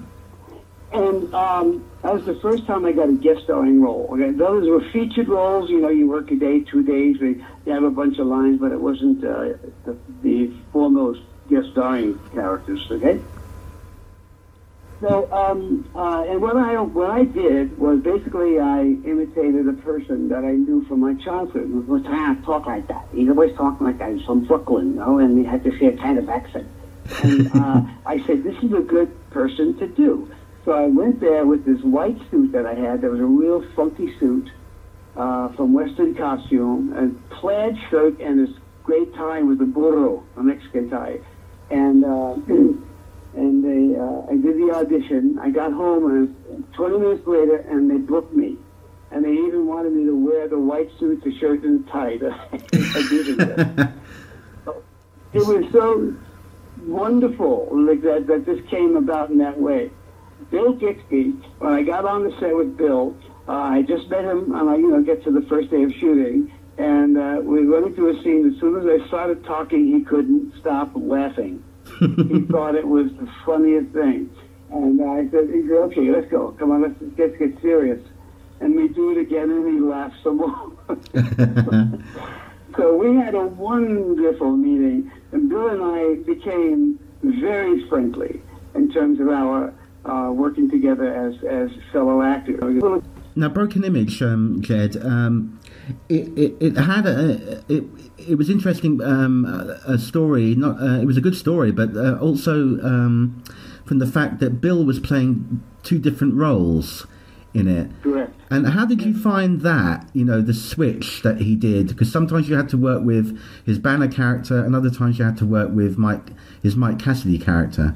And 0.92 1.34
um, 1.34 1.84
that 2.02 2.14
was 2.14 2.24
the 2.24 2.36
first 2.36 2.66
time 2.66 2.86
I 2.86 2.92
got 2.92 3.08
a 3.08 3.12
guest 3.12 3.42
starring 3.44 3.82
role. 3.82 4.08
Okay, 4.12 4.30
those 4.30 4.68
were 4.68 4.80
featured 4.92 5.28
roles. 5.28 5.68
You 5.68 5.80
know, 5.80 5.88
you 5.88 6.08
work 6.08 6.30
a 6.30 6.36
day, 6.36 6.60
two 6.60 6.82
days, 6.82 7.16
you 7.20 7.44
have 7.66 7.82
a 7.82 7.90
bunch 7.90 8.18
of 8.18 8.26
lines, 8.26 8.60
but 8.60 8.72
it 8.72 8.80
wasn't 8.80 9.22
uh, 9.24 9.54
the, 9.84 9.96
the 10.22 10.52
foremost 10.72 11.20
guest 11.50 11.68
starring 11.72 12.18
characters. 12.32 12.86
Okay. 12.90 13.20
So, 15.00 15.30
um, 15.30 15.88
uh, 15.94 16.24
and 16.24 16.40
what 16.40 16.56
I 16.56 16.80
what 16.80 17.10
I 17.10 17.24
did 17.24 17.78
was 17.78 18.00
basically 18.00 18.58
I 18.58 18.80
imitated 18.80 19.68
a 19.68 19.74
person 19.74 20.28
that 20.30 20.42
I 20.44 20.52
knew 20.52 20.86
from 20.86 21.00
my 21.00 21.14
childhood. 21.22 21.68
Who 21.68 21.80
was 21.82 22.02
trying 22.02 22.36
to 22.36 22.42
talk 22.42 22.66
like 22.66 22.88
that. 22.88 23.06
He's 23.12 23.28
always 23.28 23.54
talking 23.56 23.86
like 23.86 23.98
that. 23.98 24.14
He's 24.14 24.24
from 24.24 24.46
Brooklyn, 24.46 24.94
you 24.94 24.96
know, 24.96 25.18
and 25.18 25.38
he 25.38 25.44
had 25.44 25.62
to 25.64 25.78
say 25.78 25.86
a 25.86 25.96
kind 25.98 26.18
of 26.18 26.28
accent. 26.30 26.66
And 27.22 27.52
uh, 27.54 27.82
I 28.06 28.24
said, 28.26 28.42
this 28.42 28.56
is 28.62 28.72
a 28.72 28.80
good 28.80 29.12
person 29.30 29.76
to 29.78 29.86
do. 29.86 30.30
So 30.64 30.72
I 30.72 30.86
went 30.86 31.20
there 31.20 31.44
with 31.44 31.66
this 31.66 31.80
white 31.82 32.18
suit 32.30 32.52
that 32.52 32.64
I 32.64 32.74
had. 32.74 33.02
That 33.02 33.10
was 33.10 33.20
a 33.20 33.24
real 33.24 33.64
funky 33.76 34.18
suit 34.18 34.50
uh, 35.14 35.48
from 35.50 35.74
Western 35.74 36.14
Costume, 36.14 36.92
a 36.92 37.34
plaid 37.34 37.76
shirt, 37.90 38.18
and 38.20 38.46
this 38.46 38.56
great 38.82 39.14
tie 39.14 39.42
with 39.42 39.60
a 39.60 39.64
burro, 39.64 40.24
a 40.36 40.42
Mexican 40.42 40.88
tie. 40.88 41.20
And 41.70 42.04
uh, 42.04 42.36
and 43.36 43.62
they, 43.62 43.98
uh, 43.98 44.32
I 44.32 44.36
did 44.36 44.56
the 44.58 44.72
audition. 44.74 45.38
I 45.40 45.50
got 45.50 45.72
home, 45.72 46.10
and 46.50 46.72
20 46.74 46.98
minutes 46.98 47.26
later, 47.26 47.56
and 47.56 47.90
they 47.90 47.98
booked 47.98 48.34
me. 48.34 48.56
And 49.10 49.24
they 49.24 49.32
even 49.32 49.66
wanted 49.66 49.92
me 49.92 50.04
to 50.06 50.16
wear 50.16 50.48
the 50.48 50.58
white 50.58 50.90
suit, 50.98 51.22
the 51.22 51.38
shirt, 51.38 51.62
and 51.62 51.86
tie 51.88 52.16
that 52.18 52.32
I 52.72 53.06
did 53.08 53.40
it. 53.40 53.88
It 55.32 55.46
was 55.46 55.70
so 55.70 56.14
wonderful 56.86 57.68
like 57.72 58.00
that, 58.02 58.26
that 58.26 58.46
this 58.46 58.58
came 58.70 58.96
about 58.96 59.30
in 59.30 59.38
that 59.38 59.60
way. 59.60 59.90
Bill 60.50 60.72
Bixby, 60.72 61.32
when 61.58 61.72
I 61.72 61.82
got 61.82 62.04
on 62.04 62.24
the 62.24 62.30
set 62.40 62.56
with 62.56 62.76
Bill, 62.76 63.14
uh, 63.48 63.52
I 63.52 63.82
just 63.82 64.08
met 64.08 64.24
him 64.24 64.54
and 64.54 64.70
I, 64.70 64.76
you 64.76 64.90
know, 64.90 65.02
get 65.02 65.22
to 65.24 65.30
the 65.30 65.46
first 65.48 65.70
day 65.70 65.82
of 65.82 65.92
shooting, 66.00 66.50
and 66.78 67.18
uh, 67.18 67.40
we 67.42 67.66
went 67.68 67.86
into 67.86 68.08
a 68.08 68.22
scene. 68.22 68.50
As 68.52 68.60
soon 68.60 68.80
as 68.80 68.86
I 68.86 69.06
started 69.08 69.44
talking, 69.44 69.86
he 69.86 70.04
couldn't 70.04 70.54
stop 70.60 70.92
laughing. 70.94 71.62
he 72.28 72.40
thought 72.42 72.74
it 72.74 72.86
was 72.86 73.10
the 73.20 73.28
funniest 73.44 73.92
thing. 73.92 74.30
And 74.70 75.00
I 75.02 75.30
said, 75.30 75.48
he 75.52 75.62
said, 75.62 75.78
okay, 75.90 76.10
let's 76.10 76.30
go. 76.30 76.52
Come 76.58 76.72
on, 76.72 76.82
let's, 76.82 76.94
let's 77.18 77.36
get 77.38 77.60
serious. 77.62 78.00
And 78.60 78.74
we 78.74 78.88
do 78.88 79.12
it 79.12 79.20
again, 79.20 79.50
and 79.50 79.74
he 79.74 79.80
laughs 79.80 80.16
some 80.24 80.38
more. 80.38 80.72
so 82.76 82.96
we 82.96 83.16
had 83.16 83.34
a 83.34 83.46
wonderful 83.46 84.56
meeting, 84.56 85.10
and 85.32 85.48
Bill 85.48 85.68
and 85.68 85.82
I 85.82 86.22
became 86.24 86.98
very 87.22 87.86
friendly 87.88 88.40
in 88.74 88.90
terms 88.92 89.20
of 89.20 89.28
our 89.28 89.74
uh, 90.06 90.30
working 90.32 90.70
together 90.70 91.12
as, 91.12 91.34
as 91.44 91.70
fellow 91.92 92.22
actors. 92.22 93.02
Now, 93.34 93.48
Broken 93.50 93.84
Image, 93.84 94.22
um, 94.22 94.62
Jed, 94.62 94.96
um, 94.96 95.55
it, 96.08 96.28
it, 96.36 96.56
it 96.60 96.76
had 96.76 97.06
a 97.06 97.62
it, 97.68 97.84
it 98.18 98.34
was 98.36 98.50
interesting 98.50 99.02
um, 99.02 99.44
a, 99.44 99.92
a 99.92 99.98
story. 99.98 100.54
Not 100.54 100.80
uh, 100.80 101.00
it 101.00 101.04
was 101.04 101.16
a 101.16 101.20
good 101.20 101.36
story, 101.36 101.70
but 101.70 101.96
uh, 101.96 102.18
also 102.18 102.80
um, 102.82 103.42
from 103.84 103.98
the 103.98 104.06
fact 104.06 104.40
that 104.40 104.60
Bill 104.60 104.84
was 104.84 104.98
playing 104.98 105.62
two 105.82 105.98
different 105.98 106.34
roles 106.34 107.06
in 107.54 107.68
it. 107.68 107.90
Correct. 108.02 108.32
And 108.50 108.68
how 108.68 108.84
did 108.84 109.02
you 109.02 109.16
find 109.16 109.62
that? 109.62 110.08
You 110.12 110.24
know, 110.24 110.40
the 110.40 110.54
switch 110.54 111.22
that 111.22 111.40
he 111.40 111.56
did, 111.56 111.88
because 111.88 112.12
sometimes 112.12 112.48
you 112.48 112.56
had 112.56 112.68
to 112.70 112.76
work 112.76 113.02
with 113.02 113.40
his 113.64 113.78
Banner 113.78 114.08
character, 114.08 114.64
and 114.64 114.76
other 114.76 114.90
times 114.90 115.18
you 115.18 115.24
had 115.24 115.36
to 115.38 115.46
work 115.46 115.70
with 115.72 115.98
Mike 115.98 116.30
his 116.62 116.76
Mike 116.76 116.98
Cassidy 116.98 117.38
character. 117.38 117.94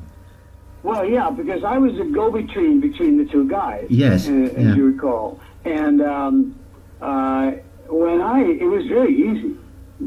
Well, 0.82 1.04
yeah, 1.04 1.28
because 1.28 1.62
I 1.62 1.76
was 1.76 1.98
a 2.00 2.04
go-between 2.04 2.80
between 2.80 3.18
the 3.18 3.30
two 3.30 3.48
guys. 3.48 3.86
Yes, 3.90 4.28
uh, 4.28 4.32
as 4.32 4.52
yeah. 4.64 4.74
you 4.74 4.86
recall, 4.86 5.38
and 5.64 6.00
um, 6.00 6.58
uh, 7.02 7.52
when 7.90 8.20
I, 8.20 8.42
it 8.42 8.64
was 8.64 8.86
very 8.86 9.14
easy. 9.14 9.56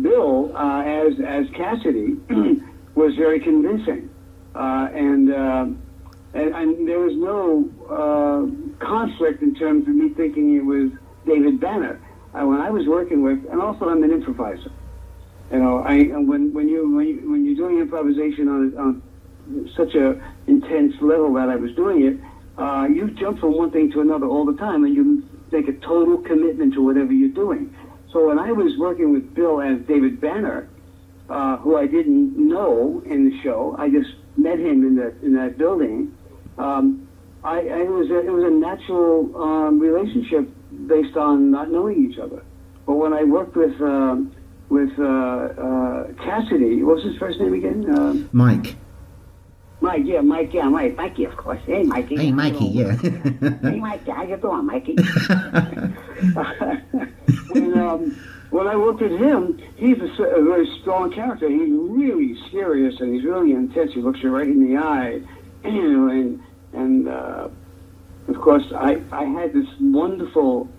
Bill, 0.01 0.55
uh, 0.55 0.81
as 0.83 1.13
as 1.19 1.45
Cassidy, 1.55 2.17
was 2.95 3.15
very 3.15 3.39
convincing, 3.39 4.09
uh, 4.55 4.87
and, 4.93 5.31
uh, 5.31 5.65
and 6.33 6.55
and 6.55 6.87
there 6.87 6.99
was 6.99 7.15
no 7.15 7.69
uh, 7.89 8.83
conflict 8.83 9.43
in 9.43 9.53
terms 9.55 9.87
of 9.87 9.93
me 9.93 10.09
thinking 10.09 10.55
it 10.55 10.65
was 10.65 10.91
David 11.27 11.59
Banner. 11.59 12.01
Uh, 12.33 12.47
when 12.47 12.59
I 12.59 12.71
was 12.71 12.87
working 12.87 13.21
with, 13.21 13.45
and 13.51 13.61
also 13.61 13.87
I'm 13.87 14.01
an 14.03 14.11
improviser. 14.11 14.71
You 15.51 15.59
know, 15.59 15.83
I 15.83 16.05
when 16.05 16.53
when 16.53 16.67
you 16.67 16.95
when 16.95 17.07
you 17.07 17.31
when 17.31 17.45
you're 17.45 17.55
doing 17.55 17.79
improvisation 17.79 18.47
on 18.47 18.77
on 18.77 19.69
such 19.75 19.93
a 19.93 20.19
intense 20.47 20.95
level 21.01 21.33
that 21.35 21.49
I 21.49 21.55
was 21.57 21.75
doing 21.75 22.01
it, 22.07 22.89
you 22.95 23.11
jump 23.11 23.39
from 23.39 23.55
one 23.55 23.69
thing 23.69 23.91
to 23.91 24.01
another 24.01 24.25
all 24.25 24.45
the 24.45 24.57
time, 24.57 24.85
and 24.85 24.95
you 24.95 25.23
make 25.53 25.67
a 25.69 25.73
total 25.73 26.17
commitment 26.17 26.73
to 26.73 26.83
whatever 26.83 27.13
you're 27.13 27.29
doing. 27.29 27.73
So 28.11 28.27
when 28.27 28.39
I 28.39 28.51
was 28.51 28.73
working 28.77 29.13
with 29.13 29.33
Bill 29.33 29.61
as 29.61 29.79
David 29.87 30.19
Banner, 30.19 30.67
uh, 31.29 31.57
who 31.57 31.77
I 31.77 31.87
didn't 31.87 32.35
know 32.37 33.01
in 33.05 33.29
the 33.29 33.41
show, 33.41 33.75
I 33.77 33.89
just 33.89 34.09
met 34.35 34.59
him 34.59 34.85
in 34.85 34.95
that 34.97 35.15
in 35.21 35.33
that 35.35 35.57
building. 35.57 36.15
Um, 36.57 37.07
I, 37.43 37.59
I 37.59 37.81
it 37.81 37.89
was 37.89 38.09
a, 38.09 38.19
it 38.19 38.31
was 38.31 38.43
a 38.43 38.49
natural 38.49 39.41
um, 39.41 39.79
relationship 39.79 40.49
based 40.87 41.15
on 41.15 41.51
not 41.51 41.71
knowing 41.71 42.09
each 42.09 42.19
other. 42.19 42.43
But 42.85 42.95
when 42.95 43.13
I 43.13 43.23
worked 43.23 43.55
with 43.55 43.79
um, 43.81 44.35
with 44.69 44.91
uh, 44.99 45.03
uh, 45.03 46.13
Cassidy, 46.25 46.83
what 46.83 46.95
was 46.97 47.05
his 47.05 47.17
first 47.17 47.39
name 47.39 47.53
again? 47.53 47.85
Um, 47.97 48.29
Mike. 48.33 48.75
Mike, 49.83 50.03
yeah, 50.05 50.21
Mike, 50.21 50.53
yeah, 50.53 50.69
Mike, 50.69 50.95
Mikey, 50.95 51.25
of 51.25 51.35
course. 51.35 51.59
Hey, 51.65 51.83
Mikey. 51.83 52.15
Hey, 52.15 52.31
Mikey, 52.31 52.67
yeah. 52.67 52.95
hey, 53.01 53.81
Mikey, 53.81 54.11
how 54.11 54.23
you 54.23 54.37
doing, 54.37 54.65
Mikey? 54.65 54.95
and 57.53 57.75
um, 57.75 58.17
when 58.51 58.65
I 58.65 58.77
worked 58.77 59.01
with 59.01 59.11
him, 59.11 59.61
he's 59.75 59.99
a, 59.99 60.05
a 60.23 60.41
very 60.41 60.69
strong 60.79 61.11
character. 61.11 61.49
He's 61.49 61.69
really 61.69 62.37
serious 62.49 63.01
and 63.01 63.13
he's 63.13 63.25
really 63.25 63.51
intense. 63.51 63.91
He 63.91 63.99
looks 63.99 64.23
you 64.23 64.33
right 64.33 64.47
in 64.47 64.65
the 64.65 64.77
eye, 64.77 65.19
you 65.65 65.71
know, 65.71 66.07
and 66.07 66.41
and 66.71 67.09
uh, 67.09 67.49
of 68.29 68.39
course, 68.39 68.63
I 68.73 69.01
I 69.11 69.25
had 69.25 69.51
this 69.51 69.67
wonderful 69.81 70.69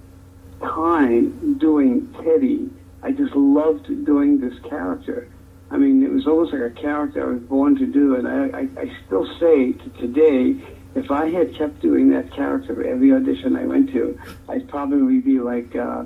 time 0.62 1.58
doing 1.58 2.10
Teddy. 2.24 2.70
I 3.02 3.10
just 3.10 3.36
loved 3.36 4.06
doing 4.06 4.40
this 4.40 4.58
character. 4.60 5.28
I 5.74 5.76
mean, 5.76 6.04
it 6.04 6.12
was 6.12 6.24
almost 6.28 6.52
like 6.52 6.62
a 6.62 6.70
character 6.70 7.28
I 7.28 7.32
was 7.32 7.42
born 7.42 7.76
to 7.78 7.86
do, 7.86 8.14
and 8.14 8.28
I, 8.28 8.60
I, 8.60 8.68
I 8.80 8.96
still 9.06 9.26
say 9.40 9.72
to 9.72 9.90
today, 10.00 10.64
if 10.94 11.10
I 11.10 11.28
had 11.28 11.52
kept 11.56 11.80
doing 11.82 12.10
that 12.10 12.32
character 12.32 12.76
for 12.76 12.84
every 12.84 13.12
audition 13.12 13.56
I 13.56 13.64
went 13.64 13.90
to, 13.90 14.16
I'd 14.48 14.68
probably 14.68 15.18
be 15.18 15.40
like, 15.40 15.74
uh, 15.74 16.04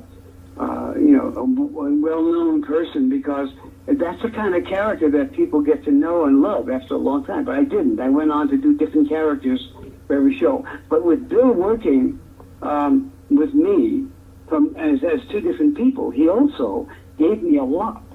uh, 0.59 0.95
you 0.95 1.15
know, 1.15 1.35
a, 1.37 1.41
a 1.41 1.95
well-known 2.01 2.63
person 2.63 3.11
because 3.11 3.51
that's 3.87 4.23
the 4.23 4.31
kind 4.31 4.55
of 4.55 4.65
character 4.65 5.11
that 5.11 5.35
people 5.35 5.61
get 5.61 5.85
to 5.85 5.91
know 5.91 6.25
and 6.25 6.41
love 6.41 6.71
after 6.71 6.95
a 6.95 6.99
long 6.99 7.27
time. 7.27 7.45
But 7.45 7.57
I 7.57 7.65
didn't. 7.65 8.01
I 8.01 8.09
went 8.09 8.31
on 8.31 8.49
to 8.49 8.57
do 8.57 8.75
different 8.75 9.11
characters 9.11 9.69
for 10.07 10.17
every 10.17 10.39
show. 10.39 10.65
But 10.89 11.05
with 11.05 11.29
Bill 11.29 11.53
working 11.53 12.19
um, 12.63 13.13
with 13.29 13.53
me 13.53 14.07
from 14.49 14.75
as, 14.77 15.05
as 15.05 15.21
two 15.29 15.43
different 15.43 15.77
people, 15.77 16.11
he 16.11 16.27
also 16.27 16.89
gave 17.19 17.43
me 17.43 17.59
a 17.59 17.65
lot 17.65 18.08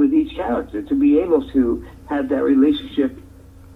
with 0.00 0.14
each 0.14 0.34
character 0.34 0.80
to 0.80 0.94
be 0.94 1.20
able 1.20 1.46
to 1.50 1.86
have 2.08 2.30
that 2.30 2.42
relationship 2.42 3.20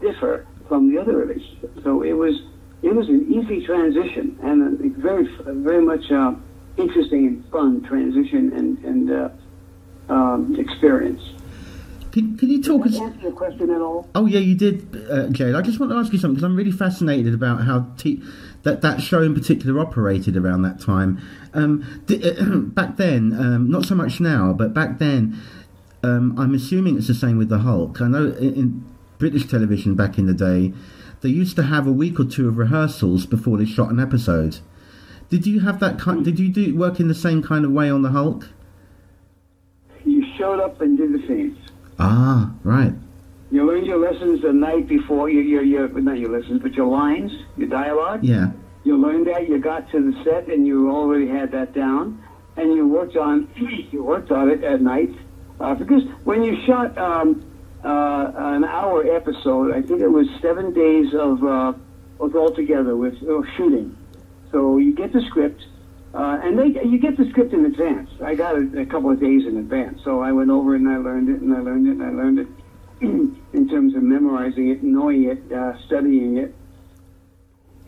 differ 0.00 0.46
from 0.66 0.90
the 0.90 0.98
other 0.98 1.16
relationship. 1.18 1.70
So 1.84 2.02
it 2.02 2.14
was 2.14 2.34
it 2.82 2.94
was 2.94 3.08
an 3.08 3.30
easy 3.30 3.64
transition 3.64 4.38
and 4.42 4.80
a 4.80 5.00
very, 5.00 5.28
very 5.46 5.82
much 5.84 6.10
uh, 6.10 6.34
interesting 6.78 7.26
and 7.26 7.44
fun 7.50 7.82
transition 7.82 8.52
and, 8.52 8.78
and 8.84 9.10
uh, 9.10 10.12
um, 10.12 10.56
experience. 10.58 11.22
Can, 12.12 12.38
can 12.38 12.48
you 12.48 12.62
talk 12.62 12.84
Did? 12.84 12.94
I 12.94 13.04
answer 13.04 13.20
your 13.20 13.32
question 13.32 13.70
at 13.70 13.80
all? 13.80 14.08
Oh 14.14 14.26
yeah, 14.26 14.38
you 14.38 14.54
did, 14.54 14.96
uh, 15.10 15.28
Jed. 15.28 15.54
I 15.54 15.62
just 15.62 15.80
want 15.80 15.92
to 15.92 15.98
ask 15.98 16.12
you 16.12 16.18
something 16.18 16.36
because 16.36 16.44
I'm 16.44 16.56
really 16.56 16.70
fascinated 16.72 17.34
about 17.34 17.62
how 17.62 17.92
t- 17.98 18.22
that 18.62 18.82
that 18.82 19.00
show 19.00 19.20
in 19.22 19.34
particular 19.34 19.80
operated 19.80 20.36
around 20.36 20.62
that 20.62 20.80
time. 20.80 21.20
Um, 21.54 22.02
di- 22.06 22.18
back 22.78 22.96
then, 22.96 23.32
um, 23.32 23.70
not 23.70 23.84
so 23.84 23.94
much 23.94 24.20
now, 24.20 24.52
but 24.52 24.72
back 24.72 24.98
then, 24.98 25.40
um, 26.04 26.38
I'm 26.38 26.54
assuming 26.54 26.98
it's 26.98 27.08
the 27.08 27.14
same 27.14 27.38
with 27.38 27.48
the 27.48 27.58
Hulk. 27.58 28.00
I 28.00 28.08
know 28.08 28.26
in, 28.38 28.54
in 28.54 28.84
British 29.18 29.46
television 29.46 29.94
back 29.94 30.18
in 30.18 30.26
the 30.26 30.34
day, 30.34 30.72
they 31.22 31.30
used 31.30 31.56
to 31.56 31.62
have 31.62 31.86
a 31.86 31.92
week 31.92 32.20
or 32.20 32.24
two 32.24 32.46
of 32.46 32.58
rehearsals 32.58 33.24
before 33.24 33.56
they 33.56 33.64
shot 33.64 33.90
an 33.90 33.98
episode. 33.98 34.58
Did 35.30 35.46
you 35.46 35.60
have 35.60 35.80
that 35.80 35.98
kind? 35.98 36.22
Did 36.22 36.38
you 36.38 36.50
do 36.50 36.76
work 36.76 37.00
in 37.00 37.08
the 37.08 37.14
same 37.14 37.42
kind 37.42 37.64
of 37.64 37.72
way 37.72 37.88
on 37.90 38.02
the 38.02 38.10
Hulk? 38.10 38.50
You 40.04 40.22
showed 40.36 40.60
up 40.60 40.80
and 40.82 40.98
did 40.98 41.14
the 41.14 41.26
scenes. 41.26 41.58
Ah, 41.98 42.52
right. 42.62 42.92
You 43.50 43.66
learned 43.66 43.86
your 43.86 43.98
lessons 43.98 44.42
the 44.42 44.52
night 44.52 44.86
before, 44.86 45.30
your, 45.30 45.42
your, 45.42 45.62
your, 45.62 45.88
not 46.00 46.18
your 46.18 46.38
lessons, 46.38 46.60
but 46.60 46.74
your 46.74 46.86
lines, 46.86 47.30
your 47.56 47.68
dialogue. 47.68 48.22
Yeah. 48.22 48.50
You 48.82 49.00
learned 49.00 49.26
that, 49.28 49.48
you 49.48 49.58
got 49.58 49.90
to 49.92 50.00
the 50.00 50.24
set 50.24 50.48
and 50.48 50.66
you 50.66 50.90
already 50.90 51.28
had 51.28 51.52
that 51.52 51.72
down. 51.72 52.22
And 52.56 52.74
you 52.74 52.86
worked 52.86 53.16
on, 53.16 53.48
you 53.90 54.04
worked 54.04 54.30
on 54.30 54.50
it 54.50 54.62
at 54.62 54.82
night. 54.82 55.10
Uh, 55.60 55.74
because 55.74 56.02
when 56.24 56.42
you 56.42 56.56
shot 56.66 56.96
um, 56.98 57.44
uh, 57.84 58.32
an 58.36 58.64
hour 58.64 59.04
episode, 59.04 59.72
I 59.72 59.82
think 59.82 60.00
it 60.00 60.08
was 60.08 60.26
seven 60.42 60.72
days 60.72 61.14
of, 61.14 61.44
uh, 61.44 61.72
of 62.20 62.34
all 62.34 62.54
together 62.54 62.96
with 62.96 63.14
shooting. 63.56 63.96
So 64.50 64.78
you 64.78 64.94
get 64.94 65.12
the 65.12 65.20
script, 65.28 65.60
uh, 66.14 66.38
and 66.42 66.58
they 66.58 66.80
you 66.84 67.00
get 67.00 67.16
the 67.16 67.28
script 67.30 67.52
in 67.52 67.64
advance. 67.64 68.08
I 68.24 68.36
got 68.36 68.56
it 68.56 68.78
a 68.78 68.86
couple 68.86 69.10
of 69.10 69.20
days 69.20 69.46
in 69.46 69.56
advance, 69.56 70.00
so 70.04 70.20
I 70.20 70.30
went 70.30 70.50
over 70.50 70.76
it 70.76 70.80
and 70.80 70.88
I 70.88 70.98
learned 70.98 71.28
it 71.28 71.40
and 71.40 71.52
I 71.52 71.60
learned 71.60 71.88
it 71.88 71.90
and 71.90 72.02
I 72.02 72.10
learned 72.10 72.38
it 72.38 72.48
in 73.00 73.68
terms 73.68 73.96
of 73.96 74.02
memorizing 74.04 74.68
it, 74.68 74.82
knowing 74.84 75.24
it, 75.24 75.52
uh, 75.52 75.76
studying 75.86 76.36
it, 76.36 76.54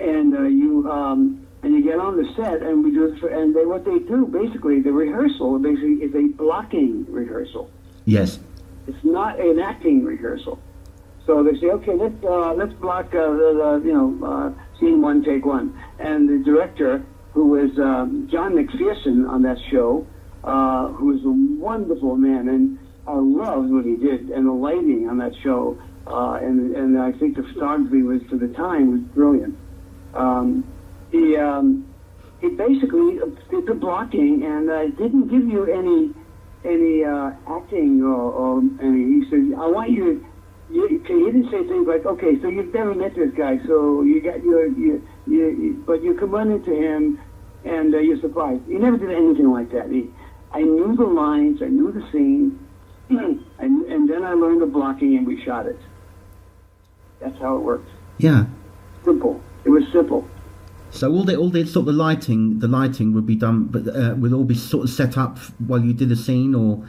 and 0.01 0.37
uh, 0.37 0.43
you 0.43 0.91
um, 0.91 1.45
and 1.62 1.74
you 1.74 1.82
get 1.82 1.98
on 1.98 2.16
the 2.16 2.28
set 2.36 2.62
and 2.62 2.84
we 2.84 2.90
do 2.92 3.12
it 3.12 3.20
for, 3.20 3.28
and 3.28 3.54
they 3.54 3.64
what 3.64 3.84
they 3.84 3.98
do 3.98 4.26
basically 4.26 4.80
the 4.80 4.92
rehearsal 4.92 5.59
basically 5.59 5.94
is 6.04 6.14
a 6.14 6.28
blocking 6.36 7.04
rehearsal. 7.09 7.70
Yes. 8.04 8.38
It's 8.86 9.04
not 9.04 9.40
an 9.40 9.59
acting 9.59 10.04
rehearsal. 10.04 10.61
So 11.26 11.42
they 11.42 11.59
say, 11.59 11.66
okay, 11.66 11.94
let's 11.94 12.24
uh, 12.24 12.54
let's 12.54 12.72
block 12.74 13.07
uh, 13.07 13.30
the, 13.30 13.80
the 13.82 13.88
you 13.88 13.92
know 13.92 14.26
uh, 14.26 14.78
scene 14.78 15.02
one, 15.02 15.24
take 15.24 15.44
one, 15.44 15.76
and 15.98 16.28
the 16.28 16.44
director, 16.44 17.04
who 17.32 17.48
was 17.48 17.76
um, 17.80 18.28
John 18.30 18.54
McPherson 18.54 19.28
on 19.28 19.42
that 19.42 19.59
show, 19.70 20.07
uh, 20.44 20.88
who 20.88 21.07
was 21.07 21.24
a 21.24 21.61
wonderful 21.61 22.16
man, 22.16 22.48
and 22.48 22.78
I 23.09 23.16
loved 23.16 23.70
what 23.72 23.84
he 23.84 23.96
did, 23.96 24.30
and 24.30 24.46
the 24.46 24.52
lighting 24.52 25.09
on 25.11 25.18
that 25.18 25.32
show, 25.42 25.76
uh, 26.07 26.38
and 26.40 26.76
and 26.76 26.96
I 26.96 27.11
think 27.11 27.36
the 27.36 27.42
photography 27.42 28.02
was 28.02 28.22
for 28.30 28.36
the 28.36 28.48
time 28.48 28.92
was 28.92 29.00
brilliant. 29.00 29.59
Um, 30.14 30.64
he 31.17 31.37
um, 31.37 31.87
he 32.41 32.49
basically 32.49 33.19
did 33.51 33.67
the 33.67 33.75
blocking 33.75 34.45
and 34.45 34.71
uh, 34.71 34.87
didn't 34.97 35.29
give 35.29 35.47
you 35.47 35.64
any 35.73 36.12
any 36.64 37.05
uh, 37.05 37.31
acting 37.49 38.03
or, 38.03 38.33
or 38.33 38.59
any. 38.81 39.21
He 39.21 39.31
said, 39.31 39.59
"I 39.59 39.67
want 39.67 39.91
you." 39.91 40.21
to 40.21 40.27
you, 40.69 40.89
he 40.89 40.99
didn't 40.99 41.51
say 41.51 41.67
things 41.69 41.87
like, 41.87 42.05
"Okay, 42.05 42.41
so 42.43 42.49
you've 42.49 42.75
never 42.75 42.95
met 42.95 43.14
this 43.14 43.31
guy, 43.37 43.59
so 43.67 44.03
you 44.03 44.21
got 44.21 44.43
your 44.43 44.67
you, 44.67 45.07
you, 45.27 45.47
you 45.47 45.85
but 45.87 46.03
you 46.03 46.14
come 46.14 46.31
running 46.31 46.62
to 46.64 46.75
him, 46.75 47.21
and 47.64 47.95
uh, 47.95 47.99
you're 47.99 48.21
surprised." 48.21 48.62
He 48.67 48.75
never 48.75 48.97
did 48.97 49.11
anything 49.11 49.51
like 49.51 49.71
that. 49.73 49.91
He, 49.91 50.11
I 50.53 50.62
knew 50.62 50.97
the 50.97 51.05
lines, 51.05 51.62
I 51.62 51.67
knew 51.67 51.93
the 51.93 52.03
scene, 52.11 52.59
and 53.11 53.85
and 53.87 54.11
then 54.11 54.25
I 54.25 54.33
learned 54.33 54.61
the 54.61 54.67
blocking, 54.67 55.17
and 55.17 55.27
we 55.27 55.43
shot 55.45 55.67
it. 55.67 55.79
That's 57.21 57.39
how 57.39 57.57
it 57.57 57.61
worked. 57.61 57.89
Yeah. 58.19 58.47
Simple. 59.05 59.41
It 59.64 59.71
was 59.71 59.85
simple. 59.93 60.29
So 60.97 61.12
all 61.12 61.24
the 61.24 61.36
all 61.36 61.51
the 61.51 61.66
sort 61.66 61.82
of 61.88 61.94
the 61.94 62.03
lighting, 62.05 62.59
the 62.59 62.68
lighting 62.68 63.12
would 63.14 63.26
be 63.26 63.36
done, 63.36 63.64
but 63.64 63.86
uh, 63.88 64.14
would 64.16 64.32
all 64.32 64.44
be 64.44 64.55
sort 64.55 64.84
of 64.84 64.90
set 64.90 65.18
up 65.18 65.38
while 65.68 65.80
you 65.80 65.92
did 65.92 66.09
the 66.09 66.16
scene, 66.16 66.55
or 66.55 66.86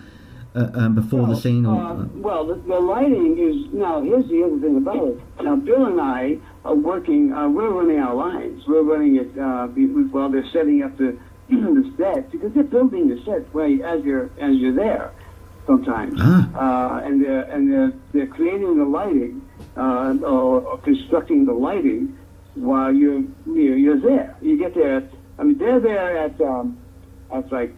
uh, 0.55 0.69
um, 0.73 0.95
before 0.95 1.27
the 1.27 1.35
scene, 1.35 1.65
or 1.65 1.79
uh, 1.79 2.05
well, 2.15 2.45
the, 2.47 2.55
the 2.55 2.79
lighting 2.79 3.37
is 3.37 3.73
now. 3.73 4.01
Here's 4.01 4.27
the 4.29 4.43
other 4.43 4.59
thing 4.59 4.77
about 4.77 5.07
it. 5.07 5.19
Now, 5.43 5.55
Bill 5.57 5.85
and 5.85 5.99
I 5.99 6.37
are 6.63 6.75
working. 6.75 7.33
Uh, 7.33 7.49
we're 7.49 7.69
running 7.69 7.99
our 7.99 8.15
lines. 8.15 8.63
We're 8.67 8.83
running 8.83 9.17
it 9.17 9.37
uh, 9.37 9.67
while 9.67 10.29
they're 10.29 10.49
setting 10.53 10.83
up 10.83 10.97
the 10.97 11.17
the 11.49 11.93
set 11.97 12.31
because 12.31 12.53
they're 12.53 12.63
building 12.63 13.09
the 13.09 13.21
set 13.25 13.53
right 13.53 13.81
as 13.81 14.03
you're 14.03 14.29
as 14.39 14.55
you're 14.57 14.75
there. 14.75 15.11
Sometimes, 15.65 16.17
Ah. 16.21 16.99
uh, 17.01 17.05
and 17.05 17.21
they're 17.21 17.41
and 17.41 17.69
they're 17.71 17.93
they're 18.13 18.27
creating 18.27 18.77
the 18.77 18.85
lighting 18.85 19.41
uh, 19.75 20.15
or, 20.23 20.61
or 20.61 20.77
constructing 20.77 21.45
the 21.45 21.51
lighting 21.51 22.17
while 22.57 22.93
you're 22.93 23.23
you're, 23.45 23.99
there. 23.99 24.35
You 24.41 24.57
get 24.57 24.75
there. 24.75 24.97
At, 24.97 25.09
I 25.39 25.43
mean, 25.43 25.57
they're 25.57 25.79
there 25.79 26.17
at 26.17 26.39
um, 26.41 26.77
at 27.33 27.51
like 27.51 27.75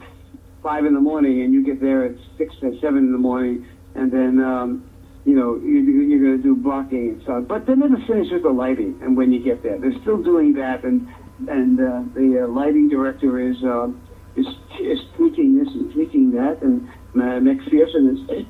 five 0.64 0.86
in 0.86 0.94
the 0.94 1.00
morning, 1.00 1.42
and 1.42 1.54
you 1.54 1.64
get 1.66 1.82
there 1.82 2.06
at 2.06 2.16
six 2.38 2.54
or 2.62 2.72
seven 2.82 3.00
in 3.00 3.12
the 3.12 3.18
morning, 3.18 3.66
and 3.96 4.12
then 4.12 4.40
um, 4.40 4.90
you 5.26 5.36
know 5.36 5.56
you, 5.58 5.82
you're 5.82 6.24
going 6.24 6.38
to 6.38 6.44
do 6.44 6.56
blocking 6.56 7.10
and 7.10 7.24
stuff. 7.24 7.44
But 7.48 7.66
they 7.68 7.76
never 7.76 7.98
finish 8.08 8.28
with 8.32 8.44
the 8.44 8.50
lighting, 8.50 9.00
and 9.02 9.16
when 9.16 9.32
you 9.32 9.44
get 9.44 9.64
there, 9.64 9.80
they're 9.80 10.00
still 10.02 10.22
doing 10.22 10.54
that, 10.54 10.84
and 10.84 11.08
and 11.50 11.80
uh, 11.80 12.04
the 12.14 12.46
uh, 12.46 12.48
lighting 12.48 12.90
director 12.90 13.40
is 13.40 13.58
uh, 13.64 13.88
is 14.36 14.48
is 14.80 15.00
tweaking 15.18 15.58
this 15.58 15.68
and 15.74 15.94
tweaking 15.94 16.32
that, 16.32 16.62
and 16.62 16.88
uh, 17.16 17.40
McPherson 17.40 18.14
is 18.14 18.46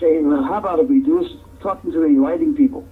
saying, 0.00 0.28
well, 0.28 0.42
how 0.42 0.58
about 0.58 0.80
if 0.80 0.88
we 0.88 1.00
do 1.00 1.22
this, 1.22 1.32
talking 1.62 1.92
to 1.92 2.00
the 2.00 2.20
lighting 2.20 2.54
people 2.54 2.86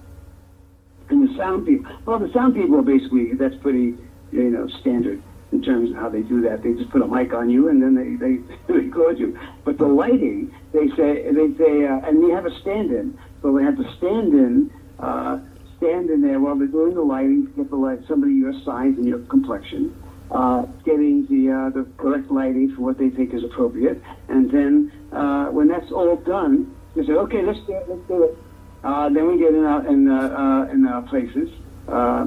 and 1.09 1.29
the 1.29 1.37
sound 1.37 1.67
people. 1.67 1.91
Well, 2.07 2.19
the 2.19 2.33
sound 2.33 2.55
people 2.55 2.79
are 2.79 2.83
basically 2.83 3.35
that's 3.35 3.57
pretty 3.57 3.95
you 4.33 4.51
know 4.51 4.69
standard 4.81 5.23
in 5.53 5.63
terms 5.63 5.91
of 5.91 5.97
how 5.97 6.09
they 6.09 6.23
do 6.23 6.41
that. 6.43 6.63
They 6.63 6.73
just 6.73 6.91
put 6.91 7.03
a 7.03 7.07
mic 7.07 7.33
on 7.33 7.51
you 7.51 7.69
and 7.69 7.83
then 7.83 7.95
they 7.95 8.17
they, 8.17 8.73
record 8.73 9.19
you. 9.19 9.39
But 9.65 9.79
the 9.79 9.87
lighting, 9.87 10.55
they 10.73 10.89
say 10.97 11.31
they 11.31 11.57
say, 11.57 11.87
uh, 11.87 12.09
and 12.09 12.21
you 12.23 12.35
have 12.35 12.47
a 12.47 12.61
stand-in, 12.61 13.19
so 13.43 13.57
they 13.57 13.65
have 13.65 13.77
to 13.77 13.97
stand 13.97 14.33
in. 14.35 14.71
Uh, 14.99 15.41
Stand 15.79 16.09
in 16.09 16.23
there 16.23 16.39
while 16.41 16.57
they're 16.57 16.69
doing 16.69 16.95
the 16.95 17.03
lighting 17.03 17.47
to 17.47 17.53
get 17.53 17.69
the 17.69 17.77
light 17.77 17.99
somebody 18.09 18.33
your 18.33 18.53
size 18.65 18.95
and 18.97 19.05
your 19.05 19.19
complexion, 19.27 19.95
uh, 20.31 20.63
getting 20.85 21.27
the 21.27 21.51
uh, 21.51 21.71
the 21.71 21.85
correct 21.99 22.31
lighting 22.31 22.73
for 22.77 22.83
what 22.83 22.97
they 22.97 23.11
think 23.11 23.35
is 23.35 23.43
appropriate, 23.43 24.01
and 24.29 24.51
then 24.51 24.93
uh, 25.13 25.47
when 25.47 25.69
that's 25.69 25.91
all 25.91 26.17
done, 26.17 26.75
they 26.95 27.05
say, 27.05 27.13
okay, 27.13 27.43
let's 27.43 27.59
do 27.67 27.75
it, 27.75 27.85
let's 27.89 28.09
do 28.09 28.23
it. 28.23 28.39
Uh, 28.85 29.09
then 29.09 29.26
we 29.28 29.39
get 29.39 29.55
in 29.55 29.64
our 29.64 29.87
in 29.89 30.07
uh, 30.11 30.14
uh, 30.14 30.70
in 30.70 30.87
our 30.87 31.01
places, 31.09 31.49
uh, 31.89 32.26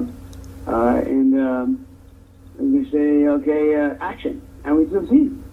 and, 0.66 1.34
um, 1.34 1.86
we 2.58 2.84
say, 2.90 3.28
okay, 3.28 3.76
uh, 3.76 3.94
action, 4.00 4.42
and 4.64 4.76
we 4.76 4.84
do 4.86 5.00
the 5.00 5.06
scene, 5.06 5.44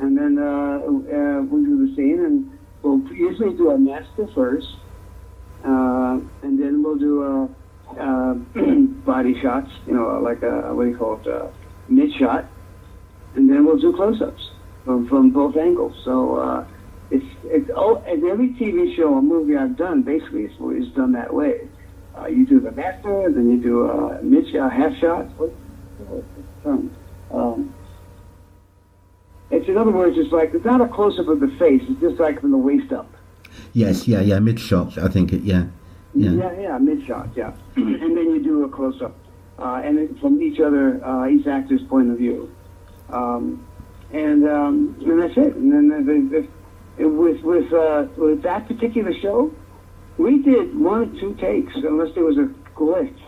and 0.00 0.16
then 0.18 0.36
uh, 0.38 0.84
uh, 0.84 1.40
we 1.48 1.64
do 1.64 1.88
the 1.88 1.94
scene, 1.96 2.20
and 2.22 2.58
we'll 2.82 3.00
usually 3.16 3.56
do 3.56 3.70
a 3.70 3.78
master 3.78 4.26
first, 4.34 4.68
uh, 5.64 6.20
and 6.42 6.60
then 6.60 6.82
we'll 6.84 6.98
do 6.98 7.24
uh, 7.24 7.98
uh, 7.98 8.34
body 9.06 9.40
shots, 9.40 9.70
you 9.86 9.94
know, 9.94 10.20
like 10.22 10.42
a 10.42 10.74
what 10.74 10.84
do 10.84 10.90
you 10.90 10.96
call 10.98 11.22
it, 11.22 11.26
uh, 11.26 11.46
mid 11.88 12.12
shot, 12.18 12.44
and 13.34 13.48
then 13.48 13.64
we'll 13.64 13.78
do 13.78 13.94
close-ups 13.96 14.50
from 14.84 15.08
from 15.08 15.30
both 15.30 15.56
angles. 15.56 15.96
So. 16.04 16.66
It's 17.10 17.24
it's 17.44 17.70
oh, 17.76 18.02
every 18.06 18.50
TV 18.50 18.96
show 18.96 19.14
or 19.14 19.22
movie 19.22 19.56
I've 19.56 19.76
done 19.76 20.02
basically 20.02 20.44
is, 20.44 20.52
is 20.52 20.92
done 20.94 21.12
that 21.12 21.32
way. 21.32 21.68
Uh, 22.16 22.26
you 22.26 22.46
do 22.46 22.60
the 22.60 22.70
master, 22.72 23.30
then 23.30 23.50
you 23.50 23.60
do 23.60 23.90
a 23.90 24.22
mid 24.22 24.48
shot, 24.50 24.72
half 24.72 24.96
shot. 24.98 25.26
What, 25.38 25.50
what's 26.08 26.26
the 26.36 26.62
term? 26.62 26.96
Um, 27.32 27.74
it's 29.50 29.68
in 29.68 29.76
other 29.76 29.90
words, 29.90 30.16
it's 30.18 30.32
like 30.32 30.54
it's 30.54 30.64
not 30.64 30.80
a 30.80 30.88
close 30.88 31.18
up 31.18 31.28
of 31.28 31.40
the 31.40 31.48
face. 31.58 31.82
It's 31.88 32.00
just 32.00 32.20
like 32.20 32.40
from 32.40 32.52
the 32.52 32.58
waist 32.58 32.92
up. 32.92 33.10
yes, 33.72 34.08
yeah, 34.08 34.20
yeah, 34.20 34.38
mid 34.38 34.58
shot. 34.58 34.96
I 34.98 35.08
think 35.08 35.32
it, 35.32 35.42
yeah, 35.42 35.66
yeah, 36.14 36.30
Yeah, 36.32 36.60
yeah, 36.60 36.78
mid 36.78 37.06
shot, 37.06 37.28
yeah. 37.36 37.52
and 37.76 38.16
then 38.16 38.30
you 38.30 38.42
do 38.42 38.64
a 38.64 38.68
close 38.68 39.00
up, 39.02 39.16
uh, 39.58 39.82
and 39.84 40.18
from 40.20 40.40
each 40.42 40.60
other, 40.60 41.04
uh, 41.04 41.28
each 41.28 41.46
actor's 41.46 41.82
point 41.82 42.10
of 42.10 42.18
view, 42.18 42.54
um, 43.10 43.66
and 44.12 44.48
um, 44.48 44.96
and 45.04 45.20
that's 45.20 45.36
it. 45.36 45.54
And 45.56 45.72
then 45.72 45.88
the, 45.88 46.40
the, 46.40 46.48
with 46.98 47.42
with 47.42 47.72
uh, 47.72 48.06
with 48.16 48.42
that 48.42 48.68
particular 48.68 49.12
show, 49.20 49.52
we 50.18 50.42
did 50.42 50.78
one 50.78 51.02
or 51.02 51.20
two 51.20 51.34
takes, 51.34 51.72
unless 51.74 52.14
there 52.14 52.24
was 52.24 52.38
a 52.38 52.48
glitch 52.78 53.18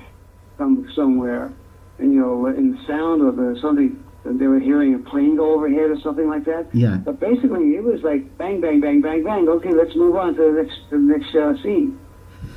some 0.58 0.88
somewhere, 0.94 1.52
and 1.98 2.12
you 2.12 2.20
know, 2.20 2.46
in 2.46 2.72
the 2.72 2.86
sound 2.86 3.22
or 3.22 3.32
the 3.32 3.58
something 3.60 4.02
that 4.24 4.38
they 4.38 4.46
were 4.46 4.58
hearing 4.58 4.94
a 4.94 4.98
plane 5.10 5.36
go 5.36 5.54
overhead 5.54 5.90
or 5.90 6.00
something 6.02 6.28
like 6.28 6.44
that. 6.44 6.66
yeah. 6.72 6.96
But 6.96 7.20
basically, 7.20 7.76
it 7.76 7.84
was 7.84 8.02
like 8.02 8.36
bang, 8.38 8.60
bang, 8.60 8.80
bang, 8.80 9.00
bang, 9.00 9.22
bang. 9.22 9.48
Okay, 9.48 9.72
let's 9.72 9.94
move 9.94 10.16
on 10.16 10.34
to 10.34 10.42
the 10.42 10.62
next, 10.62 10.76
to 10.90 10.96
the 10.96 11.18
next 11.18 11.34
uh, 11.34 11.54
scene. 11.62 11.98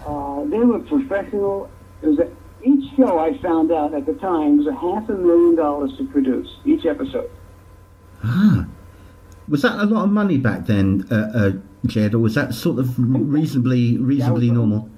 Uh, 0.05 0.45
they 0.45 0.57
were 0.57 0.79
professional. 0.79 1.69
It 2.01 2.07
was 2.07 2.19
a, 2.19 2.31
each 2.65 2.95
show, 2.97 3.19
I 3.19 3.37
found 3.41 3.71
out 3.71 3.93
at 3.93 4.05
the 4.05 4.13
time, 4.13 4.57
was 4.57 4.67
a 4.67 4.73
half 4.73 5.07
a 5.09 5.13
million 5.13 5.55
dollars 5.55 5.91
to 5.97 6.05
produce 6.07 6.47
each 6.65 6.85
episode. 6.85 7.29
Ah, 8.23 8.67
was 9.49 9.61
that 9.63 9.79
a 9.79 9.85
lot 9.85 10.03
of 10.05 10.11
money 10.11 10.37
back 10.37 10.65
then, 10.65 11.05
uh, 11.11 11.15
uh, 11.33 11.51
Jed, 11.85 12.13
or 12.13 12.19
was 12.19 12.35
that 12.35 12.53
sort 12.53 12.79
of 12.79 12.93
reasonably 12.97 13.97
reasonably 13.97 14.51
normal? 14.51 14.89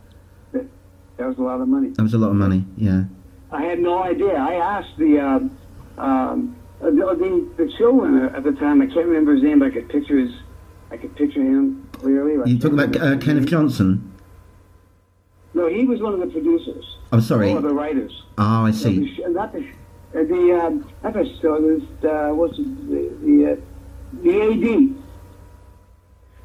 That 0.53 1.27
was 1.27 1.37
a 1.37 1.41
lot 1.43 1.61
of 1.61 1.67
money. 1.67 1.89
That 1.89 2.01
was 2.01 2.13
a 2.13 2.17
lot 2.17 2.29
of 2.29 2.35
money. 2.35 2.65
Yeah. 2.77 3.03
I 3.51 3.63
had 3.63 3.79
no 3.79 4.01
idea. 4.03 4.33
I 4.33 4.55
asked 4.55 4.97
the 4.97 5.19
um, 5.19 5.57
um, 5.97 6.55
the, 6.79 6.89
the 6.91 7.47
the 7.57 7.71
showrunner 7.79 8.35
at 8.35 8.43
the 8.43 8.53
time. 8.53 8.81
I 8.81 8.85
can't 8.87 9.05
remember 9.05 9.33
his 9.35 9.43
name, 9.43 9.59
but 9.59 9.67
I 9.67 9.71
could 9.71 9.89
picture 9.89 10.17
his. 10.17 10.31
I 10.89 10.97
could 10.97 11.15
picture 11.15 11.41
him 11.41 11.87
clearly. 11.93 12.49
You 12.51 12.57
talking 12.59 12.79
about 12.79 12.95
uh, 12.99 13.17
Kenneth. 13.19 13.45
Johnson? 13.47 14.11
No, 15.53 15.67
he 15.67 15.85
was 15.85 16.01
one 16.01 16.13
of 16.13 16.19
the 16.21 16.27
producers. 16.27 16.97
Oh, 17.11 17.19
sorry. 17.19 17.49
One 17.49 17.57
of 17.57 17.63
the 17.63 17.73
writers. 17.73 18.23
Oh, 18.37 18.43
I 18.43 18.71
Not 18.71 18.73
the, 18.73 18.77
see. 18.79 19.23
not 19.27 19.53
the, 19.53 19.61
sh- 19.63 19.75
uh, 20.15 20.23
the 20.23 20.59
um, 20.63 20.89
episode 21.03 21.61
was 21.63 21.81
uh, 22.05 22.33
what's 22.33 22.57
the 22.57 23.11
the, 23.21 23.51
uh, 23.51 23.55
the 24.13 24.41
AD. 24.41 24.95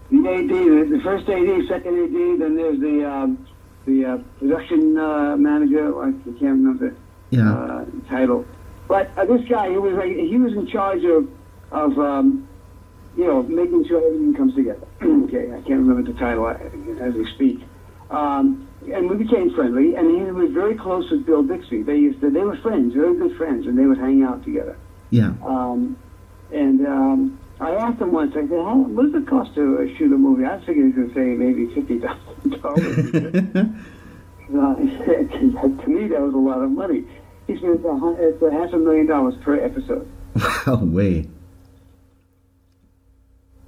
The 0.09 0.19
AD, 0.19 0.49
the, 0.49 0.97
the 0.97 1.01
first 1.03 1.29
AD, 1.29 1.67
second 1.69 1.99
AD, 1.99 2.41
then 2.41 2.57
there's 2.57 2.79
the 2.81 3.05
um, 3.11 3.47
the 3.87 4.05
uh, 4.05 4.19
production 4.39 4.97
uh, 4.97 5.37
manager. 5.37 6.01
I 6.01 6.13
can't 6.13 6.41
remember 6.41 6.95
Yeah. 7.31 7.53
uh, 7.53 7.85
title. 8.09 8.45
But 8.89 9.11
uh, 9.17 9.25
this 9.25 9.47
guy, 9.49 9.71
he 9.71 9.79
was 9.79 9.95
like, 9.95 10.13
he 10.13 10.39
was 10.39 10.53
in 10.53 10.67
charge 10.69 11.05
of 11.05 11.29
of 11.73 11.99
um, 11.99 12.49
you 13.17 13.27
know 13.27 13.43
making 13.43 13.85
sure 13.89 13.99
everything 14.05 14.35
comes 14.35 14.55
together. 14.55 14.87
okay, 15.03 15.51
I 15.53 15.61
can't 15.63 15.81
remember 15.81 16.13
the 16.13 16.19
title 16.19 16.47
uh, 16.47 17.03
as 17.03 17.15
we 17.15 17.27
speak. 17.35 17.61
Um, 18.11 18.69
and 18.93 19.11
we 19.11 19.17
became 19.17 19.53
friendly, 19.53 19.97
and 19.97 20.09
he 20.09 20.31
was 20.31 20.53
very 20.53 20.77
close 20.77 21.11
with 21.11 21.27
Bill 21.27 21.43
Bixby. 21.43 21.83
They 21.83 21.97
used 21.97 22.21
to, 22.21 22.31
they 22.31 22.45
were 22.45 22.57
friends, 22.59 22.95
very 22.95 23.17
good 23.19 23.37
friends, 23.37 23.67
and 23.67 23.77
they 23.77 23.85
would 23.85 23.99
hang 23.99 24.23
out 24.23 24.45
together. 24.45 24.77
Yeah. 25.11 25.33
Um, 25.45 25.97
and 26.53 26.87
um, 26.87 27.39
I 27.59 27.71
asked 27.71 28.01
him 28.01 28.13
once, 28.13 28.33
I 28.37 28.41
said, 28.43 28.51
How, 28.51 28.77
what 28.77 29.11
does 29.13 29.23
it 29.23 29.27
cost 29.29 29.55
to 29.55 29.79
uh, 29.79 29.97
shoot 29.99 30.13
a 30.13 30.19
movie? 30.19 30.45
I 30.45 30.59
figured 30.67 30.77
he 30.77 30.83
was 30.83 30.95
going 30.95 31.09
to 31.09 31.15
say 31.15 31.37
maybe 31.37 31.67
fifty 31.75 31.99
thousand 31.99 32.61
dollars. 32.63 33.77
Uh, 34.47 34.75
to 35.83 35.89
me, 35.89 36.07
that 36.09 36.21
was 36.21 36.35
a 36.35 36.39
lot 36.39 36.63
of 36.63 36.71
money. 36.71 37.05
He 37.47 37.55
said 37.57 37.71
it's 37.71 37.85
a, 37.85 38.15
it's 38.19 38.43
a 38.43 38.51
half 38.53 38.73
a 38.73 38.77
million 38.77 39.07
dollars 39.07 39.35
per 39.43 39.59
episode. 39.65 40.07
oh, 40.67 40.81
way. 40.83 41.29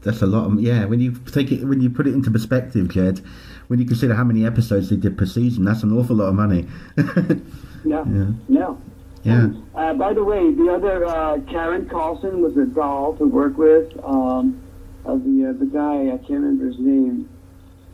That's 0.02 0.22
a 0.22 0.26
lot. 0.26 0.46
Of, 0.52 0.60
yeah, 0.60 0.84
when 0.84 1.00
you 1.00 1.12
take 1.32 1.50
it, 1.50 1.64
when 1.64 1.80
you 1.80 1.90
put 1.90 2.06
it 2.06 2.14
into 2.14 2.30
perspective, 2.30 2.88
Jed, 2.88 3.20
when 3.68 3.80
you 3.80 3.86
consider 3.86 4.14
how 4.14 4.24
many 4.24 4.46
episodes 4.46 4.90
they 4.90 4.96
did 4.96 5.16
per 5.18 5.26
season, 5.26 5.64
that's 5.64 5.82
an 5.82 5.96
awful 5.96 6.16
lot 6.16 6.28
of 6.28 6.34
money. 6.34 6.66
No, 7.84 8.04
Yeah. 8.04 8.32
no. 8.48 8.82
Yeah. 9.24 9.48
Uh, 9.74 9.94
by 9.94 10.12
the 10.12 10.24
way, 10.24 10.52
the 10.52 10.70
other 10.72 11.04
uh, 11.06 11.38
Karen 11.50 11.88
Carlson 11.88 12.40
was 12.42 12.56
a 12.56 12.66
doll 12.66 13.14
to 13.16 13.24
work 13.26 13.56
with. 13.58 13.92
Um, 14.04 14.60
of 15.04 15.24
the 15.24 15.46
uh, 15.50 15.52
the 15.58 15.66
guy, 15.66 16.12
I 16.12 16.18
can't 16.18 16.42
remember 16.42 16.66
his 16.66 16.78
name. 16.78 17.28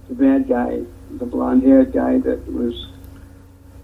The 0.09 0.15
bad 0.15 0.49
guy, 0.49 0.83
the 1.13 1.25
blonde-haired 1.27 1.93
guy 1.93 2.19
that 2.19 2.47
was 2.53 2.89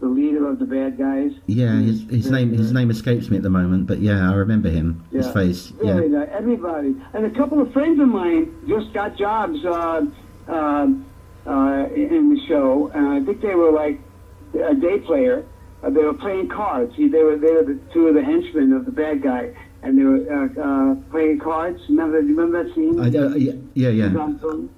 the 0.00 0.06
leader 0.06 0.48
of 0.48 0.58
the 0.58 0.64
bad 0.64 0.98
guys. 0.98 1.32
Yeah, 1.46 1.78
his, 1.80 2.02
his 2.10 2.30
name 2.30 2.52
his 2.52 2.72
name 2.72 2.90
escapes 2.90 3.30
me 3.30 3.36
at 3.36 3.42
the 3.42 3.50
moment, 3.50 3.86
but 3.86 4.00
yeah, 4.00 4.30
I 4.30 4.34
remember 4.34 4.68
him. 4.70 5.04
His 5.12 5.26
Yeah. 5.26 5.32
face. 5.32 5.72
Yeah. 5.82 6.00
Nice. 6.00 6.28
Everybody. 6.32 6.96
And 7.12 7.26
a 7.26 7.30
couple 7.30 7.60
of 7.60 7.72
friends 7.72 8.00
of 8.00 8.08
mine 8.08 8.52
just 8.66 8.92
got 8.92 9.16
jobs 9.16 9.64
uh, 9.64 10.06
uh, 10.48 10.88
uh, 11.46 11.86
in 11.94 12.34
the 12.34 12.40
show. 12.48 12.90
And 12.94 13.06
I 13.08 13.20
think 13.24 13.40
they 13.42 13.54
were 13.54 13.70
like 13.72 14.00
a 14.54 14.74
day 14.74 14.98
player. 15.00 15.44
Uh, 15.82 15.90
they 15.90 16.04
were 16.04 16.14
playing 16.14 16.48
cards. 16.48 16.94
See, 16.96 17.08
they 17.08 17.22
were 17.22 17.36
they 17.36 17.52
were 17.52 17.64
the 17.64 17.78
two 17.92 18.08
of 18.08 18.14
the 18.14 18.22
henchmen 18.22 18.72
of 18.72 18.84
the 18.84 18.92
bad 18.92 19.22
guy, 19.22 19.50
and 19.82 19.98
they 19.98 20.04
were 20.04 20.20
uh, 20.30 20.48
uh, 20.60 20.94
playing 21.10 21.38
cards. 21.40 21.80
Remember? 21.88 22.20
Do 22.20 22.28
you 22.28 22.36
remember 22.36 22.62
that 22.64 22.74
scene? 22.74 23.00
I, 23.00 23.08
uh, 23.08 23.34
yeah, 23.34 23.52
yeah, 23.74 23.88
yeah. 23.88 24.12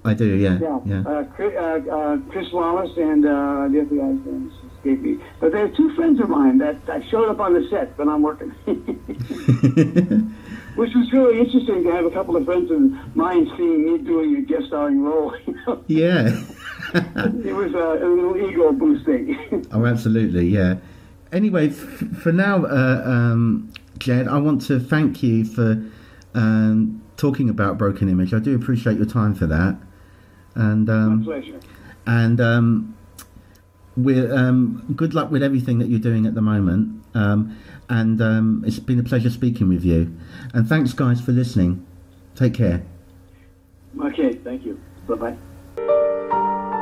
I 0.05 0.13
do. 0.13 0.25
Yeah, 0.25 0.59
Yeah. 0.59 0.79
yeah. 0.85 1.03
Uh, 1.05 1.23
Chris, 1.35 1.53
uh, 1.57 1.79
uh, 1.91 2.17
Chris 2.29 2.51
Wallace 2.53 2.95
and 2.97 3.25
uh, 3.25 3.67
the 3.71 3.81
other 3.81 3.95
guy's 3.95 4.25
name 4.25 4.51
escaped 4.77 5.01
me. 5.03 5.17
But 5.41 5.51
there 5.51 5.65
are 5.65 5.69
two 5.75 5.93
friends 5.95 6.21
of 6.21 6.29
mine 6.29 6.57
that 6.59 6.77
I 6.87 7.01
showed 7.09 7.29
up 7.29 7.39
on 7.39 7.53
the 7.53 7.67
set 7.69 7.97
when 7.97 8.07
I'm 8.07 8.21
working. 8.21 8.51
Which 10.75 10.91
was 10.95 11.11
really 11.13 11.39
interesting 11.39 11.83
to 11.83 11.91
have 11.91 12.05
a 12.05 12.09
couple 12.11 12.35
of 12.35 12.45
friends 12.45 12.71
of 12.71 12.79
mine 13.15 13.49
seeing 13.57 13.85
me 13.85 13.97
doing 13.99 14.35
a 14.37 14.41
guest 14.41 14.67
starring 14.67 15.03
role. 15.03 15.35
You 15.45 15.55
know? 15.67 15.83
yeah. 15.87 16.41
it 16.93 17.55
was 17.55 17.73
uh, 17.73 18.05
a 18.05 18.07
little 18.07 18.35
ego 18.37 18.71
boosting. 18.71 19.65
Oh, 19.71 19.85
absolutely, 19.85 20.47
yeah. 20.47 20.75
Anyway, 21.33 21.67
f- 21.69 21.73
for 22.21 22.31
now, 22.31 22.63
uh, 22.65 23.01
um, 23.05 23.73
Jed, 23.97 24.27
I 24.27 24.37
want 24.37 24.61
to 24.67 24.79
thank 24.79 25.23
you 25.23 25.43
for 25.43 25.83
um, 26.35 27.01
talking 27.17 27.49
about 27.49 27.77
Broken 27.77 28.07
Image. 28.07 28.33
I 28.33 28.39
do 28.39 28.55
appreciate 28.55 28.97
your 28.97 29.07
time 29.07 29.33
for 29.33 29.47
that, 29.47 29.77
and 30.55 30.87
My 30.87 30.93
um, 30.93 31.23
pleasure. 31.23 31.59
and 32.05 32.39
um, 32.39 32.95
we're 33.97 34.31
um, 34.33 34.93
good 34.95 35.13
luck 35.15 35.31
with 35.31 35.41
everything 35.41 35.79
that 35.79 35.87
you're 35.89 35.99
doing 35.99 36.25
at 36.27 36.35
the 36.35 36.41
moment. 36.41 37.03
Um, 37.15 37.57
and 37.89 38.21
um, 38.21 38.63
it's 38.65 38.79
been 38.79 38.99
a 38.99 39.03
pleasure 39.03 39.29
speaking 39.29 39.69
with 39.69 39.83
you. 39.83 40.15
And 40.53 40.67
thanks, 40.67 40.93
guys, 40.93 41.19
for 41.21 41.31
listening. 41.31 41.85
Take 42.35 42.53
care. 42.55 42.83
Okay, 43.99 44.33
thank 44.33 44.65
you. 44.65 44.79
Bye 45.07 45.35
bye. 45.77 46.72